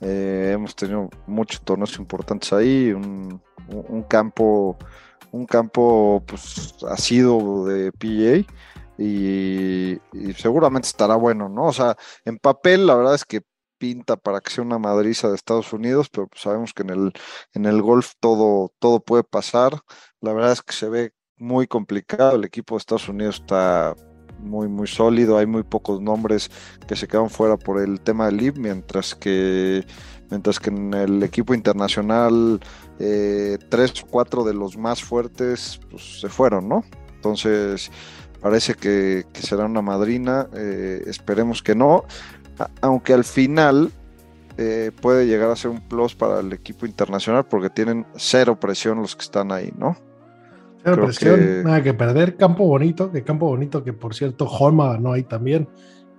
Eh, 0.00 0.50
hemos 0.54 0.74
tenido 0.74 1.08
muchos 1.28 1.62
torneos 1.62 1.96
importantes 1.96 2.52
ahí, 2.52 2.92
un, 2.92 3.40
un 3.68 4.02
campo, 4.02 4.76
un 5.30 5.46
campo 5.46 6.24
pues 6.26 6.74
sido 6.96 7.66
de 7.66 7.92
PGA. 7.92 8.44
Y, 8.98 9.92
y, 10.12 10.32
seguramente 10.36 10.86
estará 10.86 11.16
bueno, 11.16 11.48
¿no? 11.48 11.64
O 11.66 11.72
sea, 11.72 11.96
en 12.24 12.38
papel 12.38 12.86
la 12.86 12.94
verdad 12.94 13.14
es 13.14 13.24
que 13.24 13.40
pinta 13.82 14.16
para 14.16 14.40
que 14.40 14.52
sea 14.52 14.62
una 14.62 14.78
madriza 14.78 15.28
de 15.28 15.34
Estados 15.34 15.72
Unidos, 15.72 16.08
pero 16.08 16.28
pues 16.28 16.42
sabemos 16.42 16.72
que 16.72 16.84
en 16.84 16.90
el, 16.90 17.12
en 17.52 17.66
el 17.66 17.82
golf 17.82 18.12
todo, 18.20 18.72
todo 18.78 19.00
puede 19.00 19.24
pasar. 19.24 19.80
La 20.20 20.32
verdad 20.32 20.52
es 20.52 20.62
que 20.62 20.72
se 20.72 20.88
ve 20.88 21.14
muy 21.36 21.66
complicado. 21.66 22.36
El 22.36 22.44
equipo 22.44 22.76
de 22.76 22.78
Estados 22.78 23.08
Unidos 23.08 23.40
está 23.40 23.96
muy, 24.38 24.68
muy 24.68 24.86
sólido. 24.86 25.36
Hay 25.36 25.46
muy 25.46 25.64
pocos 25.64 26.00
nombres 26.00 26.48
que 26.86 26.94
se 26.94 27.08
quedan 27.08 27.28
fuera 27.28 27.56
por 27.56 27.80
el 27.80 28.00
tema 28.00 28.26
del 28.26 28.36
LIB, 28.36 28.58
mientras 28.58 29.16
que, 29.16 29.84
mientras 30.30 30.60
que 30.60 30.70
en 30.70 30.94
el 30.94 31.20
equipo 31.24 31.52
internacional, 31.52 32.60
eh, 33.00 33.58
tres 33.68 34.00
o 34.04 34.06
cuatro 34.06 34.44
de 34.44 34.54
los 34.54 34.76
más 34.78 35.02
fuertes 35.02 35.80
pues, 35.90 36.20
se 36.20 36.28
fueron, 36.28 36.68
¿no? 36.68 36.84
Entonces, 37.16 37.90
parece 38.42 38.74
que, 38.74 39.24
será 39.34 39.64
una 39.64 39.82
madrina. 39.82 40.48
Eh, 40.54 41.02
esperemos 41.06 41.62
que 41.62 41.74
no 41.74 42.04
aunque 42.80 43.12
al 43.12 43.24
final 43.24 43.90
eh, 44.58 44.90
puede 45.00 45.26
llegar 45.26 45.50
a 45.50 45.56
ser 45.56 45.70
un 45.70 45.80
plus 45.80 46.14
para 46.14 46.40
el 46.40 46.52
equipo 46.52 46.86
internacional 46.86 47.46
porque 47.46 47.70
tienen 47.70 48.06
cero 48.16 48.58
presión 48.58 49.00
los 49.00 49.16
que 49.16 49.22
están 49.22 49.50
ahí, 49.50 49.72
¿no? 49.76 49.96
Cero 50.84 51.04
presión, 51.04 51.62
nada 51.64 51.82
que 51.82 51.94
perder, 51.94 52.36
campo 52.36 52.66
bonito, 52.66 53.10
que 53.10 53.22
campo 53.22 53.46
bonito 53.46 53.82
que 53.82 53.92
por 53.92 54.14
cierto 54.14 54.46
Holma 54.46 54.92
ganó 54.92 55.12
ahí 55.12 55.22
también 55.22 55.68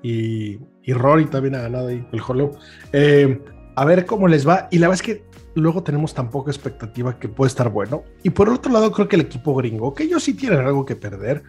y, 0.01 0.57
Rory 0.87 1.25
también 1.25 1.55
ha 1.55 1.61
ganado 1.61 1.87
ahí 1.87 2.05
el 2.11 2.21
Hollow. 2.25 2.51
Eh, 2.91 3.41
a 3.75 3.85
ver 3.85 4.05
cómo 4.05 4.27
les 4.27 4.47
va 4.47 4.67
y 4.71 4.79
la 4.79 4.87
verdad 4.87 5.01
es 5.05 5.13
que 5.13 5.25
luego 5.55 5.83
tenemos 5.83 6.13
tan 6.13 6.29
poca 6.29 6.51
expectativa 6.51 7.19
que 7.19 7.29
puede 7.29 7.49
estar 7.49 7.69
bueno. 7.69 8.03
Y 8.23 8.31
por 8.31 8.49
otro 8.49 8.71
lado 8.71 8.91
creo 8.91 9.07
que 9.07 9.15
el 9.15 9.21
equipo 9.21 9.55
gringo, 9.55 9.93
que 9.93 10.03
ellos 10.03 10.23
sí 10.23 10.33
tienen 10.33 10.59
algo 10.59 10.85
que 10.85 10.95
perder, 10.95 11.43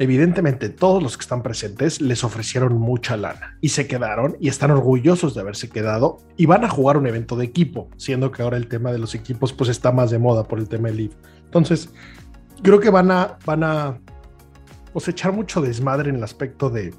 Evidentemente, 0.00 0.70
todos 0.70 1.02
los 1.02 1.18
que 1.18 1.20
están 1.20 1.42
presentes 1.42 2.00
les 2.00 2.24
ofrecieron 2.24 2.78
mucha 2.78 3.18
lana 3.18 3.58
y 3.60 3.68
se 3.68 3.86
quedaron 3.86 4.34
y 4.40 4.48
están 4.48 4.70
orgullosos 4.70 5.34
de 5.34 5.42
haberse 5.42 5.68
quedado 5.68 6.16
y 6.38 6.46
van 6.46 6.64
a 6.64 6.70
jugar 6.70 6.96
un 6.96 7.06
evento 7.06 7.36
de 7.36 7.44
equipo, 7.44 7.90
siendo 7.98 8.32
que 8.32 8.42
ahora 8.42 8.56
el 8.56 8.66
tema 8.66 8.92
de 8.92 8.98
los 8.98 9.14
equipos 9.14 9.52
pues 9.52 9.68
está 9.68 9.92
más 9.92 10.10
de 10.10 10.18
moda 10.18 10.44
por 10.44 10.58
el 10.58 10.70
tema 10.70 10.88
del 10.88 10.96
Leaf. 10.96 11.12
Entonces, 11.44 11.90
creo 12.62 12.80
que 12.80 12.88
van 12.88 13.10
a, 13.10 13.36
van 13.44 13.62
a 13.62 14.00
pues, 14.94 15.06
echar 15.06 15.34
mucho 15.34 15.60
desmadre 15.60 16.08
en 16.08 16.16
el 16.16 16.24
aspecto 16.24 16.70
de 16.70 16.94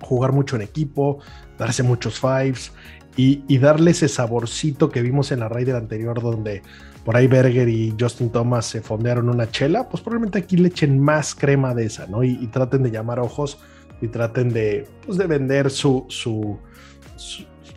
jugar 0.00 0.30
mucho 0.30 0.54
en 0.54 0.62
equipo, 0.62 1.18
darse 1.58 1.82
muchos 1.82 2.20
fives 2.20 2.70
y, 3.16 3.42
y 3.48 3.58
darle 3.58 3.90
ese 3.90 4.06
saborcito 4.06 4.88
que 4.88 5.02
vimos 5.02 5.32
en 5.32 5.40
la 5.40 5.48
Raider 5.48 5.74
anterior 5.74 6.22
donde 6.22 6.62
por 7.04 7.16
ahí 7.16 7.26
Berger 7.26 7.68
y 7.68 7.94
Justin 7.98 8.30
Thomas 8.30 8.66
se 8.66 8.80
fondearon 8.80 9.28
una 9.28 9.50
chela, 9.50 9.88
pues 9.88 10.02
probablemente 10.02 10.38
aquí 10.38 10.56
le 10.56 10.68
echen 10.68 10.98
más 10.98 11.34
crema 11.34 11.74
de 11.74 11.86
esa, 11.86 12.06
¿no? 12.06 12.24
Y, 12.24 12.46
traten 12.46 12.82
de 12.82 12.90
llamar 12.90 13.20
ojos 13.20 13.58
y 14.00 14.08
traten 14.08 14.50
de, 14.52 14.88
pues 15.04 15.18
de 15.18 15.26
vender 15.26 15.70
su, 15.70 16.06
su, 16.08 16.58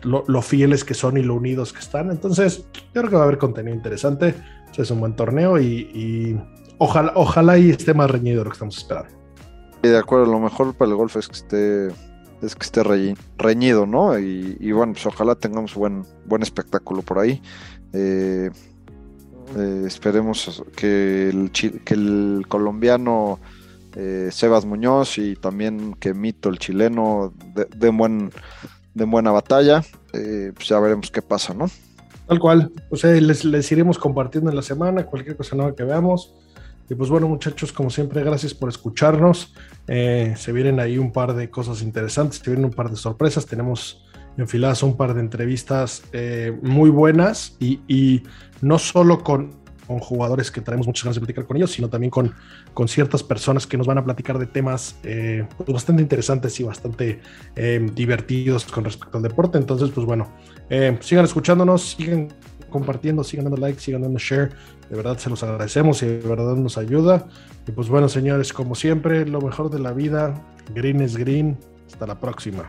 lo, 0.02 0.42
fieles 0.42 0.84
que 0.84 0.94
son 0.94 1.18
y 1.18 1.22
lo 1.22 1.34
unidos 1.34 1.72
que 1.72 1.80
están. 1.80 2.10
Entonces, 2.10 2.64
yo 2.94 3.02
creo 3.02 3.10
que 3.10 3.16
va 3.16 3.22
a 3.22 3.24
haber 3.24 3.38
contenido 3.38 3.76
interesante. 3.76 4.34
Es 4.76 4.90
un 4.92 5.00
buen 5.00 5.14
torneo 5.16 5.60
y, 5.60 6.40
ojalá, 6.78 7.12
ojalá 7.16 7.58
y 7.58 7.70
esté 7.70 7.92
más 7.92 8.10
reñido 8.10 8.44
lo 8.44 8.50
que 8.50 8.54
estamos 8.54 8.78
esperando. 8.78 9.10
Y 9.82 9.88
de 9.88 9.98
acuerdo, 9.98 10.26
lo 10.26 10.38
mejor 10.38 10.74
para 10.74 10.90
el 10.90 10.96
golf 10.96 11.16
es 11.16 11.26
que 11.26 11.34
esté, 11.34 11.86
es 12.40 12.54
que 12.54 12.62
esté 12.62 12.82
reñido, 13.36 13.86
¿no? 13.86 14.16
Y, 14.18 14.72
bueno, 14.72 14.92
pues 14.92 15.04
ojalá 15.04 15.34
tengamos 15.34 15.74
buen, 15.74 16.04
buen 16.26 16.42
espectáculo 16.42 17.02
por 17.02 17.18
ahí. 17.18 17.42
Eh, 17.92 18.50
eh, 19.56 19.84
esperemos 19.86 20.62
que 20.76 21.28
el, 21.30 21.50
que 21.50 21.94
el 21.94 22.44
colombiano 22.48 23.40
eh, 23.96 24.28
Sebas 24.30 24.64
Muñoz 24.64 25.18
y 25.18 25.36
también 25.36 25.94
que 25.94 26.14
Mito, 26.14 26.48
el 26.48 26.58
chileno, 26.58 27.32
den 27.76 27.96
buen, 27.96 28.30
de 28.94 29.04
buena 29.04 29.30
batalla. 29.30 29.82
Eh, 30.12 30.52
pues 30.54 30.68
ya 30.68 30.78
veremos 30.80 31.10
qué 31.10 31.22
pasa, 31.22 31.54
¿no? 31.54 31.70
Tal 32.26 32.38
cual. 32.38 32.70
Pues 32.90 33.04
les, 33.04 33.44
les, 33.44 33.72
iremos 33.72 33.98
compartiendo 33.98 34.50
en 34.50 34.56
la 34.56 34.62
semana 34.62 35.06
cualquier 35.06 35.36
cosa 35.36 35.56
nueva 35.56 35.74
que 35.74 35.84
veamos. 35.84 36.34
Y 36.90 36.94
pues 36.94 37.10
bueno, 37.10 37.28
muchachos, 37.28 37.72
como 37.72 37.90
siempre, 37.90 38.22
gracias 38.22 38.54
por 38.54 38.68
escucharnos. 38.68 39.54
se 39.86 40.52
vienen 40.52 40.80
ahí 40.80 40.96
un 40.96 41.12
par 41.12 41.34
de 41.34 41.50
cosas 41.50 41.82
interesantes, 41.82 42.38
se 42.38 42.50
vienen 42.50 42.66
un 42.66 42.72
par 42.72 42.90
de 42.90 42.96
sorpresas. 42.96 43.44
Tenemos 43.44 44.07
enfiladas 44.38 44.82
un 44.82 44.96
par 44.96 45.14
de 45.14 45.20
entrevistas 45.20 46.02
muy 46.62 46.90
buenas 46.90 47.56
y, 47.60 48.22
no 48.60 48.78
solo 48.78 49.22
con, 49.22 49.58
jugadores 50.00 50.50
que 50.50 50.60
traemos 50.60 50.86
muchas 50.86 51.04
ganas 51.04 51.16
de 51.16 51.20
platicar 51.20 51.46
con 51.46 51.56
ellos, 51.56 51.70
sino 51.70 51.88
también 51.88 52.10
con, 52.10 52.34
ciertas 52.86 53.22
personas 53.22 53.66
que 53.66 53.76
nos 53.76 53.86
van 53.86 53.98
a 53.98 54.04
platicar 54.04 54.38
de 54.38 54.46
temas 54.46 54.96
eh, 55.02 55.46
pues 55.56 55.68
bastante 55.72 56.02
interesantes 56.02 56.60
y 56.60 56.62
bastante 56.62 57.20
eh, 57.56 57.84
divertidos 57.94 58.66
con 58.66 58.84
respecto 58.84 59.16
al 59.16 59.22
deporte. 59.22 59.58
Entonces, 59.58 59.90
pues 59.90 60.06
bueno, 60.06 60.28
eh, 60.70 60.96
sigan 61.00 61.24
escuchándonos, 61.24 61.96
sigan 61.96 62.28
compartiendo, 62.70 63.24
sigan 63.24 63.46
dando 63.46 63.60
like, 63.60 63.80
sigan 63.80 64.02
dando 64.02 64.18
share. 64.18 64.50
De 64.90 64.96
verdad 64.96 65.18
se 65.18 65.28
los 65.28 65.42
agradecemos 65.42 66.02
y 66.02 66.06
de 66.06 66.18
verdad 66.28 66.54
nos 66.56 66.78
ayuda. 66.78 67.26
Y 67.66 67.72
pues 67.72 67.88
bueno, 67.88 68.08
señores, 68.08 68.52
como 68.52 68.74
siempre, 68.74 69.26
lo 69.26 69.40
mejor 69.40 69.70
de 69.70 69.80
la 69.80 69.92
vida, 69.92 70.34
green 70.74 71.00
es 71.00 71.16
green. 71.16 71.58
Hasta 71.86 72.06
la 72.06 72.20
próxima. 72.20 72.68